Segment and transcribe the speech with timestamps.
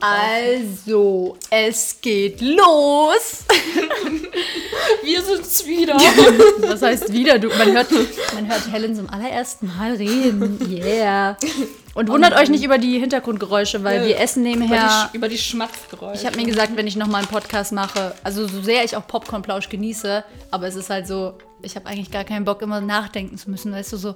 [0.00, 3.44] Also, es geht los.
[5.02, 5.94] wir sind's wieder.
[6.58, 7.38] Was heißt wieder?
[7.38, 7.90] Du, man, hört,
[8.34, 10.58] man hört Helen zum allerersten Mal reden.
[10.70, 11.38] Yeah.
[11.94, 15.10] Und wundert euch nicht über die Hintergrundgeräusche, weil wir essen über, nebenher.
[15.10, 16.20] die, über die Schmatzgeräusche.
[16.20, 19.06] Ich habe mir gesagt, wenn ich nochmal einen Podcast mache, also so sehr ich auch
[19.06, 21.32] Popcornplausch genieße, aber es ist halt so,
[21.62, 23.72] ich habe eigentlich gar keinen Bock, immer nachdenken zu müssen.
[23.72, 24.14] Weißt du, so,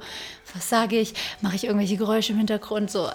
[0.55, 1.15] was sage ich?
[1.41, 2.91] Mache ich irgendwelche Geräusche im Hintergrund?
[2.91, 3.09] So,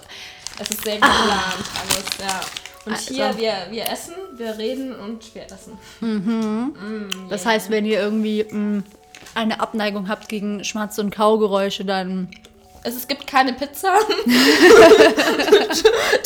[0.58, 2.40] Es ist sehr geplant alles, ja.
[2.86, 3.14] Und Also.
[3.14, 5.76] hier, wir, wir essen, wir reden und wir essen.
[7.28, 8.82] Das heißt, wenn ihr irgendwie mh,
[9.34, 12.28] eine Abneigung habt gegen Schmatz- und Kaugeräusche, dann.
[12.82, 13.92] Es, es gibt keine Pizza.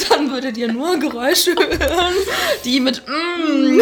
[0.08, 2.14] Dann würdet ihr nur Geräusche hören,
[2.64, 3.78] die mit mm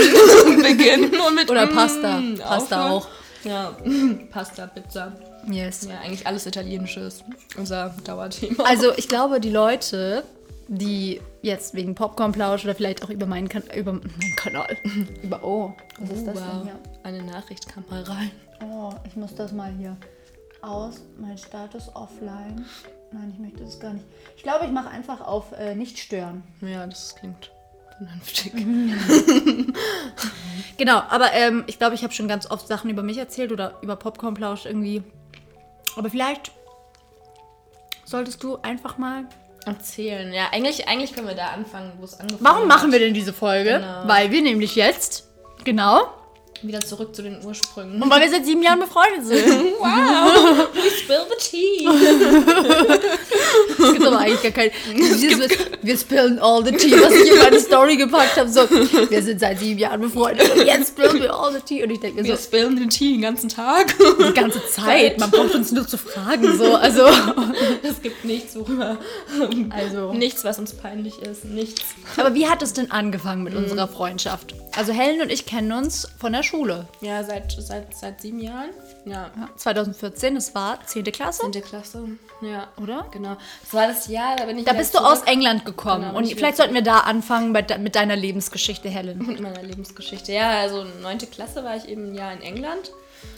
[0.63, 2.23] beginnen und mit Oder mm Pasta.
[2.39, 2.93] Pasta aufhören.
[2.93, 3.09] auch.
[3.45, 3.77] Ja,
[4.31, 5.13] Pasta, Pizza.
[5.51, 5.87] Yes.
[5.89, 7.25] Ja, eigentlich alles Italienisches.
[7.57, 8.65] Unser Dauerthema.
[8.65, 10.25] Also, ich glaube, die Leute,
[10.69, 14.77] die jetzt wegen Popcornplausch oder vielleicht auch über meinen, kan über meinen Kanal.
[15.23, 15.43] über.
[15.43, 16.43] Oh, was ist das wow.
[16.53, 16.79] denn hier?
[17.03, 18.31] Eine Nachricht kam mal rein.
[18.65, 19.97] Oh, ich muss das mal hier
[20.61, 21.01] aus.
[21.19, 22.65] Mein Status offline.
[23.11, 24.07] Nein, ich möchte das gar nicht.
[24.37, 26.43] Ich glaube, ich mache einfach auf äh, nicht stören.
[26.61, 27.52] Ja, das klingt
[28.07, 28.53] vernünftig.
[30.79, 33.79] Genau, aber ähm, ich glaube, ich habe schon ganz oft Sachen über mich erzählt oder
[33.83, 35.03] über Popcornplausch irgendwie.
[35.97, 36.51] Aber vielleicht
[38.05, 39.27] solltest du einfach mal.
[39.65, 40.33] Erzählen.
[40.33, 42.69] Ja, eigentlich, eigentlich können wir da anfangen, wo es angefangen Warum hat.
[42.69, 43.75] machen wir denn diese Folge?
[43.75, 44.09] Genau.
[44.09, 45.29] Weil wir nämlich jetzt,
[45.63, 46.07] genau,
[46.63, 48.01] Wieder zurück zu den Ursprüngen.
[48.01, 49.43] und weil wir seit sieben Jahren befreundet sind.
[49.81, 50.69] Wow!
[50.75, 51.89] We spill the tea!
[53.79, 54.71] Es gibt aber eigentlich gar kein.
[54.95, 55.49] Dieses,
[55.83, 58.49] wir spillen all the tea, was ich in meine Story gepackt habe.
[58.49, 61.83] So, wir sind seit sieben Jahren befreundet und jetzt spillen wir all the tea.
[61.83, 63.95] Und ich denke mir Wir so, spillen den Tee den ganzen Tag.
[63.99, 66.57] die ganze Zeit, man braucht uns nur zu fragen.
[66.57, 67.07] So, also,
[67.83, 68.99] Es gibt nichts, worüber.
[69.71, 70.13] also.
[70.13, 71.45] Nichts, was uns peinlich ist.
[71.45, 71.83] Nichts.
[72.17, 74.55] Aber wie hat es denn angefangen mit unserer Freundschaft?
[74.77, 76.87] Also Helen und ich kennen uns von der Schule.
[77.01, 78.71] Ja, seit, seit, seit sieben Jahren.
[79.05, 79.31] Ja.
[79.37, 81.05] Ja, 2014, das war 10.
[81.05, 82.09] Klasse, Zehnte Klasse.
[82.41, 82.69] Ja.
[82.81, 83.07] oder?
[83.11, 83.37] Genau.
[83.63, 86.05] Das war das Jahr, da bin ich Da bist du zurück aus England gekommen.
[86.07, 89.19] Genau, und vielleicht sollten wir da anfangen bei, mit deiner Lebensgeschichte, Helen.
[89.27, 90.33] mit meiner Lebensgeschichte.
[90.33, 92.93] Ja, also neunte Klasse war ich eben ein Jahr in England.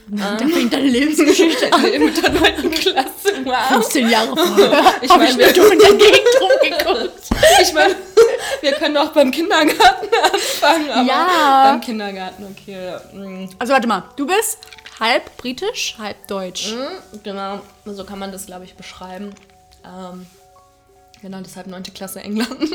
[0.07, 1.67] Da fängt deine Lebensgeschichte
[1.99, 3.09] mit der neunten Klasse.
[3.45, 3.55] Wow.
[3.69, 4.95] 15 Jahre vorher.
[5.01, 7.23] Ich meine, wir- in der Gegend rumgeguckt.
[7.63, 7.97] Ich meine,
[8.61, 11.71] wir können auch beim Kindergarten anfangen, aber Ja.
[11.71, 12.97] beim Kindergarten, okay.
[13.15, 14.59] mm, Also warte mal, du bist
[15.01, 16.73] halb britisch, halb deutsch.
[16.75, 19.35] mm, Genau, so kann man das, glaube ich, beschreiben.
[19.85, 20.27] Ähm,
[21.25, 21.83] genau, deshalb 9.
[21.95, 22.49] Klasse England.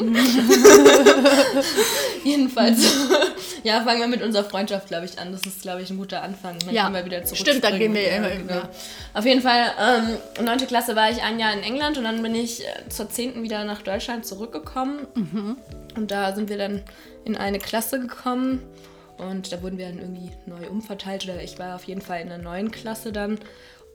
[2.24, 2.80] Jedenfalls,
[3.64, 5.32] ja, fangen wir mit unserer Freundschaft, glaube ich, an.
[5.32, 6.58] Das ist, glaube ich, ein guter Anfang.
[6.66, 6.92] Dann Ja.
[6.92, 7.40] wir wieder zurück.
[7.40, 8.70] Stimmt, dann gehen wir immer- ja.
[9.14, 10.68] Auf jeden Fall, ähm, 9.
[10.68, 13.42] Klasse war ich ein Jahr in England und dann bin ich äh, zur 10.
[13.44, 15.08] wieder nach Deutschland zurückgekommen.
[15.96, 16.84] Und da sind wir dann
[17.26, 18.62] in eine Klasse gekommen
[19.18, 21.24] und da wurden wir dann irgendwie neu umverteilt.
[21.26, 23.40] Oder ich war auf jeden Fall in der neuen Klasse dann.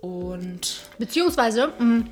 [0.01, 2.05] Und Beziehungsweise mh,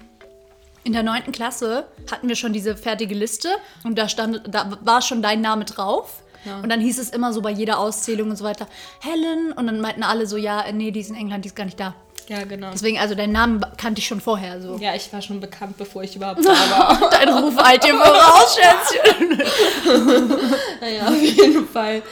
[0.84, 1.32] in der 9.
[1.32, 3.48] Klasse hatten wir schon diese fertige Liste
[3.84, 6.22] und da stand, da war schon dein Name drauf.
[6.44, 6.58] Ja.
[6.60, 8.66] Und dann hieß es immer so bei jeder Auszählung und so weiter,
[9.00, 9.52] Helen.
[9.52, 11.78] Und dann meinten alle so, ja, nee, die ist in England, die ist gar nicht
[11.78, 11.94] da.
[12.26, 12.70] ja, genau.
[12.72, 14.76] Deswegen, also deinen Namen kannte ich schon vorher so.
[14.78, 17.10] Ja, ich war schon bekannt, bevor ich überhaupt da war.
[17.10, 19.38] Dein Ruf eilt dir voraus, Schätzchen.
[20.80, 22.02] naja, auf jeden Fall.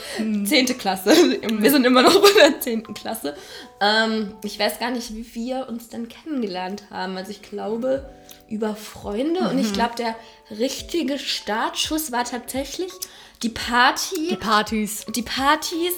[0.44, 1.10] Zehnte Klasse.
[1.10, 3.34] Wir sind immer noch bei der zehnten Klasse.
[3.81, 7.16] Ähm, ich weiß gar nicht, wie wir uns denn kennengelernt haben.
[7.16, 8.08] Also ich glaube
[8.50, 10.16] über Freunde und ich glaube, der
[10.50, 12.91] richtige Startschuss war tatsächlich
[13.43, 14.28] die Party.
[14.31, 15.06] Die Partys.
[15.15, 15.94] die Partys,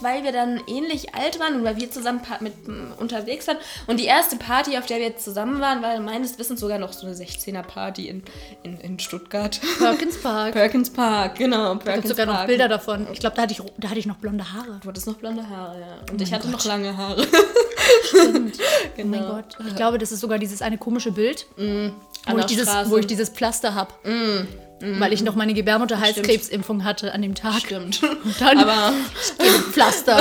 [0.00, 2.52] weil wir dann ähnlich alt waren und weil wir zusammen mit
[2.98, 3.56] unterwegs waren.
[3.86, 7.06] Und die erste Party, auf der wir zusammen waren, war meines Wissens sogar noch so
[7.06, 8.22] eine 16er Party in,
[8.62, 9.58] in, in Stuttgart.
[9.78, 10.52] Perkins Park.
[10.52, 11.62] Perkins Park, genau.
[11.62, 12.46] Ich habe Perkins sogar noch Park.
[12.48, 13.06] Bilder davon.
[13.12, 14.80] Ich glaube, da, hatte ich- da hatte ich noch blonde Haare.
[14.82, 15.96] Du hattest noch blonde Haare, ja.
[16.12, 17.26] Und ich hatte noch lange Haare.
[18.04, 18.58] Stimmt.
[18.86, 19.08] Oh genau.
[19.18, 19.58] mein Gott.
[19.58, 22.96] Und ich glaube, das ist sogar dieses eine komische Bild, wo, An ich dieses, wo
[22.96, 23.92] ich dieses Pflaster habe.
[24.98, 27.60] Weil ich noch meine Gebärmutter-Halskrebsimpfung hatte an dem Tag.
[27.60, 28.02] Stimmt.
[28.24, 28.92] Und dann Aber
[29.72, 30.18] Pflaster.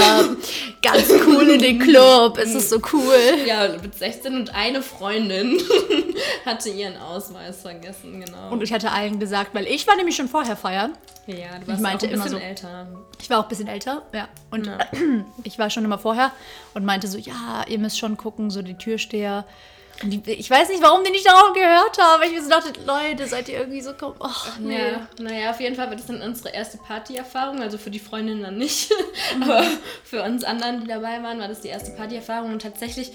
[0.81, 2.37] Ganz cool in den Club.
[2.37, 3.15] Es ist so cool.
[3.45, 5.59] ja, mit 16 und eine Freundin
[6.45, 8.51] hatte ihren Ausweis vergessen, genau.
[8.51, 10.93] Und ich hatte allen gesagt, weil ich war nämlich schon vorher feiern.
[11.27, 12.87] ja, du warst meinte auch ein immer bisschen so- älter.
[13.21, 14.27] Ich war auch ein bisschen älter, ja.
[14.51, 14.77] Und Ja.
[15.43, 16.31] ich war schon immer vorher
[16.73, 19.45] und meinte so, ja, ihr müsst schon gucken, so die Türsteher.
[20.01, 22.23] Die, ich weiß nicht, warum die nicht darauf gehört haben.
[22.23, 24.91] Ich mir so dachte, Leute, seid ihr irgendwie so, komm, ach, nee.
[24.91, 27.61] Ja, naja, auf jeden Fall war das dann unsere erste Partyerfahrung.
[27.61, 28.91] Also für die Freundin dann nicht.
[29.35, 29.43] Mhm.
[29.43, 29.63] Aber
[30.03, 32.51] für uns anderen, die dabei waren, war das die erste Partyerfahrung.
[32.53, 33.11] Und tatsächlich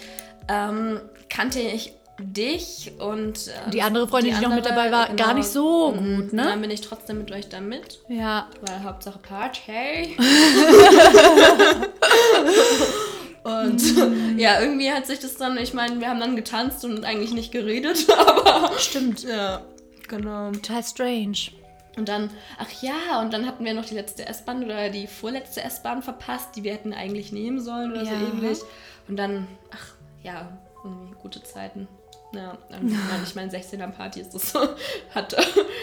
[0.49, 5.35] ähm, kannte ich dich und äh, Die andere Freundin, die noch mit dabei war, gar
[5.35, 6.17] nicht so Mhm.
[6.17, 6.45] gut, ne?
[6.45, 8.49] Dann bin ich trotzdem mit euch da mit, Ja.
[8.63, 10.17] weil Hauptsache Party.
[13.49, 14.39] und Mhm.
[14.39, 17.51] ja, irgendwie hat sich das dann, ich meine, wir haben dann getanzt und eigentlich nicht
[17.53, 19.23] geredet, aber Stimmt.
[19.25, 19.63] ja,
[20.09, 20.51] genau.
[20.53, 21.39] Total strange.
[21.97, 25.63] Und dann, ach ja, und dann hatten wir noch die letzte S-Bahn oder die vorletzte
[25.63, 28.11] S-Bahn verpasst, die wir hätten eigentlich nehmen sollen oder Ja.
[28.11, 28.59] so ähnlich.
[29.09, 30.49] Und dann, ach ja,
[30.85, 31.89] irgendwie gute Zeiten.
[32.35, 32.95] Ja, ähm,
[33.25, 34.61] ich meine, 16er Party ist das so,
[35.15, 35.35] hat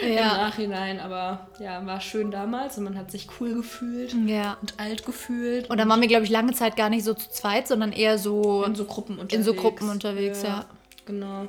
[0.03, 0.38] im Ja.
[0.38, 4.57] Nachhinein, aber ja, war schön damals und man hat sich cool gefühlt Ja.
[4.62, 5.69] und alt gefühlt.
[5.69, 8.18] Und dann waren wir, glaube ich, lange Zeit gar nicht so zu zweit, sondern eher
[8.19, 8.63] so.
[8.63, 9.33] in so Gruppen unterwegs.
[9.33, 10.65] in so Gruppen unterwegs, ja.
[11.06, 11.47] Genau.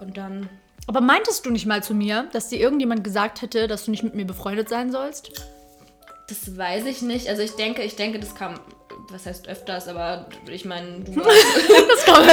[0.00, 0.48] Und dann,
[0.88, 4.02] Aber meintest du nicht mal zu mir, dass dir irgendjemand gesagt hätte, dass du nicht
[4.02, 5.30] mit mir befreundet sein sollst?
[6.28, 7.28] das weiß ich nicht.
[7.28, 8.54] Also ich denke, ich denke, das kam,
[9.10, 11.36] was heißt öfters, aber ich meine, du warst
[11.90, 12.26] Das kommt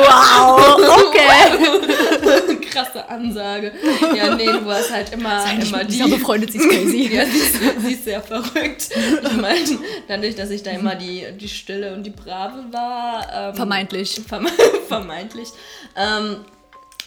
[0.00, 2.60] Wow, okay.
[2.70, 3.72] krasse Ansage.
[4.14, 5.92] Ja, nee, du warst halt immer, immer die.
[5.92, 7.10] Dieser befreundet, sie ist crazy.
[7.12, 8.88] Ja, sie ist, sie ist sehr verrückt.
[8.90, 13.26] Ich meine, dadurch, dass ich da immer die, die Stille und die Brave war.
[13.50, 14.20] Ähm, Vermeintlich.
[14.26, 14.50] verme
[14.88, 15.48] vermeintlich.
[15.96, 16.44] Ähm,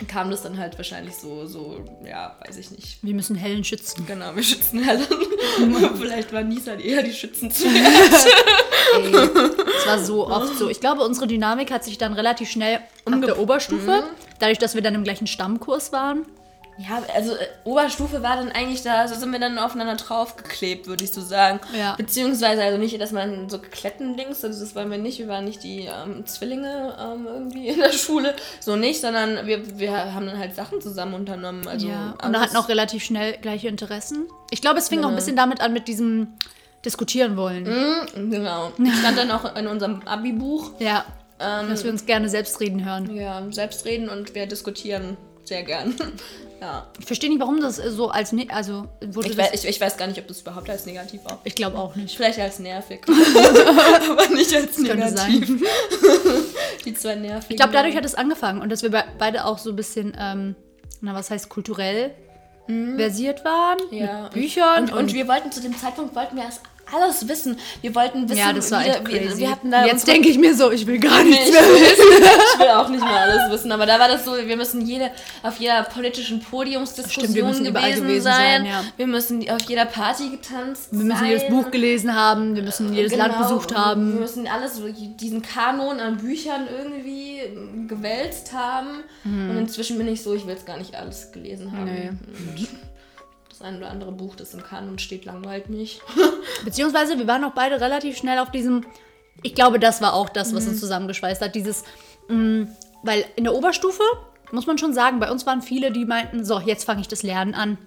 [0.08, 3.04] kam das dann halt wahrscheinlich so, so, ja, weiß ich nicht.
[3.04, 4.06] Wir müssen Helen schützen.
[4.06, 5.06] Genau, wir schützen Helen.
[5.96, 7.72] Vielleicht war Nisa eher die Schützenzweig.
[8.96, 10.70] Ey, das war so oft so.
[10.70, 14.04] Ich glaube, unsere Dynamik hat sich dann relativ schnell ab der Oberstufe,
[14.40, 16.26] dadurch, dass wir dann im gleichen Stammkurs waren.
[16.78, 21.04] Ja, also äh, Oberstufe war dann eigentlich da, also sind wir dann aufeinander draufgeklebt, würde
[21.04, 21.60] ich so sagen.
[21.78, 21.96] Ja.
[21.96, 25.64] Beziehungsweise, also nicht, dass man so Klettendings, also das waren wir nicht, wir waren nicht
[25.64, 30.40] die ähm, Zwillinge ähm, irgendwie in der Schule, so nicht, sondern wir, wir haben dann
[30.40, 31.68] halt Sachen zusammen unternommen.
[31.68, 32.16] Also ja.
[32.26, 34.28] Und hatten auch relativ schnell gleiche Interessen.
[34.50, 36.30] Ich glaube, es fing auch ein bisschen damit an, mit diesem
[36.86, 37.64] Diskutieren wollen.
[37.64, 38.72] Mhm, Genau.
[39.00, 40.72] Stand dann auch in unserem Abi-Buch.
[40.80, 41.06] Ja.
[41.40, 43.16] Ähm, Dass wir uns gerne selbst reden hören.
[43.16, 45.96] ja, selbst reden und wir diskutieren sehr gern.
[46.62, 46.88] ja.
[47.00, 48.32] Ich verstehe nicht, warum das so als.
[48.32, 51.40] Ne also, Ich, weiß, ich, ich weiß gar nicht, ob das überhaupt als negativ war.
[51.44, 52.16] ich glaube auch nicht.
[52.16, 53.02] Vielleicht als nervig.
[53.08, 55.64] aber nicht als negativ.
[56.86, 57.52] Die zwei nervigen.
[57.52, 60.16] Ich glaube, dadurch hat es angefangen und dass wir be beide auch so ein bisschen,
[60.20, 60.56] ähm,
[61.02, 62.12] na, was heißt kulturell
[62.68, 63.78] versiert waren.
[63.92, 64.24] ja.
[64.24, 64.84] Mit Büchern.
[64.84, 67.58] Und, und, wir wollten zu dem Zeitpunkt wollten wir erst alles wissen.
[67.82, 69.40] Wir wollten wissen, ja, das war echt wir, crazy.
[69.40, 72.24] wir hatten da Jetzt denke ich mir so, ich will gar nichts ich, mehr wissen.
[72.54, 75.10] ich will auch nicht mehr alles wissen, aber da war das so, wir müssen jede,
[75.42, 78.36] auf jeder politischen Podiumsdiskussion Stimmt, wir müssen überall gewesen, gewesen sein.
[78.62, 78.84] sein, ja.
[78.98, 81.30] Wir müssen auf jeder Party getanzt Wir müssen sein.
[81.30, 84.20] jedes Buch gelesen haben, wir müssen jedes Land Genau, besucht Wir haben.
[84.20, 84.80] müssen alles,
[85.20, 87.42] diesen Kanon an Büchern irgendwie
[87.88, 89.04] gewälzt haben.
[89.24, 91.86] Und inzwischen bin ich so, ich will es gar nicht alles gelesen haben.
[91.86, 92.12] Nee.
[93.54, 96.02] Das ein oder andere Buch, das im Kanon steht, langweilt mich.
[96.66, 98.84] Beziehungsweise wir waren auch beide relativ schnell auf diesem.
[99.44, 100.56] Ich glaube, das war auch das, Mhm.
[100.56, 101.54] was uns zusammengeschweißt hat.
[101.54, 101.84] Dieses,
[102.30, 102.68] mh,
[103.04, 104.02] weil in der Oberstufe
[104.54, 107.24] muss man schon sagen, bei uns waren viele, die meinten, so, jetzt fange ich das
[107.24, 107.78] Lernen an.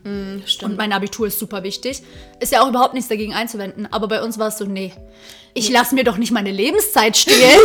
[0.63, 2.03] Und mein Abitur ist super wichtig.
[2.41, 3.89] Ist ja auch überhaupt nichts dagegen einzuwenden.
[3.91, 4.93] Aber bei uns war es so, nee,
[5.57, 7.59] ich lasse mir doch nicht meine Lebenszeit stehlen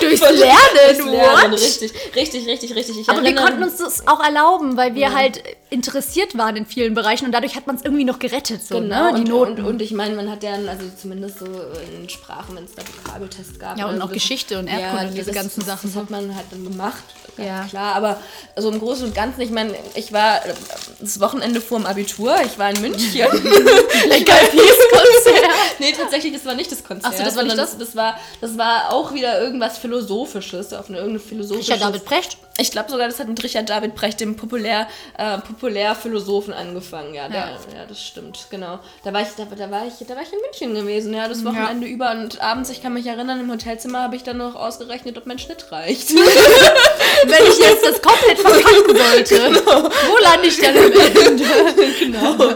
[0.00, 0.58] durchs Lernen.
[0.74, 1.60] Das Lernen, what?
[1.60, 3.00] richtig, richtig, richtig, richtig.
[3.00, 5.40] Ich Aber wir konnten uns das auch erlauben, weil wir halt
[5.70, 8.66] interessiert waren in vielen Bereichen und dadurch hat man es irgendwie noch gerettet.
[8.66, 9.14] So, Genau, ne?
[9.14, 9.52] Die und, Noten.
[9.60, 12.82] Und, und ich meine, man hat ja, also zumindest so in Sprachen, wenn es da
[12.82, 13.78] Vokabeltests gab.
[13.78, 15.92] Ja, und auch so, Geschichte und Erdkunde, diese das, ganzen das, Sachen.
[15.92, 17.04] Das hat man halt dann gemacht,
[17.36, 17.64] Ja.
[17.64, 17.94] klar.
[17.94, 18.13] Aber
[18.56, 20.54] so im Großen und Ganzen, ich meine, ich war äh,
[21.00, 23.12] das Wochenende vor dem Abitur, ich war in München.
[24.08, 25.50] Lecker Konzert.
[25.78, 27.12] nee, tatsächlich, das war nicht das Konzert.
[27.12, 27.76] Ach so, das war nicht das?
[27.78, 27.96] das?
[27.96, 31.72] war, das war auch wieder irgendwas Philosophisches, auf eine irgendeine philosophische.
[31.72, 32.36] Richard David Precht.
[32.56, 34.86] Ich glaube sogar, das hat mit Richard David Brecht, dem Populär,
[35.18, 37.12] äh, Populärphilosophen, angefangen.
[37.12, 37.84] Ja, der, ja.
[37.88, 38.78] das stimmt, genau.
[39.02, 41.44] Da war ich, da, da war ich, da war ich in München gewesen, ja, das
[41.44, 45.18] Wochenende über und abends, ich kann mich erinnern, im Hotelzimmer habe ich dann noch ausgerechnet,
[45.18, 46.14] ob mein Schnitt reicht.
[46.14, 49.36] Wenn ich jetzt das komplett verkacken sollte,
[50.06, 51.44] wo lande ich dann am Ende?
[51.98, 52.54] genau.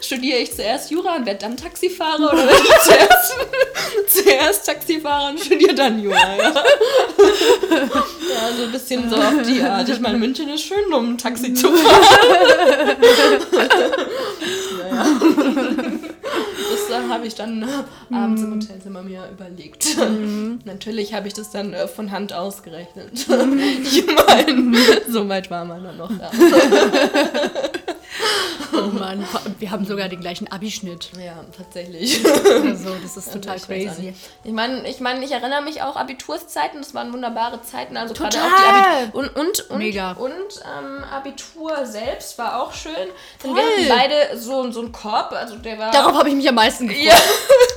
[0.00, 3.36] Studiere ich zuerst Jura und werde dann Taxifahrer oder werde ich zuerst,
[4.08, 6.42] zuerst Taxifahrer und studiere dann Jura, ja.
[6.42, 6.54] ja,
[8.56, 9.88] so ein bisschen so auf die Art.
[9.88, 12.96] Ich meine, München ist schön, um ein Taxi zu fahren.
[14.78, 15.06] naja.
[16.70, 19.96] Das äh, habe ich dann äh, abends im Hotelzimmer mir überlegt.
[20.64, 23.10] Natürlich habe ich das dann äh, von Hand ausgerechnet.
[23.12, 24.72] ich meine,
[25.08, 26.30] so weit war man dann noch da.
[28.74, 29.26] Oh Mann,
[29.58, 31.10] wir haben sogar den gleichen Abischnitt.
[31.22, 32.24] Ja, tatsächlich.
[32.24, 34.14] Also, das ist total Ich crazy.
[34.44, 37.96] Ich meine, ich, mein, ich erinnere mich auch Abiturszeiten, das waren wunderbare Zeiten.
[37.98, 38.50] Also gerade Total.
[38.50, 40.12] auch die Abi und, und, und, Mega.
[40.12, 42.92] und ähm, Abitur selbst war auch schön.
[43.44, 45.90] Denn wir hatten beide so, so einen Korb, also der war.
[45.90, 47.04] Darauf habe ich mich am meisten gefreut.
[47.06, 47.14] ja.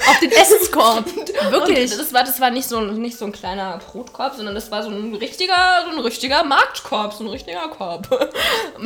[0.10, 1.06] Auf den Essenskorb.
[1.50, 1.92] Wirklich.
[1.92, 4.72] Und das war, das war nicht so, ein- nicht so ein kleiner Brotkorb, sondern das
[4.72, 8.08] war so ein richtiger, so ein richtiger Marktkorb, so ein richtiger Korb.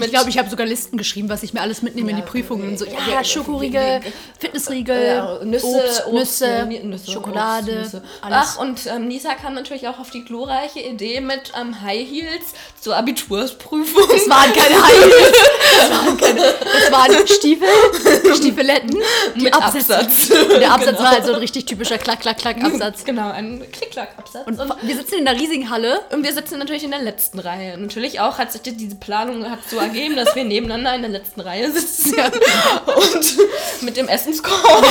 [0.02, 2.28] Ich glaube, ich habe sogar Listen geschrieben, was ich mir alles mitnehme in die Ja,
[2.28, 2.78] Prüfungen.
[2.78, 4.02] So, ja, ja, ja, Schokoriegel,
[4.40, 8.04] Fitnessriegel, Ja, Nüsse, Obst, Obst, Nüsse, Nüsse, Schokolade, Obst, Nüsse.
[8.22, 12.54] Ach, und ähm, Nisa kam natürlich auch auf die glorreiche Idee mit ähm, High Heels
[12.82, 14.04] zur Abitursprüfung.
[14.10, 15.38] Das waren keine High Heels.
[15.80, 17.68] Das waren, keine, das waren Stiefel,
[18.36, 18.98] Stiefeletten
[19.36, 19.98] Mit Absätze.
[19.98, 20.30] Absatz.
[20.30, 23.04] Und der Absatz war halt so ein richtig typischer Klack-Klack-Klack-Absatz.
[23.06, 24.48] Genau, ein Klick-Klack-Absatz.
[24.48, 26.02] Und Und, wir sitzen in einer riesigen Halle.
[26.12, 27.78] und wir sitzen natürlich in der letzten Reihe.
[27.78, 31.29] Natürlich auch hat sich diese Planung hat so ergeben, dass wir nebeneinander in der letzten
[31.38, 32.16] Reihe sitzen.
[32.86, 33.38] und
[33.82, 34.86] mit dem Essenskorb.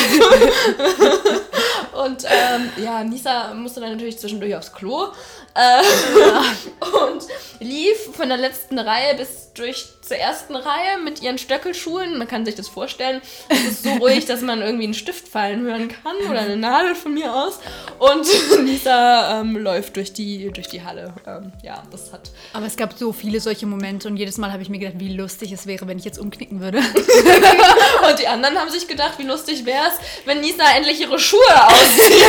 [2.05, 5.09] und ähm, ja, Nisa musste dann natürlich zwischendurch aufs Klo.
[5.55, 5.83] Äh,
[7.11, 7.27] und
[7.61, 12.19] lief von der letzten Reihe bis durch zur ersten Reihe mit ihren Stöckelschuhen.
[12.19, 13.21] Man kann sich das vorstellen.
[13.49, 16.95] Es ist so ruhig, dass man irgendwie einen Stift fallen hören kann oder eine Nadel
[16.95, 17.61] von mir aus.
[17.99, 18.27] Und
[18.65, 21.13] Lisa ähm, läuft durch die, durch die Halle.
[21.27, 22.31] Ähm, ja, das hat.
[22.53, 25.15] Aber es gab so viele solche Momente und jedes Mal habe ich mir gedacht, wie
[25.15, 26.79] lustig es wäre, wenn ich jetzt umknicken würde.
[28.09, 31.41] Und die anderen haben sich gedacht, wie lustig wäre es, wenn Nisa endlich ihre Schuhe
[31.67, 32.25] auszieht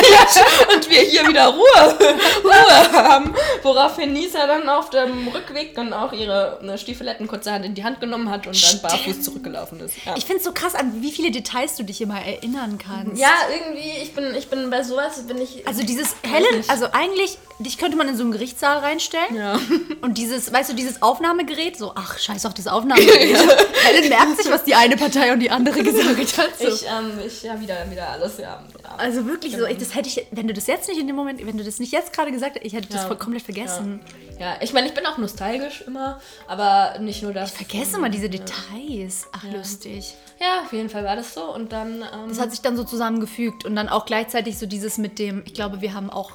[0.76, 1.98] und wir hier wieder Ruhe,
[2.44, 3.34] Ruhe haben.
[3.64, 8.00] Woraufhin Nisa dann auf dem Rückweg dann auch ihre ne, Stiefeletten kurzerhand in die Hand
[8.00, 9.96] genommen hat und dann barfuß zurückgelaufen ist.
[10.06, 10.16] Ja.
[10.18, 13.20] Ich finde es so krass, an wie viele Details du dich immer erinnern kannst.
[13.20, 15.68] Ja, irgendwie, ich bin, ich bin bei sowas, bin ich.
[15.68, 19.36] Also dieses Helen, also eigentlich, dich könnte man in so einen Gerichtssaal reinstellen.
[19.36, 19.60] Ja.
[20.02, 23.38] Und dieses, weißt du, dieses Aufnahmegerät, so, ach, scheiß auf das Aufnahmegerät.
[23.84, 26.58] Helen merkt sich, was die eine Partei und die andere gesagt hat.
[26.60, 26.68] So.
[26.68, 28.62] Ich, ähm, ich, ja, wieder, wieder alles, ja.
[29.00, 29.06] Ja.
[29.06, 31.46] also wirklich so, ich, das hätte ich, wenn du das jetzt nicht in dem Moment,
[31.46, 33.08] wenn du das nicht jetzt gerade gesagt hättest, ich hätte das Ja.
[33.08, 34.00] voll komplett vergessen.
[34.40, 37.52] Ja, ich meine, ich bin auch nostalgisch immer, aber nicht nur das.
[37.52, 39.28] Vergesse mal diese Details.
[39.32, 40.16] Ach, lustig.
[40.40, 42.02] Ja, auf jeden Fall war das so und dann.
[42.02, 45.44] Ähm, Das hat sich dann so zusammengefügt und dann auch gleichzeitig so dieses mit dem,
[45.46, 46.32] ich glaube, wir haben auch,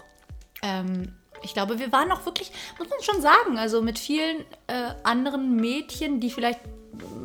[0.62, 4.92] ähm, ich glaube, wir waren auch wirklich, muss man schon sagen, also mit vielen äh,
[5.02, 6.60] anderen Mädchen, die vielleicht,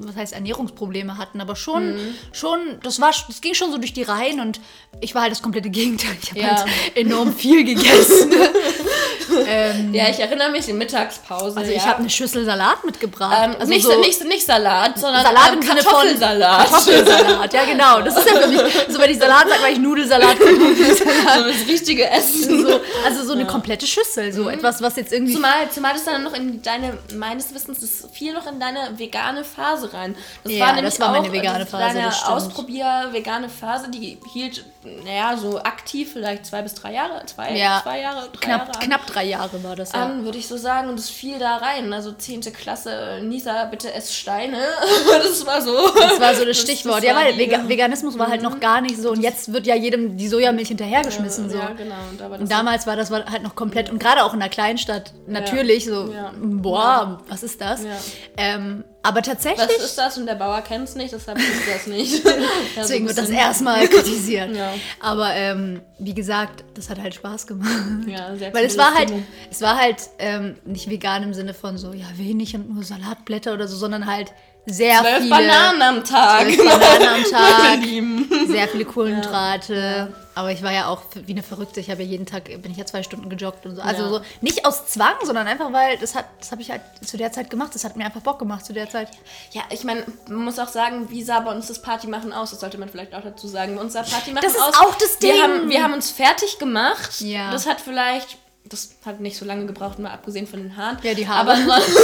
[0.01, 1.97] was heißt Ernährungsprobleme hatten, aber schon,
[2.31, 4.59] schon, das war, das ging schon so durch die Reihen und
[5.01, 6.15] ich war halt das komplette Gegenteil.
[6.21, 6.57] Ich habe Ja.
[6.59, 8.31] halt enorm viel gegessen.
[9.47, 11.57] ähm, ja, ich erinnere mich in Mittagspause.
[11.57, 11.77] also ja.
[11.77, 13.35] ich habe eine Schüssel Salat mitgebracht.
[13.43, 16.69] Ähm, also nicht, so nicht, nicht Salat, sondern Salat ähm, im Kartoffelsalat.
[16.69, 18.01] Kartoffelsalat, ja genau.
[18.01, 21.67] Das ist ja für mich, so wenn ich Salat sage, weil ich Nudelsalat so das
[21.67, 22.65] richtige Essen.
[22.65, 25.33] so, also so eine komplette Schüssel, so etwas, was jetzt irgendwie.
[25.33, 29.43] Zumal, zumal das dann noch in deine, meines Wissens, das fiel noch in deine vegane
[29.43, 29.58] Phase
[29.93, 30.15] rein.
[30.43, 32.31] Das Ja, war nämlich das war meine auch, vegane das- Phase, das stimmt.
[32.31, 34.65] Ausprobier-vegane Phase, die hielt,
[35.03, 38.73] naja, so aktiv vielleicht zwei bis drei Jahre, zwei, Ja, zwei Jahre, drei knapp, Jahre
[38.79, 38.79] an.
[38.85, 40.03] knapp drei Jahre war das ja.
[40.05, 40.89] an, würde ich so sagen.
[40.89, 41.91] Und es fiel da rein.
[41.93, 42.41] Also 10.
[42.53, 44.57] Klasse, Nisa, bitte ess Steine.
[45.11, 45.75] das war so.
[45.95, 47.03] Das war so das Stichwort.
[47.03, 49.11] ja, war weil die- Vega Veganismus war halt noch gar nicht so.
[49.11, 51.49] Und jetzt wird ja jedem die Sojamilch hinterhergeschmissen.
[51.49, 51.57] So.
[51.57, 51.95] Ja, genau.
[52.09, 54.41] Und, da war das Und damals war das halt noch komplett, und gerade auch in
[54.41, 56.31] einer Kleinstadt, natürlich so, Ja.
[56.37, 57.83] boah, was ist das?
[57.83, 57.89] Ja.
[58.37, 60.17] Ähm, aber tatsächlich, Was ist das?
[60.17, 62.23] Und der Bauer kennt es nicht, deshalb ist das nicht.
[62.75, 64.49] Ja, deswegen wird das erstmal kritisiert.
[64.55, 64.73] Ja.
[64.99, 67.71] Aber ähm, wie gesagt, das hat halt Spaß gemacht.
[68.07, 69.11] Ja, sehr Weil es war halt,
[69.49, 73.53] es war halt ähm, nicht vegan im Sinne von so, ja, wenig und nur Salatblätter
[73.53, 74.31] oder so, sondern halt
[74.65, 76.43] sehr Zwölf viele Bananen am Tag.
[76.51, 80.13] zwölf Bananen am Tag, sehr viele Kohlenhydrate.
[80.39, 81.79] Aber ich war ja auch wie eine Verrückte.
[81.81, 83.81] Ich habe ja jeden Tag, bin ich ja zwei Stunden gejoggt und so.
[83.81, 84.09] Also Ja.
[84.09, 87.31] so, nicht aus Zwang, sondern einfach, weil das hat, das habe ich halt zu der
[87.31, 87.75] Zeit gemacht.
[87.75, 89.09] Das hat mir einfach Bock gemacht zu der Zeit.
[89.51, 92.51] Ja, ich meine, man muss auch sagen, wie sah bei uns das Partymachen aus?
[92.51, 93.75] Das sollte man vielleicht auch dazu sagen.
[93.75, 94.75] Bei uns sah Partymachen Das ist aus.
[94.77, 95.41] auch das Wir Ding.
[95.41, 97.19] haben, wir haben uns fertig gemacht.
[97.19, 97.51] Ja.
[97.51, 100.97] Das hat vielleicht, das hat nicht so lange gebraucht, mal abgesehen von den Haaren.
[101.03, 101.41] Ja, die Haare.
[101.41, 101.97] Aber, ansonsten-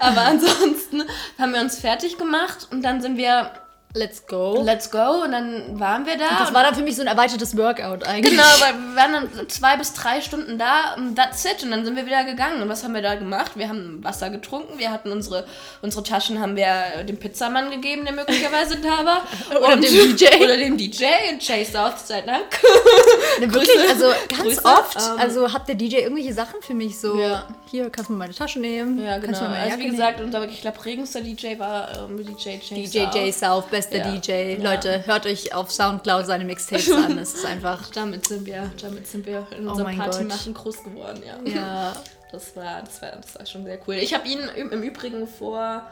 [0.00, 1.02] aber ansonsten
[1.38, 3.50] haben wir uns fertig gemacht und dann sind wir,
[3.94, 4.62] Let's go.
[4.64, 6.38] let's go, und dann waren wir da.
[6.38, 8.32] das und war dann für mich so ein erweitertes Workout eigentlich.
[8.32, 11.62] Genau, weil wir waren dann zwei bis drei Stunden da und that's it.
[11.62, 12.62] Und dann sind wir wieder gegangen.
[12.62, 13.52] Und was haben wir da gemacht?
[13.54, 14.78] Wir haben Wasser getrunken.
[14.78, 15.44] Wir hatten unsere,
[15.82, 19.22] unsere Taschen haben wir dem Pizzamann gegeben, der möglicherweise da war.
[19.58, 20.24] Oder und, dem DJ.
[20.42, 21.04] Oder dem DJ.
[21.30, 22.46] Und Chase South sei Dank.
[23.40, 24.64] Ne, wirklich, also ganz Grüße.
[24.64, 27.44] oft, Ähm, also hat der DJ irgendwelche Sachen für mich so, Ja.
[27.70, 29.38] hier kannst du mal meine Tasche nehmen, Ja, kannst genau.
[29.38, 32.74] du mal meine Also wie gesagt, unser, ich glaube, regenster DJ war ähm, DJ Chase
[32.74, 32.90] nehmen.
[32.90, 34.12] DJ J South, bester Ja.
[34.12, 34.60] DJ.
[34.62, 34.72] Ja.
[34.72, 39.06] Leute, hört euch auf Soundcloud seine Mixtapes an, es ist einfach, Damit sind wir, damit
[39.06, 40.28] sind wir in Oh unserem mein Party Gott.
[40.28, 41.52] machen groß geworden, ja.
[41.52, 41.92] ja,
[42.30, 43.94] Das war, das war, das war schon sehr cool.
[43.96, 45.86] Ich habe ihn im Übrigen vor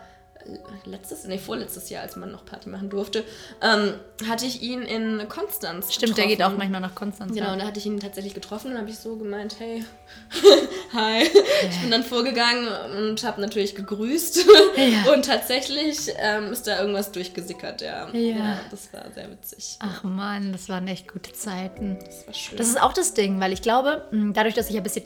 [0.84, 3.24] letztes, nee, vorletztes Jahr, als man noch Party machen durfte,
[3.62, 3.94] ähm,
[4.28, 5.92] hatte ich ihn in Konstanz.
[5.92, 7.32] Stimmt, der geht auch manchmal nach Konstanz.
[7.32, 7.52] Genau, ja.
[7.52, 9.84] und da hatte ich ihn tatsächlich getroffen und habe ich so gemeint, hey,
[10.92, 11.22] hi.
[11.70, 12.66] Ich bin dann vorgegangen
[13.08, 14.44] und habe natürlich gegrüßt
[14.76, 15.12] Ja.
[15.12, 18.08] und tatsächlich ähm, ist da irgendwas durchgesickert, ja.
[18.12, 18.60] Ja.
[18.70, 19.76] Das war sehr witzig.
[19.80, 21.98] Ach man, das waren echt gute Zeiten.
[22.04, 22.58] Das war schön.
[22.58, 25.04] Das ist auch das Ding, weil ich glaube, mh, dadurch, dass ich ein bisschen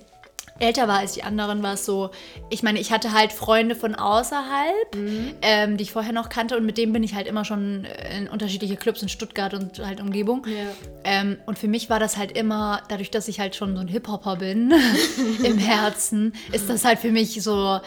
[0.59, 2.11] älter war als die anderen, war es so,
[2.49, 4.97] ich meine, ich hatte halt Freunde von außerhalb,
[5.43, 8.29] ähm, die ich vorher noch kannte und mit denen bin ich halt immer schon in
[8.29, 10.47] unterschiedliche Clubs in Stuttgart und halt Umgebung.
[10.47, 10.71] Ja.
[11.05, 13.89] Ähm, und für mich war das halt immer, dadurch, dass ich halt schon so ein
[13.89, 14.73] Hip-Hopper bin
[15.45, 17.81] im Herzen, ist das halt für mich so,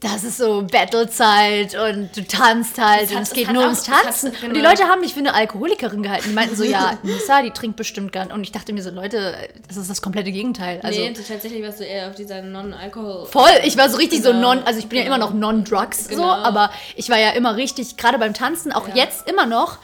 [0.00, 4.30] das ist so Battlezeit und du tanzt halt Es und es geht nur ums Tanzen.
[4.30, 4.70] Und die genau.
[4.70, 6.24] Leute haben mich für eine Alkoholikerin gehalten.
[6.30, 8.32] Die meinten so, ja, Nissa, die trinkt bestimmt gern.
[8.32, 9.34] Und ich dachte mir so, Leute,
[9.68, 10.80] das ist das komplette Gegenteil.
[10.82, 13.26] Also nee, tatsächlich warst du eher auf dieser Non-Alkohol.
[13.26, 15.16] voll, ich war so richtig so Genau, non, also ich bin ja genau.
[15.16, 16.28] immer noch non-drugs so, Genau.
[16.30, 18.94] aber ich war ja immer richtig, gerade beim Tanzen, auch Ja.
[18.96, 19.78] jetzt immer noch,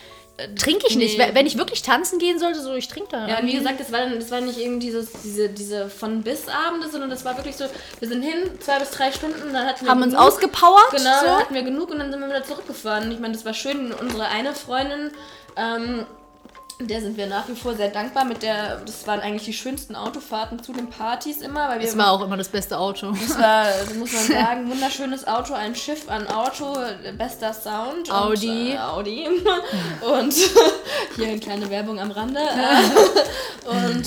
[0.57, 1.19] trinke ich nicht.
[1.19, 1.31] nee.
[1.33, 3.29] Wenn ich wirklich tanzen gehen sollte, so ich trinke da.
[3.29, 6.49] Ja, und wie gesagt, das war, das war nicht irgendwie dieses, diese, diese von bis
[6.49, 7.65] Abende, sondern das war wirklich so,
[7.99, 10.27] wir sind hin, zwei bis drei Stunden, dann hatten wir haben uns genug.
[10.27, 10.91] ausgepowert.
[10.93, 11.31] Genau, so.
[11.39, 13.11] hatten wir genug und dann sind wir wieder zurückgefahren.
[13.11, 13.93] Ich meine, das war schön.
[13.93, 15.11] Unsere eine Freundin,
[15.57, 16.07] ähm,
[16.81, 18.25] der sind wir nach wie vor sehr dankbar.
[18.25, 21.97] Mit der, das waren eigentlich die schönsten Autofahrten zu den Partys immer, weil wir Das
[21.99, 23.11] war auch immer das beste Auto.
[23.13, 26.77] das war, das muss man sagen, wunderschönes Auto, ein Schiff an Auto,
[27.17, 28.11] bester Sound.
[28.13, 28.49] Audi.
[28.49, 29.27] Und, äh, Audi.
[30.03, 30.35] Und
[31.17, 32.41] hier eine kleine Werbung am Rande.
[32.41, 34.07] Äh, und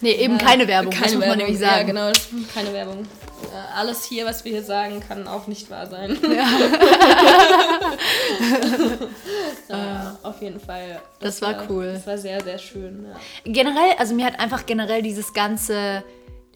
[0.00, 1.44] Nee, eben keine Werbung, keine das muss man Werbung.
[1.46, 1.96] nämlich sagen.
[1.96, 3.06] Ja, genau, keine Werbung.
[3.52, 6.18] Äh, Alles hier, was wir hier sagen, kann auch nicht wahr sein.
[6.34, 6.46] Ja.
[10.22, 11.00] auf jeden Fall.
[11.20, 11.92] Das war cool.
[11.94, 13.06] Das war sehr, sehr schön.
[13.08, 13.52] Ja.
[13.52, 16.04] Generell, also mir hat einfach generell dieses ganze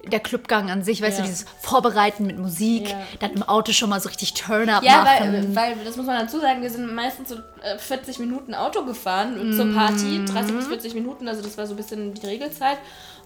[0.07, 1.25] der Clubgang an sich, weißt Ja.
[1.25, 3.00] du, dieses Vorbereiten mit Musik, Ja.
[3.18, 5.54] dann im Auto schon mal so richtig Turn-up Ja, machen.
[5.54, 8.85] weil, weil, das muss man dazu sagen, wir sind meistens so äh, 40 Minuten Auto
[8.85, 9.57] gefahren Mm.
[9.57, 12.78] zur Party, 30 bis 40 Minuten, also das war so ein bisschen die Regelzeit.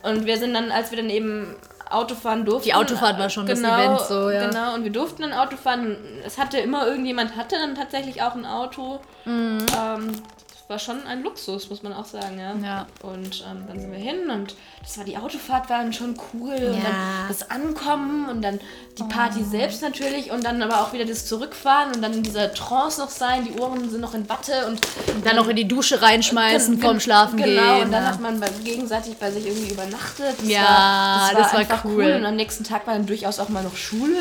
[0.02, 1.56] Und wir sind dann, als wir dann eben
[1.92, 2.68] Auto fahren durften.
[2.68, 4.49] Die Autofahrt war schon das genau, Event so, ja.
[4.49, 5.97] Genau, und wir durften dann Auto fahren.
[6.25, 9.00] Es hatte immer irgendjemand, hatte dann tatsächlich auch ein Auto.
[9.25, 9.59] Mm.
[9.59, 10.12] Ähm,
[10.49, 12.54] das war schon ein Luxus, muss man auch sagen, ja.
[12.54, 12.87] Ja.
[13.02, 16.54] Und ähm, dann sind wir hin und das war die Autofahrt war dann schon cool
[16.54, 16.80] und Ja.
[16.80, 16.82] Oh.
[16.82, 18.60] dann das Ankommen und dann
[18.98, 22.52] die Party selbst natürlich und dann aber auch wieder das Zurückfahren und dann in dieser
[22.52, 24.80] Trance noch sein, die Ohren sind noch in Watte und
[25.24, 27.84] dann noch in die Dusche reinschmeißen vorm Schlafen genau, gehen.
[27.86, 28.08] und dann ja.
[28.10, 30.36] hat man bei, gegenseitig bei sich irgendwie übernachtet.
[30.40, 30.60] Das Ja,
[31.32, 32.12] war, das war einfach cool.
[32.18, 34.18] Und am nächsten Tag war dann durchaus auch mal noch Schule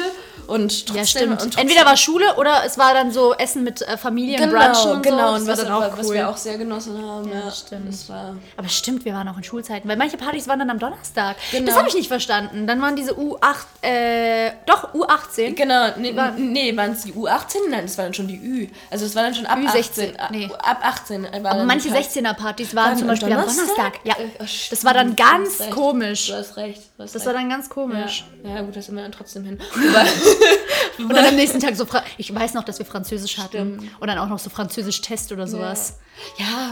[0.48, 1.32] und trotzdem, ja, stimmt.
[1.32, 4.94] Und trotzdem, Entweder war Schule oder es war dann so Essen mit äh, Familien, genau,
[4.94, 5.36] und genau, so.
[5.36, 6.14] und Das was, war dann auch was cool.
[6.16, 7.30] wir auch sehr genossen haben.
[7.32, 7.90] Ja, stimmt.
[7.90, 10.78] Das war Aber stimmt, wir waren auch in Schulzeiten, weil manche Partys waren dann am
[10.80, 11.38] Donnerstag.
[11.52, 11.66] Genau.
[11.66, 12.68] Das habe ich nicht verstanden.
[12.68, 15.54] Dann waren diese U8, äh, doch U18.
[15.56, 17.70] Genau, nee, nee waren es die U18?
[17.70, 18.68] Nein, das war dann schon die Ü.
[18.90, 20.20] Also es war dann schon ab Ü16, 18.
[20.20, 20.50] a- nee.
[20.62, 21.24] Ab 18.
[21.44, 22.16] War Aber manche die Partys.
[22.18, 23.66] 16er-Partys waren Waren zum Beispiel am Donnerstag?
[23.76, 24.00] Donnerstag.
[24.06, 25.72] Ja, Äh, oh, das war dann stimmt, du ganz recht.
[25.72, 26.28] komisch.
[26.28, 26.82] Du hast recht.
[26.98, 27.26] Du hast Das recht.
[27.28, 28.26] war dann ganz komisch.
[28.44, 28.56] ja.
[28.56, 29.60] ja, gut, da sind wir dann trotzdem hin.
[30.98, 31.86] Und dann am nächsten Tag so,
[32.18, 33.90] ich weiß noch, dass wir Französisch hatten.
[34.00, 35.96] Und dann auch noch so Französisch-Test oder sowas.
[35.96, 35.96] Ja,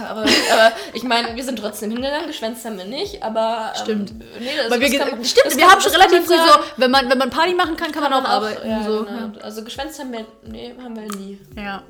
[0.09, 3.73] aber, aber ich meine, wir sind trotzdem hingegangen, geschwänzt haben wir nicht, aber.
[3.81, 4.11] Stimmt.
[4.11, 6.01] Ähm, nee, das, Weil wir, das kann man- stimmt, das wir kann- haben schon das
[6.01, 8.69] kann relativ früh so, wenn man, wenn man Party machen kann, kann man auch arbeiten.
[8.69, 9.03] Ja, so.
[9.05, 9.31] genau.
[9.41, 10.25] Also geschwänzt haben wir.
[10.43, 11.39] Nee, haben wir nie.
[11.55, 11.63] Ja.
[11.63, 11.81] ja.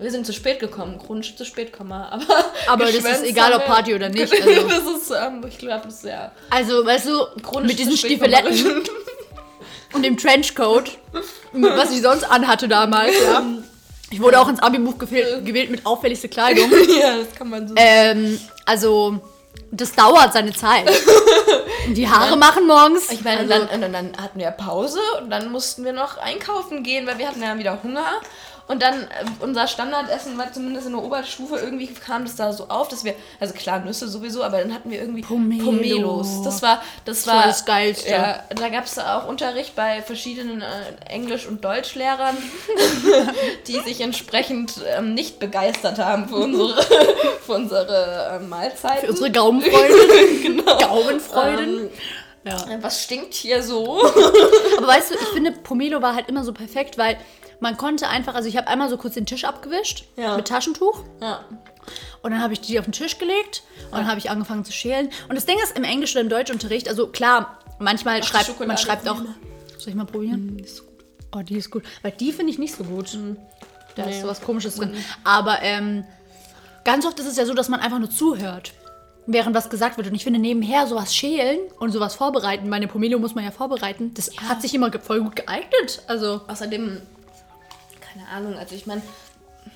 [0.00, 2.22] Wir sind zu spät gekommen, chronisch zu spät kommen, aber.
[2.68, 4.68] Aber das ist egal, ob Party oder nicht, also.
[4.68, 6.30] das ist, ähm, ich glaube, das ist ja.
[6.50, 8.82] Also, weißt du, Chronisch mit diesen Stiefeletten
[9.92, 10.98] und dem Trenchcoat,
[11.52, 13.42] was ich sonst anhatte damals, ja.
[14.10, 16.70] Ich wurde auch ins Abi-Buch gewählt, gewählt mit auffälligste Kleidung.
[17.00, 19.20] ja, das kann man so ähm, also,
[19.70, 20.90] das dauert seine Zeit.
[21.88, 23.10] Die Haare machen morgens.
[23.10, 26.82] Ich meine, also, dann, und dann hatten wir Pause und dann mussten wir noch einkaufen
[26.82, 28.20] gehen, weil wir hatten ja wieder Hunger.
[28.68, 32.68] Und dann äh, unser Standardessen war zumindest in der Oberstufe, irgendwie kam das da so
[32.68, 35.64] auf, dass wir, also klar, Nüsse sowieso, aber dann hatten wir irgendwie Pomelo.
[35.64, 36.42] Pomelos.
[36.44, 38.10] Das war, das war, war das Geilste.
[38.10, 40.66] Ja, da gab es auch Unterricht bei verschiedenen äh,
[41.08, 42.36] Englisch- und Deutschlehrern,
[43.66, 46.82] die sich entsprechend ähm, nicht begeistert haben für unsere,
[47.46, 49.00] für unsere äh, Mahlzeiten.
[49.00, 50.42] für unsere Gaumenfreundin.
[50.56, 50.78] genau.
[50.78, 51.78] Gaumenfreundin.
[51.78, 51.90] Ähm,
[52.44, 52.82] ja.
[52.82, 54.02] was stinkt hier so?
[54.76, 57.16] Aber weißt du, ich finde, Pomelo war halt immer so perfekt, weil
[57.60, 60.36] man konnte einfach, also ich habe einmal so kurz den Tisch abgewischt Ja.
[60.36, 61.04] mit Taschentuch.
[61.20, 61.40] ja.
[62.20, 64.72] Und dann habe ich die auf den Tisch gelegt und dann habe ich angefangen zu
[64.72, 65.08] schälen.
[65.30, 68.76] Und das Ding ist, im Englisch oder im Deutschunterricht, also klar, manchmal die schreibt man
[68.76, 69.16] schreibt auch.
[69.78, 70.56] Soll ich mal probieren?
[70.56, 70.64] Mm,
[71.34, 71.84] Oh, die ist gut.
[72.02, 73.16] Weil die finde ich nicht so gut.
[73.96, 74.10] Da Nee.
[74.12, 74.92] ist sowas komisches drin.
[75.24, 76.04] Aber ähm,
[76.84, 78.72] ganz oft ist es ja so, dass man einfach nur zuhört.
[79.26, 80.08] Während was gesagt wird.
[80.08, 84.12] Und ich finde, nebenher sowas schälen und sowas vorbereiten, meine Pomelo muss man ja vorbereiten,
[84.14, 86.02] das hat sich immer voll gut geeignet.
[86.06, 87.00] Also, Außerdem
[88.30, 89.02] Ahnung, also ich meine,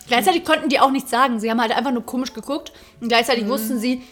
[0.08, 1.38] Gleichzeitig konnten die auch nichts sagen.
[1.38, 4.02] Sie haben halt einfach nur komisch geguckt und gleichzeitig wussten sie,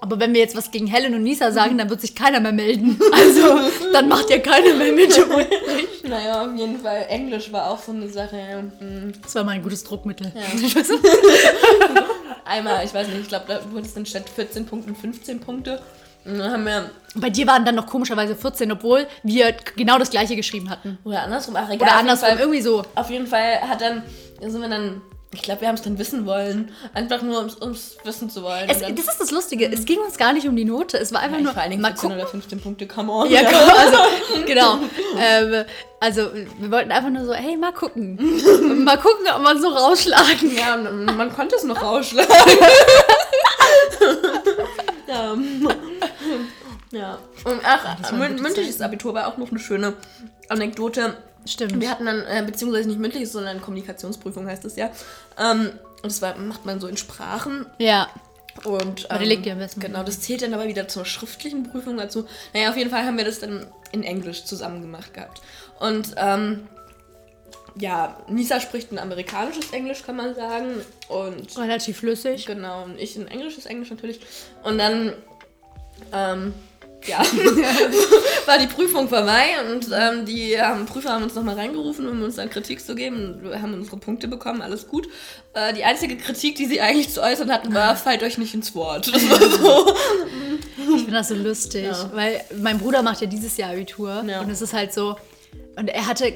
[0.00, 2.52] aber wenn wir jetzt was gegen Helen und Nisa sagen, dann wird sich keiner mehr
[2.52, 3.00] melden.
[3.12, 3.58] Also,
[3.92, 5.18] dann macht ja keiner mehr mit.
[6.08, 8.36] naja, auf jeden Fall, Englisch war auch so eine Sache.
[8.36, 8.62] ja.
[8.62, 9.12] Mhm.
[9.22, 10.32] Das war mal ein gutes Druckmittel.
[12.44, 15.80] Einmal, ich weiß nicht, ich glaube, da wurde es dann statt 14 Punkten 15 Punkte.
[16.28, 20.10] Und dann haben wir, Bei dir waren dann noch komischerweise 14, obwohl wir genau das
[20.10, 20.98] gleiche geschrieben hatten.
[21.04, 21.88] oder andersrum, ach egal.
[21.88, 22.84] Oder andersrum, Fall- irgendwie so.
[22.94, 24.02] Auf jeden Fall hat dann,
[24.40, 25.00] sind wir dann,
[25.34, 26.70] ich glaube, wir haben es dann wissen wollen.
[26.94, 28.68] Einfach nur, ums, ums wissen zu wollen.
[28.68, 29.70] Es, dann, das ist das Lustige.
[29.70, 30.96] Es ging uns gar nicht um die Note.
[30.98, 32.20] Es war einfach nur vor allen Dingen mal 14 gucken.
[32.22, 33.30] oder 15 Punkte, come on.
[33.30, 33.58] Ja, genau.
[33.78, 33.98] Also,
[34.46, 34.78] genau.
[35.18, 35.64] Ähm,
[36.00, 38.16] also, wir wollten einfach nur so, hey, mal gucken.
[38.84, 42.28] mal gucken, ob man so rausschlagen Ja, man konnte es noch rausschlagen.
[45.08, 45.34] ja.
[46.90, 47.18] Ja.
[47.44, 48.80] Und ach, mündliches.
[48.80, 49.94] Abitur war auch noch eine schöne
[50.48, 51.16] Anekdote.
[51.44, 51.80] Stimmt.
[51.80, 54.90] Wir hatten dann, äh, beziehungsweise nicht mündliches, sondern Kommunikationsprüfung heißt es ja.
[55.38, 55.70] Ähm,
[56.02, 57.66] und das war, macht man so in Sprachen.
[57.78, 58.08] Ja.
[58.64, 59.80] Und, ähm, Dialekt ja am besten.
[59.80, 62.26] Genau, das zählt dann aber wieder zur schriftlichen Prüfung dazu.
[62.52, 65.40] Naja, auf jeden Fall haben wir das dann in Englisch zusammen gemacht gehabt.
[65.78, 66.68] Und ähm,
[67.80, 70.74] ja, Nisa spricht ein amerikanisches Englisch, kann man sagen.
[71.08, 72.46] Und Relativ flüssig.
[72.46, 74.20] genau, und ich ein englisches Englisch natürlich.
[74.64, 75.12] Und dann,
[76.12, 76.54] ähm,
[77.08, 77.18] ja,
[78.46, 82.36] war die Prüfung vorbei und ähm, die ähm, Prüfer haben uns nochmal reingerufen, um uns
[82.36, 83.38] dann Kritik zu geben.
[83.42, 85.08] Wir haben unsere Punkte bekommen, alles gut.
[85.54, 88.74] Äh, die einzige Kritik, die sie eigentlich zu äußern hatten, war, fallt euch nicht ins
[88.74, 89.12] Wort.
[89.12, 89.40] Das war
[89.86, 89.94] so.
[90.76, 92.10] Ich finde das so lustig, Ja.
[92.14, 94.40] weil mein Bruder macht ja dieses Jahr Abitur Ja.
[94.40, 95.16] und es ist halt so.
[95.76, 96.32] Und er hatte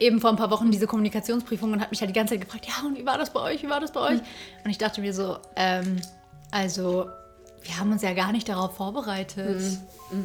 [0.00, 2.66] eben vor ein paar Wochen diese Kommunikationsprüfung und hat mich halt die ganze Zeit gefragt,
[2.66, 4.20] ja, und wie war das bei euch, wie war das bei euch?
[4.64, 6.00] Und ich dachte mir so, ähm,
[6.50, 7.06] also
[7.62, 9.60] wir haben uns ja gar nicht darauf vorbereitet.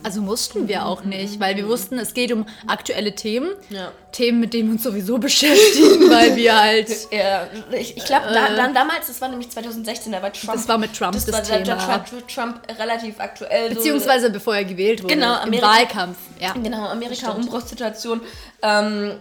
[0.03, 3.49] Also mussten wir auch nicht, weil wir wussten, es geht um aktuelle Themen.
[3.69, 3.91] Ja.
[4.11, 6.89] Themen, mit denen wir uns sowieso beschäftigen, weil wir halt.
[7.11, 10.53] Ja, ich, ich glaube, da, dann damals, das war nämlich 2016, da war Trump.
[10.53, 12.03] Das war mit Trump das, das war da- da Thema.
[12.05, 13.69] Trump, Trump relativ aktuell.
[13.69, 15.15] so- Beziehungsweise bevor er gewählt wurde.
[15.15, 16.17] Genau, Im Amerika- Wahlkampf.
[16.39, 16.53] Ja.
[16.53, 17.31] Genau, Amerika.
[17.31, 18.21] Umbruchssituation,
[18.61, 19.13] ähm,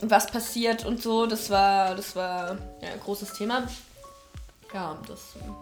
[0.00, 3.68] was passiert und so, das war, das war ja, ein großes Thema.
[4.74, 5.20] Ja, das,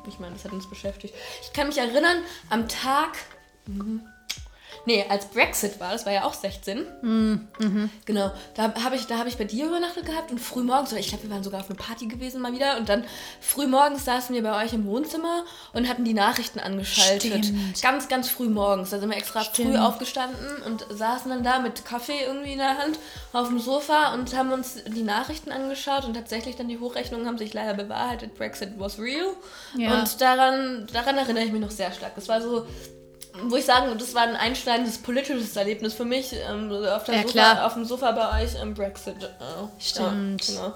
[0.08, 1.14] ich meine, das hat uns beschäftigt.
[1.42, 2.18] Ich kann mich erinnern,
[2.50, 3.10] am Tag,
[3.66, 4.00] mhm.
[4.86, 6.86] Nee, als Brexit war, das war ja auch 16.
[8.04, 11.08] Genau, da habe ich, da hab ich bei dir übernachtet gehabt und früh morgens, ich
[11.08, 13.04] glaube, wir waren sogar auf eine Party gewesen mal wieder und dann
[13.40, 17.46] früh morgens saßen wir bei euch im Wohnzimmer und hatten die Nachrichten angeschaltet.
[17.46, 17.82] Stimmt.
[17.82, 18.90] Ganz, ganz früh morgens.
[18.90, 19.74] Da sind wir extra Stimmt.
[19.74, 22.98] früh aufgestanden und saßen dann da mit Kaffee irgendwie in der Hand
[23.32, 27.38] auf dem Sofa und haben uns die Nachrichten angeschaut und tatsächlich dann die Hochrechnungen haben
[27.38, 28.34] sich leider bewahrheitet.
[28.36, 29.34] Brexit was real.
[29.76, 29.98] Ja.
[29.98, 32.14] Und daran, daran erinnere ich mich noch sehr stark.
[32.14, 32.66] Das war so,
[33.44, 36.32] wo ich sagen, das war ein einschneidendes politisches Erlebnis für mich.
[36.32, 37.66] Ähm, auf, Ja, Sofa, klar.
[37.66, 39.22] auf dem Sofa bei euch im Brexit.
[39.22, 39.28] Äh,
[39.78, 40.48] Stimmt.
[40.48, 40.74] Ja,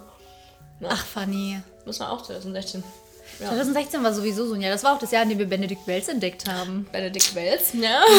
[0.78, 0.92] genau.
[0.92, 1.60] Ach, funny.
[1.86, 2.82] Das war auch 2016.
[3.40, 3.48] Ja.
[3.48, 4.72] 2016 war sowieso so ein Jahr.
[4.72, 6.86] Das war auch das Jahr, in dem wir Benedikt Wells entdeckt haben.
[6.92, 7.72] Benedikt Wells.
[7.72, 8.02] Ja.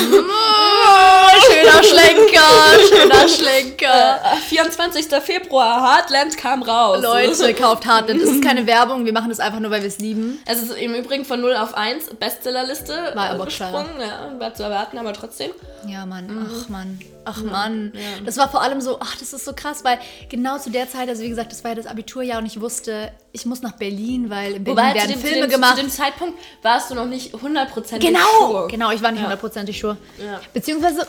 [1.47, 4.19] schöner Schlenker, schöner Schlenker.
[4.23, 5.05] Äh, 24.
[5.21, 7.01] Februar, Heartland kam raus.
[7.01, 8.21] Leute, kauft Heartland.
[8.21, 10.39] Das ist keine Werbung, wir machen das einfach nur, weil wir es lieben.
[10.45, 13.12] Es ist im Übrigen von 0 auf 1 Bestsellerliste.
[13.13, 15.51] War aber äh, gesprungen, ja, war zu erwarten, aber trotzdem.
[15.88, 17.93] Ja, Mann, ach Mann, ach Mann.
[18.25, 21.10] Das war vor allem so, ach, das ist so krass, weil genau zu der Zeit,
[21.10, 24.29] also wie gesagt, das war ja das Abiturjahr und ich wusste, ich muss nach Berlin,
[24.29, 25.75] weil in Berlin Wobei, zu werden dem, zu, Filme dem, gemacht.
[25.77, 28.67] zu dem Zeitpunkt warst du noch nicht hundertprozentig Genau, sure.
[28.67, 29.25] genau, ich war nicht Ja.
[29.27, 29.97] hundertprozentig sure.
[30.17, 30.39] Ja.
[30.53, 31.07] Beziehungsweise,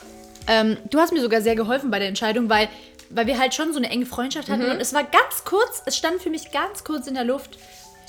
[0.49, 2.69] ähm, du hast mir sogar sehr geholfen bei der Entscheidung, weil,
[3.11, 4.71] weil wir halt schon so eine enge Freundschaft hatten Mhm.
[4.73, 7.59] und es war ganz kurz, es stand für mich ganz kurz in der Luft,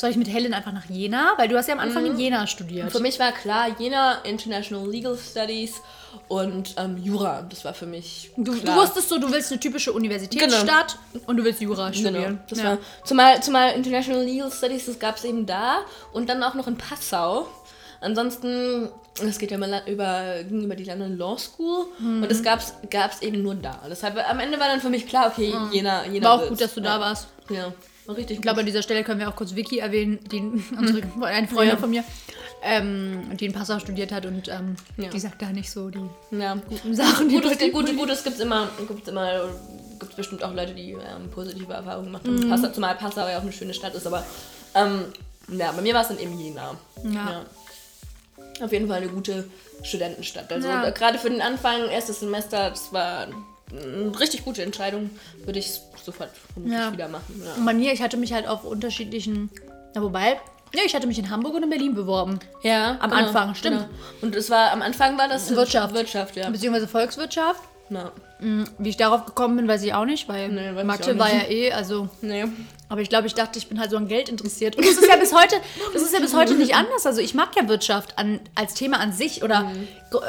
[0.03, 1.31] soll ich mit Helen einfach nach Jena?
[1.37, 2.87] Weil du hast ja am Anfang in Jena studiert.
[2.87, 2.91] Mhm.
[2.91, 5.81] Für mich war klar, Jena, International Legal Studies
[6.27, 7.43] und ähm, Jura.
[7.43, 11.45] Das war für mich Du, du wusstest so, du willst eine typische Universitätsstadt und du
[11.45, 12.09] willst Jura Genau.
[12.09, 12.39] studieren.
[12.49, 12.65] Das ja.
[12.65, 16.67] war, zumal, zumal International Legal Studies, das gab es eben da und dann auch noch
[16.67, 17.47] in Passau.
[18.01, 18.89] Ansonsten,
[19.21, 23.21] das geht ja immer über, ging über die London Law School und das gab es
[23.21, 23.79] eben nur da.
[23.89, 26.73] Deshalb, am Ende war dann für mich klar, okay, Jena, Jena War auch gut, dass
[26.73, 27.27] du da warst.
[27.49, 27.71] Ja,
[28.11, 30.39] richtig Ich glaube, an dieser Stelle können wir auch kurz Vicky erwähnen, die
[30.77, 31.69] unsere, eine Freundin Mhm.
[31.69, 31.77] Ja.
[31.77, 32.03] von mir,
[32.63, 35.09] ähm, die in Passau studiert hat und ähm, Ja.
[35.09, 35.99] die sagt da nicht so die
[36.31, 36.55] Ja.
[36.67, 37.29] guten Sachen.
[37.29, 39.49] die Gut, bei es, den- gut, gut, es gibt immer, gibt's immer,
[39.99, 42.41] gibt's bestimmt auch Leute, die ähm, positive Erfahrungen gemacht Mhm.
[42.41, 42.49] haben.
[42.49, 44.25] Passau, zumal Passau ja auch eine schöne Stadt ist, aber
[44.75, 45.05] ähm,
[45.49, 46.75] ja, bei mir war es dann eben Jena.
[47.03, 47.45] Ja.
[48.61, 49.49] Auf jeden Fall eine gute
[49.81, 50.51] Studentenstadt.
[50.53, 50.89] Also Ja.
[50.91, 53.27] gerade für den Anfang, erstes Semester, das war
[54.19, 55.09] richtig gute Entscheidung.
[55.45, 56.29] Würde ich sofort
[56.65, 56.91] Ja.
[56.91, 57.41] wieder machen.
[57.43, 57.53] Ja.
[57.55, 59.49] Und bei mir, ich hatte mich halt auf unterschiedlichen,
[59.95, 60.39] na wobei,
[60.75, 62.39] ja, ich hatte mich in Hamburg und in Berlin beworben.
[62.63, 63.88] Ja, Am Anfang, stimmt.
[64.21, 65.93] Und es war am Anfang war das Wirtschaft.
[65.93, 66.49] Wirtschaft, ja.
[66.49, 67.62] Beziehungsweise Volkswirtschaft.
[67.89, 68.12] Ja.
[68.77, 71.71] Wie ich darauf gekommen bin, weiß ich auch nicht, weil Nee, Mathe war ja eh,
[71.71, 72.10] also.
[72.21, 72.45] Nee.
[72.89, 74.75] Aber ich glaube, ich dachte, ich bin halt so an Geld interessiert.
[74.75, 75.56] Und das ist ja bis heute,
[75.93, 77.06] das ist ja bis heute nicht anders.
[77.06, 79.71] Also ich mag ja Wirtschaft an, als Thema an sich oder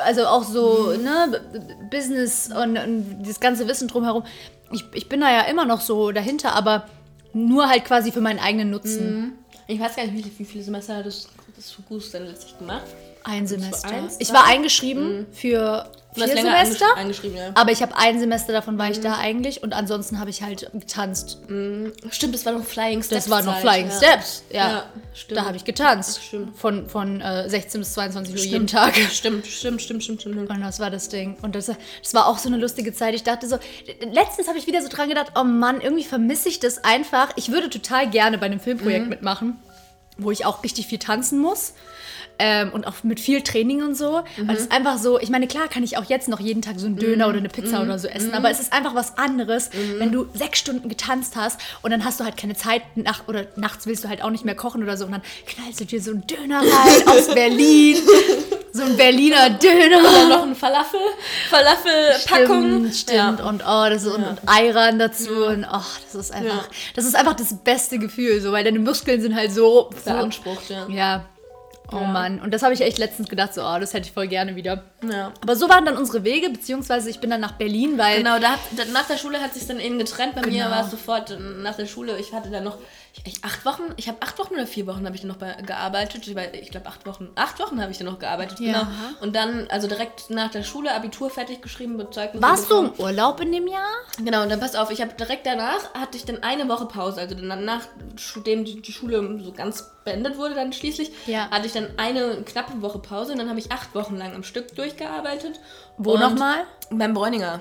[0.04, 4.24] also auch so ne, B- B- Business und, und das ganze Wissen drumherum.
[4.72, 6.88] Ich, ich bin da ja immer noch so dahinter, aber
[7.34, 9.32] nur halt quasi für meinen eigenen Nutzen.
[9.66, 12.84] Ich weiß gar nicht, wie, viele Semester hat das, das Fugus dann letztlich gemacht.
[13.24, 13.88] Ein Semester.
[13.88, 16.86] eins, ich war eingeschrieben für Du hast vier Semester.
[16.96, 17.50] eingeschrieben, ja.
[17.54, 20.70] Aber ich habe ein Semester davon war ich da eigentlich und ansonsten habe ich halt
[20.72, 21.38] getanzt.
[22.10, 23.24] Stimmt, das war noch Flying Steps.
[23.24, 23.96] Das war noch Flying ja.
[23.96, 24.42] Steps.
[24.50, 25.40] Ja, Ja, stimmt.
[25.40, 26.22] da habe ich getanzt.
[26.22, 26.56] Stimmt.
[26.58, 28.70] Von, von äh, 16 bis 22 Uhr jeden Stimmt.
[28.70, 28.94] Tag.
[29.10, 30.50] Stimmt, stimmt, stimmt, stimmt, stimmt.
[30.50, 31.36] Und das war das Ding.
[31.42, 33.14] Und das, das war auch so eine lustige Zeit.
[33.14, 33.58] Ich dachte so,
[34.12, 37.30] letztens habe ich wieder so dran gedacht, oh Mann, irgendwie vermisse ich das einfach.
[37.36, 39.58] Ich würde total gerne bei einem Filmprojekt mitmachen,
[40.18, 41.74] wo ich auch richtig viel tanzen muss.
[42.38, 44.22] Ähm, und auch mit viel Training und so.
[44.38, 46.80] Weil es ist einfach so, ich meine, klar kann ich auch jetzt noch jeden Tag
[46.80, 49.70] so einen Döner oder eine Pizza oder so essen, aber es ist einfach was anderes,
[49.98, 53.46] wenn du sechs Stunden getanzt hast und dann hast du halt keine Zeit, nach, oder
[53.56, 56.00] nachts willst du halt auch nicht mehr kochen oder so und dann knallst du dir
[56.02, 57.98] so einen Döner rein aus Berlin.
[58.72, 60.02] So ein Berliner Döner.
[60.02, 60.98] Dann noch ein Falafel,
[61.48, 62.90] Falafel-Packung.
[62.92, 63.40] Stimmt, stimmt.
[63.40, 65.80] Und oh, das ist und, und Ayran dazu und oh,
[66.12, 66.68] das ist einfach, Ja.
[66.96, 70.68] das ist einfach das beste Gefühl, so, weil deine Muskeln sind halt so, so Beansprucht,
[70.70, 70.86] ja.
[70.88, 71.24] ja.
[71.92, 74.26] Oh Mann, und das habe ich echt letztens gedacht, so, oh, das hätte ich voll
[74.26, 74.82] gerne wieder.
[75.08, 75.32] ja.
[75.42, 78.52] Aber so waren dann unsere Wege, beziehungsweise ich bin dann nach Berlin, weil Genau, da
[78.52, 80.34] hat, da, nach der Schule hat sich dann eben getrennt.
[80.34, 80.70] Bei mir Genau.
[80.70, 82.18] war es sofort äh, nach der Schule.
[82.18, 82.78] Ich hatte dann noch
[83.24, 83.82] ich, acht Wochen.
[83.96, 86.26] Ich habe acht Wochen oder vier Wochen habe ich dann noch bei, gearbeitet.
[86.26, 87.28] Ich, ich glaube acht Wochen.
[87.36, 88.58] Acht Wochen habe ich dann noch gearbeitet.
[88.60, 88.72] Ja.
[88.80, 88.86] Genau.
[89.20, 92.42] Und dann also direkt nach der Schule Abitur fertig geschrieben, Zeugnis.
[92.42, 93.86] warst du im Urlaub in dem Jahr?
[94.18, 97.20] Genau, und dann pass auf, ich habe direkt danach hatte ich dann eine Woche Pause,
[97.20, 101.48] also dann nachdem die, die Schule so ganz beendet wurde dann schließlich, Ja.
[101.50, 104.42] hatte ich dann eine knappe Woche Pause und dann habe ich acht Wochen lang am
[104.42, 105.60] Stück durchgearbeitet.
[105.96, 106.64] Wo nochmal?
[106.90, 107.60] Beim Bräuninger.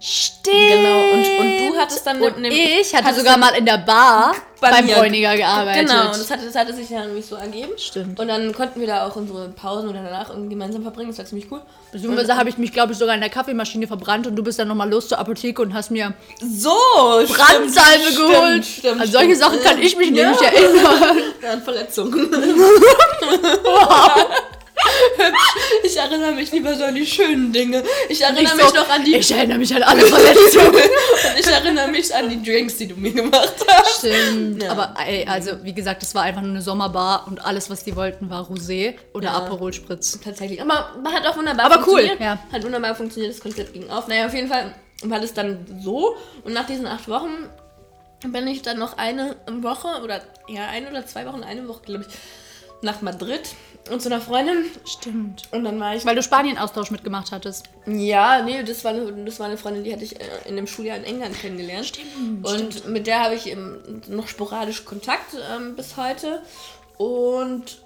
[0.00, 0.68] Stimmt.
[0.68, 4.34] Genau, und, und du hattest dann Und nämlich- ich hatte sogar mal in der Bar
[4.60, 5.88] bei beim Bräuniger gearbeitet.
[5.88, 7.72] Genau, und das hatte, das hatte sich ja nämlich so ergeben.
[7.78, 8.18] Stimmt.
[8.18, 11.24] Und dann konnten wir da auch unsere Pausen oder danach irgendwie gemeinsam verbringen, das war
[11.26, 11.60] ziemlich cool.
[11.92, 14.68] Beziehungsweise habe ich mich, glaube ich, sogar in der Kaffeemaschine verbrannt und du bist dann
[14.68, 16.70] nochmal los zur Apotheke und hast mir So,
[17.28, 18.64] Brandsalbe stimmt, geholt.
[18.64, 19.36] Stimmt, stimmt, An solche.
[19.36, 20.30] Sachen kann ich mich Ja.
[20.30, 21.18] nämlich erinnern.
[21.42, 22.30] Ja, an Verletzungen.
[25.82, 27.82] Ich erinnere mich lieber so an die schönen Dinge.
[28.08, 29.16] Ich erinnere Ich mich so, noch an die.
[29.16, 30.74] Ich erinnere mich an alle Verletzungen.
[31.38, 33.98] ich erinnere mich an die Drinks, die du mir gemacht hast.
[33.98, 34.62] Stimmt.
[34.62, 34.70] Ja.
[34.72, 37.94] Aber ey, also wie gesagt, es war einfach nur eine Sommerbar und alles, was die
[37.96, 39.32] wollten, war Rosé oder Ja.
[39.34, 40.18] Aperol Spritz.
[40.22, 40.60] Tatsächlich.
[40.60, 42.38] Aber hat auch wunderbar Aber cool, ja.
[42.50, 44.08] Hat wunderbar funktioniert, das Konzept ging auf.
[44.08, 46.16] Naja, auf jeden Fall war das dann so.
[46.44, 47.48] Und nach diesen acht Wochen
[48.26, 52.06] bin ich dann noch eine Woche oder ja, eine oder zwei Wochen, eine Woche, glaube
[52.08, 52.14] ich,
[52.82, 53.40] nach Madrid
[53.90, 54.64] und zu einer Freundin.
[54.84, 55.42] Stimmt.
[55.50, 56.04] Und dann war ich.
[56.06, 57.68] Weil du Spanien-Austausch mitgemacht hattest.
[57.86, 60.66] Ja, nee, das war, eine, das war eine Freundin, die hatte ich äh, in dem
[60.66, 61.86] Schuljahr in England kennengelernt.
[61.86, 66.42] Stimmt, Und mit der habe ich eben noch sporadisch Kontakt ähm, bis heute.
[66.96, 67.78] Und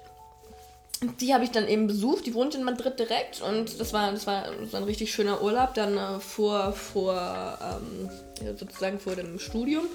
[1.19, 2.25] die habe ich dann eben besucht.
[2.25, 3.41] Die wohnt in Madrid direkt.
[3.41, 5.73] Und das war, das war so ein richtig schöner Urlaub.
[5.73, 8.09] Dann äh, vor, vor ähm,
[8.57, 9.85] sozusagen vor dem Studium.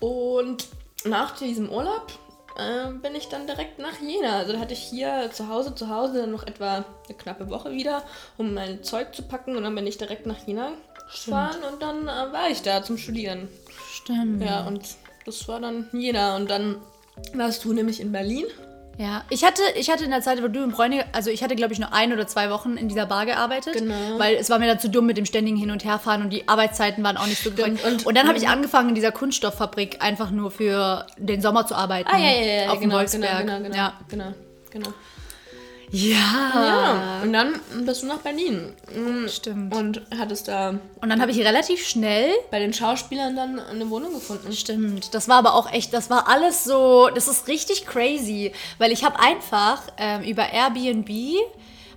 [0.00, 0.66] Und
[1.04, 2.12] nach diesem Urlaub
[2.58, 4.38] äh, bin ich dann direkt nach Jena.
[4.38, 7.70] Also da hatte ich hier zu Hause, zu Hause dann noch etwa eine knappe Woche
[7.72, 8.02] wieder,
[8.36, 9.56] um mein Zeug zu packen.
[9.56, 10.72] Und dann bin ich direkt nach Jena
[11.10, 13.48] gefahren und dann äh, war ich da zum Studieren.
[13.92, 14.42] Stimmt.
[14.42, 14.82] Ja, und
[15.24, 16.36] das war dann Jena.
[16.36, 16.76] Und dann
[17.34, 18.46] warst du nämlich in Berlin.
[18.98, 21.54] Ja, ich hatte, ich hatte in der Zeit, wo du in Bräunig, also ich hatte
[21.54, 24.18] glaube ich nur ein oder zwei Wochen in dieser Bar gearbeitet, Genau.
[24.18, 26.48] weil es war mir dann zu dumm mit dem ständigen Hin- und Herfahren und die
[26.48, 27.84] Arbeitszeiten waren auch nicht so korrekt.
[27.84, 31.76] und- Und, dann habe ich angefangen in dieser Kunststofffabrik einfach nur für den Sommer zu
[31.76, 32.08] arbeiten.
[32.12, 33.46] Ah, ja, ja, ja, auf genau, dem Wolfsberg.
[33.46, 33.92] genau, genau, Ja.
[34.08, 34.34] genau,
[34.70, 34.88] genau.
[35.90, 36.50] Ja.
[36.54, 38.74] Ja, und dann bist du nach Berlin.
[38.94, 39.74] Mm, Stimmt.
[39.74, 44.12] Und hattest da Und dann habe ich relativ schnell bei den Schauspielern dann eine Wohnung
[44.12, 44.52] gefunden.
[44.52, 48.92] Stimmt, das war aber auch echt, das war alles so, das ist richtig crazy, weil
[48.92, 51.08] ich habe einfach ähm, über Airbnb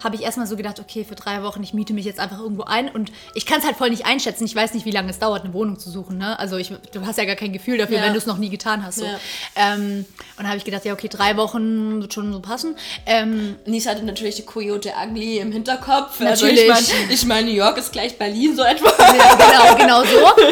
[0.04, 2.64] habe ich erstmal so gedacht, okay, für drei Wochen, ich miete mich jetzt einfach irgendwo
[2.64, 4.46] ein und ich kann es halt voll nicht einschätzen.
[4.46, 6.18] Ich weiß nicht, wie lange es dauert, eine Wohnung zu suchen.
[6.18, 6.38] Ne?
[6.40, 8.04] Also ich, du hast ja gar kein Gefühl dafür, Ja.
[8.04, 8.98] wenn du es noch nie getan hast.
[9.00, 9.06] So.
[9.06, 9.20] Ja.
[9.56, 10.06] Ähm,
[10.38, 12.76] und dann habe ich gedacht, ja, okay, drei Wochen wird schon so passen.
[13.06, 16.20] Ähm, Nies hatte natürlich die Coyote Ugly im Hinterkopf.
[16.20, 16.70] Natürlich.
[16.72, 18.92] Also ich meine, ich mein, New York ist gleich Berlin, so etwa.
[19.00, 20.44] Ja, genau, genau so.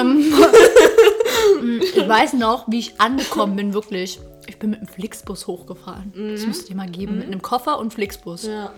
[0.00, 0.34] ähm,
[1.94, 4.18] ich weiß noch, wie ich angekommen bin, wirklich.
[4.46, 6.12] Ich bin mit einem Flixbus hochgefahren.
[6.14, 7.18] Das müsst ihr dir mal geben.
[7.18, 8.44] Mit einem Koffer und Flixbus.
[8.44, 8.72] Ja.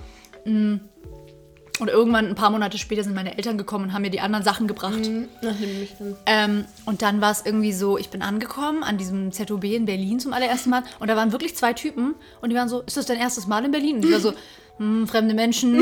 [1.79, 4.45] Und irgendwann, ein paar Monate später, sind meine Eltern gekommen und haben mir die anderen
[4.45, 4.99] Sachen gebracht.
[5.43, 6.17] Nachdem mich dann.
[6.27, 10.19] Ähm, und dann war es irgendwie so, ich bin angekommen an diesem ZOB in Berlin
[10.19, 10.83] zum allerersten Mal.
[10.99, 12.15] Und da waren wirklich zwei Typen.
[12.41, 13.97] Und die waren so, ist das dein erstes Mal in Berlin?
[13.97, 14.33] Und ich war so,
[14.79, 15.81] hm, fremde Menschen,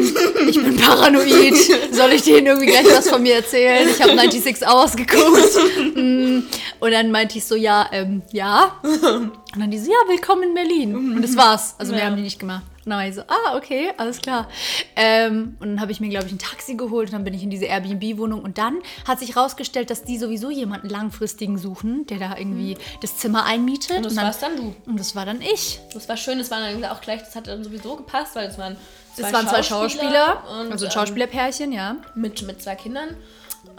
[0.49, 1.55] ich bin paranoid,
[1.93, 3.89] soll ich denen irgendwie gleich was von mir erzählen?
[3.89, 5.95] Ich habe 96 Hours geguckt.
[5.95, 6.45] Hm.
[6.81, 8.77] Und dann meinte ich so, ja, ähm, ja.
[8.83, 10.95] Und dann die so, ja, willkommen in Berlin.
[10.95, 11.75] Und das war's.
[11.79, 12.07] Also mehr Ja.
[12.07, 12.63] haben die nicht gemacht.
[12.87, 14.49] Und dann war ich so, ah, okay, alles klar.
[14.95, 17.43] Ähm, und dann habe ich mir, glaube ich, ein Taxi geholt und dann bin ich
[17.43, 18.41] in diese Airbnb-Wohnung.
[18.41, 23.17] Und dann hat sich rausgestellt, dass die sowieso jemanden langfristigen suchen, der da irgendwie das
[23.17, 23.97] Zimmer einmietet.
[23.97, 24.77] Und das war's dann du.
[24.87, 25.81] Und das war dann ich.
[25.95, 28.57] Das war schön, das war dann auch gleich, das hat dann sowieso gepasst, weil es
[28.57, 28.77] waren
[29.17, 31.97] zwei Das waren zwei Schauspieler, und, also ein ähm, Schauspielerpärchen, ja.
[32.15, 33.17] mit, mit zwei Kindern.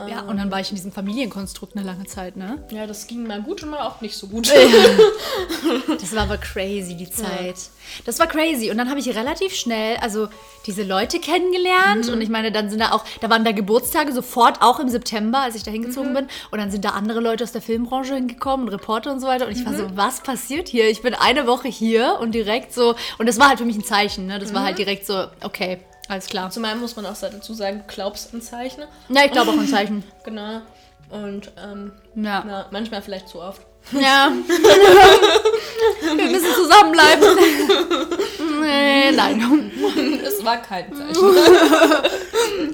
[0.07, 2.63] Ja, und dann war ich in diesem Familienkonstrukt eine lange Zeit, ne?
[2.71, 4.51] Ja, das ging mal gut und mal auch nicht so gut.
[5.99, 7.55] Das war aber crazy, die Zeit.
[8.05, 8.69] Das war crazy.
[8.69, 10.29] Und dann habe ich relativ schnell, also
[10.65, 12.09] diese Leute kennengelernt.
[12.09, 15.39] Und ich meine, dann sind da auch, da waren da Geburtstage sofort, auch im September,
[15.39, 16.27] als ich da hingezogen bin.
[16.51, 19.47] Und dann sind da andere Leute aus der Filmbranche hingekommen, und Reporter und so weiter.
[19.47, 20.89] Und ich war so, was passiert hier?
[20.89, 22.95] Ich bin eine Woche hier und direkt so.
[23.17, 24.39] Und das war halt für mich ein Zeichen, ne?
[24.39, 26.49] Das war halt direkt so, okay, alles klar.
[26.49, 28.83] Zumal muss man auch dazu sagen, du glaubst an Zeichen.
[29.09, 30.03] Ja, ich glaube auch ein Zeichen.
[30.23, 30.61] Genau.
[31.09, 32.43] Und ähm, Ja.
[32.45, 33.61] na, manchmal vielleicht zu oft.
[33.91, 34.31] Ja.
[36.15, 37.37] Wir müssen zusammenbleiben.
[38.61, 39.71] nee, nein.
[40.25, 41.35] es war kein Zeichen.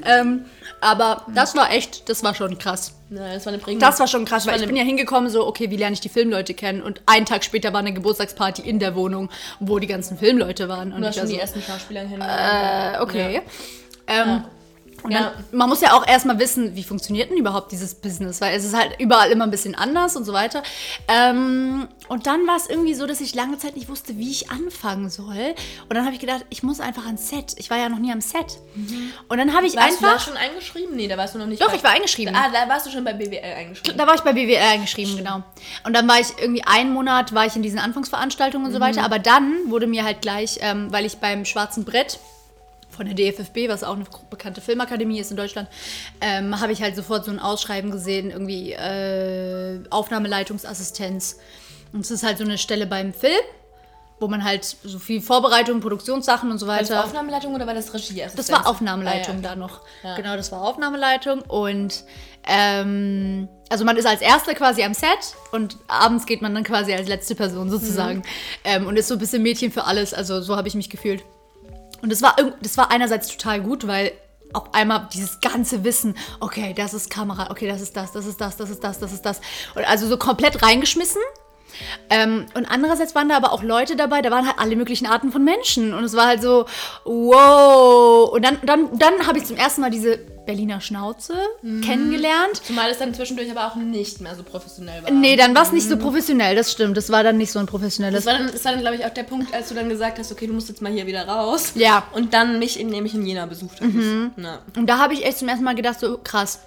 [0.06, 0.46] Ähm,
[0.82, 2.94] aber das war echt, das war schon krass.
[3.14, 3.86] Nein, das war eine prägende.
[3.86, 6.10] Das war schon krass, weil ich bin ja hingekommen, so, okay, wie lerne ich die
[6.10, 6.82] Filmleute kennen?
[6.82, 10.92] Und einen Tag später war eine Geburtstagsparty in der Wohnung, wo die ganzen Filmleute waren.
[10.92, 13.02] Und du ich hast war schon so, die ersten Schauspieler äh, kennengelernt.
[13.02, 13.42] okay.
[14.08, 14.44] Ähm,
[15.04, 15.34] Und dann, Ja.
[15.52, 18.74] man muss ja auch erstmal wissen, wie funktioniert denn überhaupt dieses Business, weil es ist
[18.76, 20.64] halt überall immer ein bisschen anders und so weiter.
[21.08, 24.50] Ähm, und dann war es irgendwie so, dass ich lange Zeit nicht wusste, wie ich
[24.52, 25.56] anfangen soll.
[25.90, 27.54] Und dann habe ich gedacht, ich muss einfach ans Set.
[27.58, 28.58] Ich war ja noch nie am Set.
[29.28, 30.26] Und dann habe ich Warst du da einfach.
[30.28, 30.96] schon eingeschrieben?
[30.96, 31.62] Nee, da warst du noch nicht.
[31.62, 32.36] Doch, bei- ich war eingeschrieben.
[32.36, 33.98] Ah, da warst du schon bei BWL eingeschrieben.
[33.98, 35.44] Da war ich bei BWL eingeschrieben, genau.
[35.86, 39.04] Und dann war ich irgendwie einen Monat war ich in diesen Anfangsveranstaltungen und so weiter.
[39.04, 42.20] Aber dann wurde mir halt gleich, ähm, weil ich beim Schwarzen Brett
[42.94, 45.68] von der DFFB, was auch eine bekannte Filmakademie ist in Deutschland,
[46.22, 51.38] ähm, habe ich halt sofort so ein Ausschreiben gesehen, irgendwie äh, Aufnahmeleitungsassistenz.
[51.92, 53.34] Und es ist halt so eine Stelle beim Film,
[54.20, 57.04] wo man halt so viel Vorbereitung, Produktionssachen und so War das weiter.
[57.04, 58.24] Aufnahmeleitung oder war das Regie?
[58.36, 59.50] Das war Aufnahmeleitung Ah, ja.
[59.50, 59.82] da noch.
[60.04, 60.16] Ja.
[60.16, 61.42] Genau, das war Aufnahmeleitung.
[61.42, 62.04] Und
[62.48, 66.94] ähm, also man ist als Erster quasi am Set und abends geht man dann quasi
[66.94, 68.20] als letzte Person sozusagen.
[68.20, 68.24] Mhm.
[68.64, 70.14] Ähm, und ist so ein bisschen Mädchen für alles.
[70.14, 71.24] Also so habe ich mich gefühlt.
[72.04, 74.12] Und das war, das war einerseits total gut, weil
[74.52, 78.40] auf einmal dieses ganze Wissen, okay, das ist Kamera, okay, das ist das, das ist
[78.40, 79.42] das, das ist das, das ist das.
[79.74, 81.22] Und also so komplett reingeschmissen.
[82.10, 85.32] Ähm, und andererseits waren da aber auch Leute dabei, da waren halt alle möglichen Arten
[85.32, 85.94] von Menschen.
[85.94, 86.66] Und es war halt so,
[87.06, 88.30] wow.
[88.30, 91.82] Und dann, dann, dann habe ich zum ersten Mal diese Berliner Schnauze Mhm.
[91.82, 92.62] kennengelernt.
[92.66, 95.12] Zumal es dann zwischendurch aber auch nicht mehr so professionell war.
[95.12, 96.98] Nee, dann war es nicht so professionell, das stimmt.
[96.98, 98.24] Das war dann nicht so ein professionelles.
[98.26, 100.20] Das war dann, das war dann glaube ich, auch der Punkt, als du dann gesagt
[100.20, 101.72] hast, okay, du musst jetzt mal hier wieder raus.
[101.76, 102.06] Ja.
[102.14, 103.90] Und dann mich in, nämlich in Jena besucht hast.
[104.36, 104.60] Na.
[104.76, 106.60] Und da habe ich echt zum ersten Mal gedacht, so krass,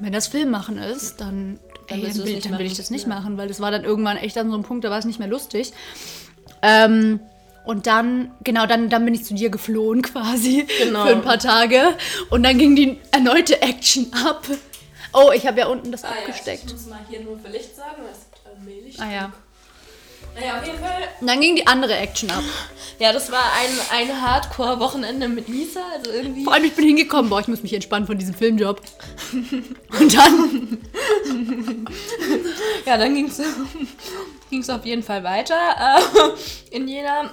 [0.00, 3.06] wenn das Film machen ist, dann, Dann ey, dann, will, dann will ich das nicht
[3.06, 3.14] Ja.
[3.14, 5.18] machen, weil das war dann irgendwann echt an so einem Punkt, da war es nicht
[5.18, 5.72] mehr lustig.
[6.62, 7.20] Ähm,
[7.64, 11.04] und dann, genau, dann, dann bin ich zu dir geflohen quasi Genau.
[11.06, 11.94] für ein paar Tage.
[12.30, 14.46] Und dann ging die erneute Action ab.
[15.12, 16.72] Oh, ich habe ja unten das Ah, ja, ich abgesteckt.
[16.72, 19.00] muss mal hier nur für Licht sagen, weil es äh, mehr Licht.
[19.00, 19.32] Ah ja.
[20.38, 21.02] Naja, auf jeden Fall.
[21.20, 22.44] Und dann ging die andere Action ab.
[23.00, 26.44] Ja, das war ein, ein Hardcore-Wochenende mit Misa, also irgendwie.
[26.44, 28.80] Vor allem, ich bin hingekommen, boah, ich muss mich entspannen von diesem Filmjob.
[29.32, 30.78] Und dann,
[32.86, 33.14] Ja, dann
[34.50, 37.30] ging es auf jeden Fall weiter äh, in Jena.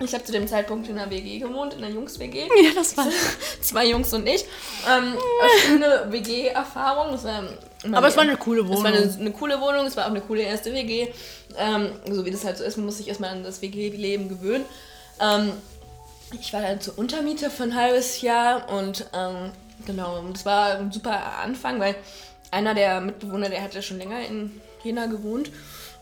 [0.00, 2.40] Ich habe zu dem Zeitpunkt in einer WG gewohnt, in einer Jungs-WG.
[2.40, 3.06] ja, das war.
[3.60, 4.44] Zwei Jungs und ich.
[4.90, 5.14] Ähm,
[5.64, 7.16] schöne WG-Erfahrung.
[7.84, 8.84] Immer Aber es war eine coole Es Wohnung.
[8.84, 11.08] war eine, eine coole Wohnung, es war auch eine coole erste WG.
[11.56, 14.64] Ähm, so wie das halt so ist, man muss sich erstmal an das WG-Leben gewöhnen.
[15.20, 15.52] Ähm,
[16.40, 19.50] ich war dann zur Untermiete für ein halbes Jahr und ähm,
[19.86, 21.94] genau, das war ein super Anfang, weil
[22.50, 25.50] einer der Mitbewohner, der hatte schon länger in Jena gewohnt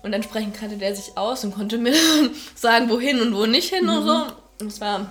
[0.03, 1.95] und entsprechend kannte der sich aus und konnte mir
[2.55, 4.27] sagen, wohin und wo nicht hin und so.
[4.61, 5.07] Und es war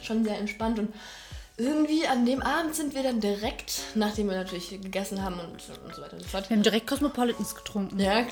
[0.00, 0.92] schon sehr entspannt und
[1.56, 5.50] irgendwie an dem Abend sind wir dann direkt, nachdem wir natürlich gegessen haben und,
[5.84, 8.00] und so weiter und so fort, Wir haben direkt Cosmopolitans getrunken.
[8.00, 8.24] ja,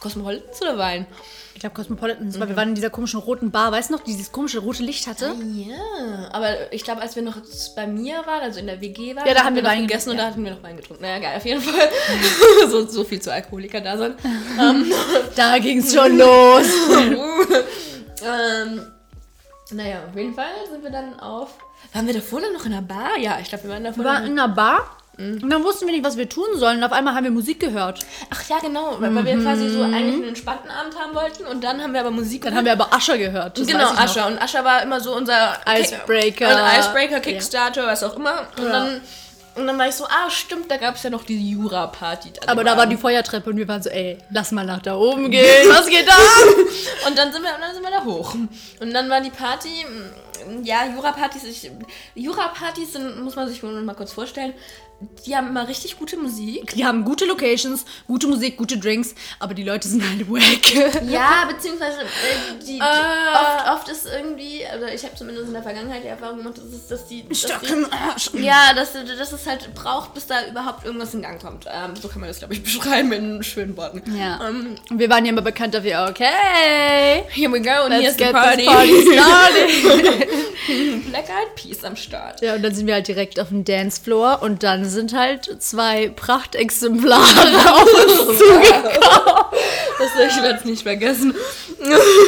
[0.00, 1.06] Cosmopolitans oder Wein?
[1.54, 4.10] Ich glaube Cosmopolitans, weil wir waren in dieser komischen roten Bar, weißt du noch, die
[4.10, 5.36] dieses komische rote Licht hatte?
[5.54, 7.36] Ja, aber ich glaube, als wir noch
[7.76, 10.10] bei mir waren, also in der WG waren, Ja, da haben wir noch Wein gegessen
[10.10, 11.02] und getrunken, da hatten wir noch Wein getrunken.
[11.04, 11.88] Naja, geil, auf jeden Fall.
[12.70, 14.16] so, so viel zu Alkoholiker da sind.
[15.36, 16.66] Da ging's schon los.
[18.24, 18.82] ähm,
[19.70, 21.50] naja, auf jeden Fall sind wir dann auf.
[21.92, 23.16] Waren wir davor dann noch in der Bar?
[23.18, 24.04] Ja, ich glaube, wir waren davor.
[24.04, 26.78] Wir waren in einer Bar Und dann wussten wir nicht, was wir tun sollen.
[26.78, 28.04] Und auf einmal haben wir Musik gehört.
[28.30, 31.64] Ach ja, genau, weil, weil wir quasi so eigentlich einen entspannten Abend haben wollten und
[31.64, 33.58] dann haben wir aber Musik Dann haben wir aber Ascher gehört.
[33.58, 34.04] Das Genau, weiß ich noch.
[34.04, 34.26] Ascher.
[34.28, 36.48] Und Ascher war immer so unser Icebreaker.
[36.64, 38.46] Ein Icebreaker, Kickstarter, was auch immer.
[38.58, 38.70] Und, Ja.
[38.70, 39.00] dann,
[39.56, 42.28] und dann war ich so, ah, stimmt, da gab es ja noch diese Jura-Party.
[42.42, 43.00] an Aber dem da war die Abend.
[43.00, 45.68] Feuertreppe und wir waren so, ey, lass mal nach da oben gehen.
[45.68, 46.12] Was geht da?
[47.08, 48.34] Und dann sind wir, und dann sind wir da hoch.
[48.80, 49.84] Und dann war die Party,
[50.64, 51.70] ja, Jura-Partys, ich-
[52.14, 54.54] Jura-Partys sind, muss man sich mal kurz vorstellen,
[55.26, 56.72] die haben immer richtig gute Musik.
[56.74, 61.02] Die haben gute Locations, gute Musik, gute Drinks, aber die Leute sind halt wack.
[61.08, 62.04] Ja, beziehungsweise äh,
[62.60, 63.64] die, die Ah.
[63.74, 66.64] oft, oft ist irgendwie, also ich habe zumindest in der Vergangenheit die Erfahrung gemacht, dass,
[66.64, 68.30] es, dass die, dass Stock die im Arsch.
[68.34, 71.66] Ja, dass, dass es halt braucht, bis da überhaupt irgendwas in Gang kommt.
[71.66, 74.02] Ähm, so kann man das, glaube ich, beschreiben in schönen Worten.
[74.18, 74.40] Ja.
[74.48, 78.20] Ähm, wir waren ja immer bekannt dafür, okay, here we go, und hier let's ist
[78.20, 78.64] die get Party.
[78.64, 80.28] party started.
[81.10, 82.42] Black Eyed Peas am Start.
[82.42, 86.08] ja, und dann sind wir halt direkt auf dem Dancefloor und dann sind halt zwei
[86.10, 87.22] Prachtexemplare
[87.72, 88.98] auf uns zugekommen.
[89.98, 91.34] Das, ich werde es nicht vergessen.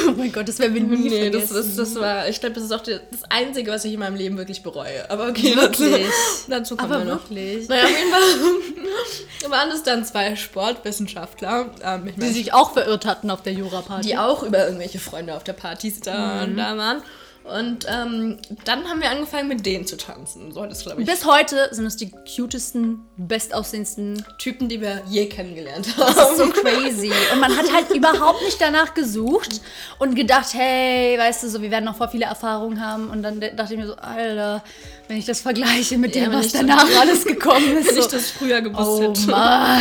[0.08, 1.76] Oh mein Gott, das werden wir nie Nee, das, vergessen.
[1.76, 4.16] das, das war, ich glaube, das ist auch die, das Einzige, was ich in meinem
[4.16, 5.08] Leben wirklich bereue.
[5.10, 6.06] Aber okay, Wirklich?
[6.06, 7.30] dazu, dazu kommen aber wir noch.
[7.30, 7.68] wirklich.
[7.68, 12.72] Naja, auf jeden Fall waren es dann zwei Sportwissenschaftler, ähm, ich Die mein, sich auch
[12.72, 14.08] verirrt hatten auf der Jura-Party.
[14.08, 16.56] die auch über irgendwelche Freunde auf der Partys da, Mhm.
[16.56, 17.02] da waren.
[17.42, 20.52] Und ähm, dann haben wir angefangen mit denen zu tanzen.
[20.52, 24.24] So das glaube ich Bis heute sind es die cutesten, bestaussehendsten.
[24.38, 26.30] Typen, die wir je kennengelernt Das haben.
[26.32, 27.10] ist so crazy.
[27.32, 29.60] Und man hat halt überhaupt nicht danach gesucht
[29.98, 33.08] und gedacht, hey, weißt du, so, wir werden noch vor viele Erfahrungen haben.
[33.10, 34.62] Und dann dachte ich mir so, Alter,
[35.08, 37.88] wenn ich das vergleiche mit Ja, dem, was ich das- danach alles gekommen ist.
[37.88, 39.26] Wenn ich So, das früher gewusst oh hätte.
[39.30, 39.80] Mann.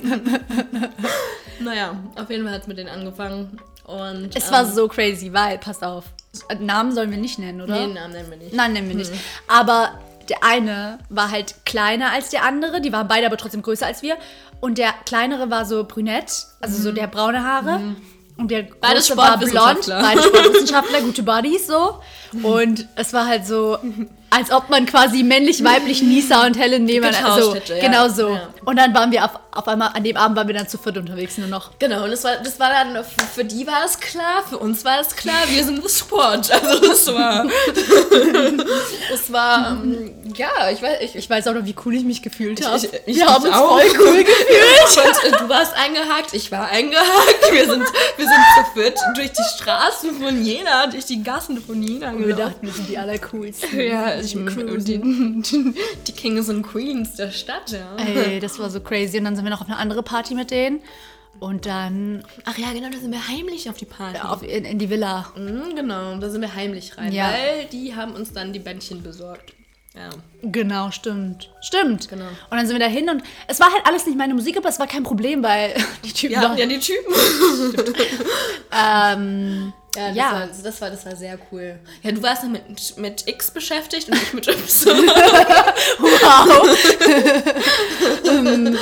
[1.62, 3.60] Naja, auf jeden Fall hat es mit denen angefangen.
[3.90, 6.04] Und, Es ähm, war so crazy, weil, passt auf,
[6.60, 7.86] Namen sollen wir nicht nennen, oder?
[7.86, 8.52] Nee, Namen nennen wir nicht.
[8.52, 9.10] Nein, nennen wir nicht.
[9.48, 12.80] Aber der eine war halt kleiner als der andere.
[12.80, 14.16] Die waren beide aber trotzdem größer als wir.
[14.60, 17.80] Und der kleinere war so brünett, also so der braune Haare.
[18.36, 19.86] Und der Beide große war blond.
[19.86, 22.00] Beide Sportwissenschaftler, gute Buddies so.
[22.42, 23.78] Und es war halt so,
[24.30, 27.30] als ob man quasi männlich-weiblich Nisa und Helen nebeneinander.
[27.36, 27.80] Getauscht So, hätte, ja.
[27.84, 28.28] Genau so.
[28.34, 28.48] Ja.
[28.64, 30.96] Und dann waren wir auf, auf einmal, an dem Abend waren wir dann zu viert
[30.98, 31.70] unterwegs nur noch.
[31.78, 34.84] Genau, und das war, das war dann, für, für die war es klar, für uns
[34.84, 36.50] war es klar, wir sind das Sport.
[36.62, 37.46] Also das war,
[39.10, 42.22] das war, ähm, ja, ich weiß, ich, Ich weiß auch noch, wie cool ich mich
[42.22, 42.76] gefühlt habe.
[42.76, 43.78] ich, ich, wir haben uns auch.
[43.78, 45.06] voll cool gefühlt.
[45.24, 47.52] Und äh, du warst eingehakt, ich war eingehakt.
[47.52, 47.82] Wir sind,
[48.16, 52.26] wir sind zu viert durch die Straßen von Jena, durch die Gassen von Jena Wir
[52.26, 52.40] gelaufen.
[52.52, 53.80] dachten, wir sind die allercoolsten.
[53.80, 54.32] Ja, ich,
[54.84, 55.74] die, die,
[56.06, 57.96] die Kings und Queens der Stadt, ja.
[57.96, 59.18] Ey, das war so crazy.
[59.18, 60.80] Und dann sind wir noch auf eine andere Party mit denen.
[61.38, 64.18] Und dann Ach ja, genau, da sind wir heimlich auf die Party.
[64.18, 65.32] auf, in, in die Villa.
[65.36, 67.30] Mhm, genau, da sind wir heimlich rein, Ja.
[67.30, 69.54] weil die haben uns dann die Bändchen besorgt.
[69.94, 70.10] Ja.
[70.42, 71.50] Genau, stimmt.
[71.62, 72.08] Stimmt.
[72.08, 72.26] Genau.
[72.26, 74.78] Und dann sind wir dahin und es war halt alles nicht meine Musik, aber es
[74.78, 77.12] war kein Problem, weil die Typen hatten waren, ja die Typen.
[78.72, 80.32] ähm, Ja, das, Ja.
[80.32, 81.78] War, das, war, das war sehr cool.
[82.02, 84.96] Ja, du warst dann mit, mit X beschäftigt und ich mit Y.
[85.98, 86.76] wow.
[88.24, 88.78] Ähm,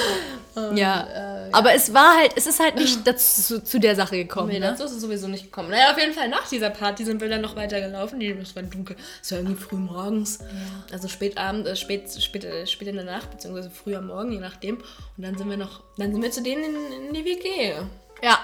[0.77, 1.49] ja.
[1.53, 4.49] Aber es war halt, es ist halt nicht dazu, zu der Sache gekommen.
[4.49, 4.67] Nee, ne?
[4.67, 5.71] dazu ist es sowieso nicht gekommen.
[5.71, 8.21] Naja, auf jeden Fall nach dieser Party sind wir dann noch weiter gelaufen.
[8.21, 8.97] Die- Es war dunkel.
[9.23, 10.41] Es war irgendwie früh morgens.
[10.93, 14.33] Also spät Abend, äh, spät, spät, äh, spät in der Nacht, beziehungsweise früh am Morgen,
[14.33, 14.77] je nachdem.
[14.77, 17.73] Und dann sind wir noch, dann sind wir zu denen in, in die WG.
[18.23, 18.39] Ja.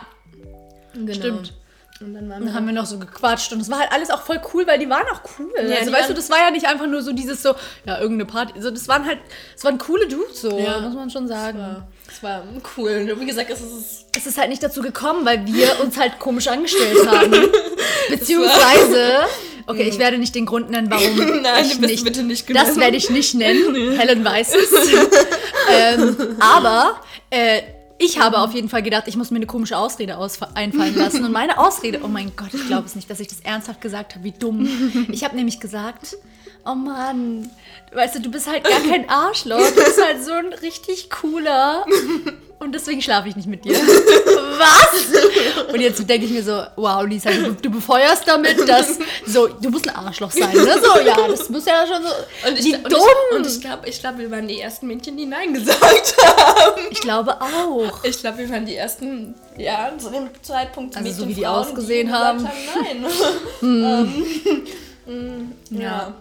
[0.95, 1.13] Genau.
[1.13, 1.53] Stimmt.
[2.01, 4.11] Und dann waren Dann wir haben wir noch so gequatscht und es war halt alles
[4.11, 5.49] auch voll cool, weil die waren auch cool.
[5.57, 7.55] Ja, also weißt du, das war ja nicht einfach nur so dieses so,
[7.87, 8.53] ja, irgendeine Party.
[8.57, 9.19] Also das waren halt,
[9.57, 10.81] es waren coole Dudes so, Ja.
[10.81, 11.85] muss man schon sagen.
[12.11, 12.43] Es war
[12.77, 13.09] cool.
[13.11, 14.07] Und Wie gesagt, es ist.
[14.17, 17.33] Es ist halt nicht dazu gekommen, weil wir uns halt komisch angestellt haben.
[18.11, 19.21] Beziehungsweise,
[19.67, 22.05] okay, ich werde nicht den Grund nennen, warum Nein, ich nicht.
[22.05, 22.81] bitte nicht das genommen.
[22.81, 23.97] werde ich nicht nennen.
[23.99, 24.73] Helen weiß es.
[25.71, 27.63] ähm, aber äh,
[27.99, 31.25] ich habe auf jeden Fall gedacht, ich muss mir eine komische Ausrede aus einfallen lassen.
[31.25, 34.15] Und meine Ausrede, oh mein Gott, ich glaube es nicht, dass ich das ernsthaft gesagt
[34.15, 35.09] habe, wie dumm.
[35.11, 36.17] Ich habe nämlich gesagt,
[36.67, 37.51] oh Mann,
[37.93, 39.59] weißt du, du bist halt gar kein Arschloch.
[39.59, 41.87] Du bist halt so ein richtig cooler.
[42.59, 43.75] Und deswegen schlafe ich nicht mit dir.
[44.59, 45.73] Was?
[45.73, 49.71] Und jetzt denke ich mir so, wow, Lisa, du, du befeuerst damit, dass so, du
[49.71, 50.77] musst ein Arschloch sein, ne?
[50.81, 52.49] So, ja, das muss ja schon so.
[52.49, 53.01] Und ich, wie und dumm!
[53.31, 56.81] Ich, und ich glaube, ich glaub, wir waren die ersten Mädchen, die Nein gesagt haben.
[56.91, 58.05] Ich glaube auch.
[58.05, 60.97] Ich glaube, wir waren die ersten, ja, zu dem Zeitpunkt.
[60.97, 62.43] Also so Mädchen, wie die Frauen, ausgesehen gesagt haben.
[62.43, 63.07] Nein.
[65.09, 66.15] ähm, mm, ja.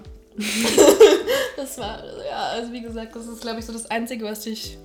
[1.55, 4.77] das war, ja, also wie gesagt, das ist, glaube ich, so das Einzige, was ich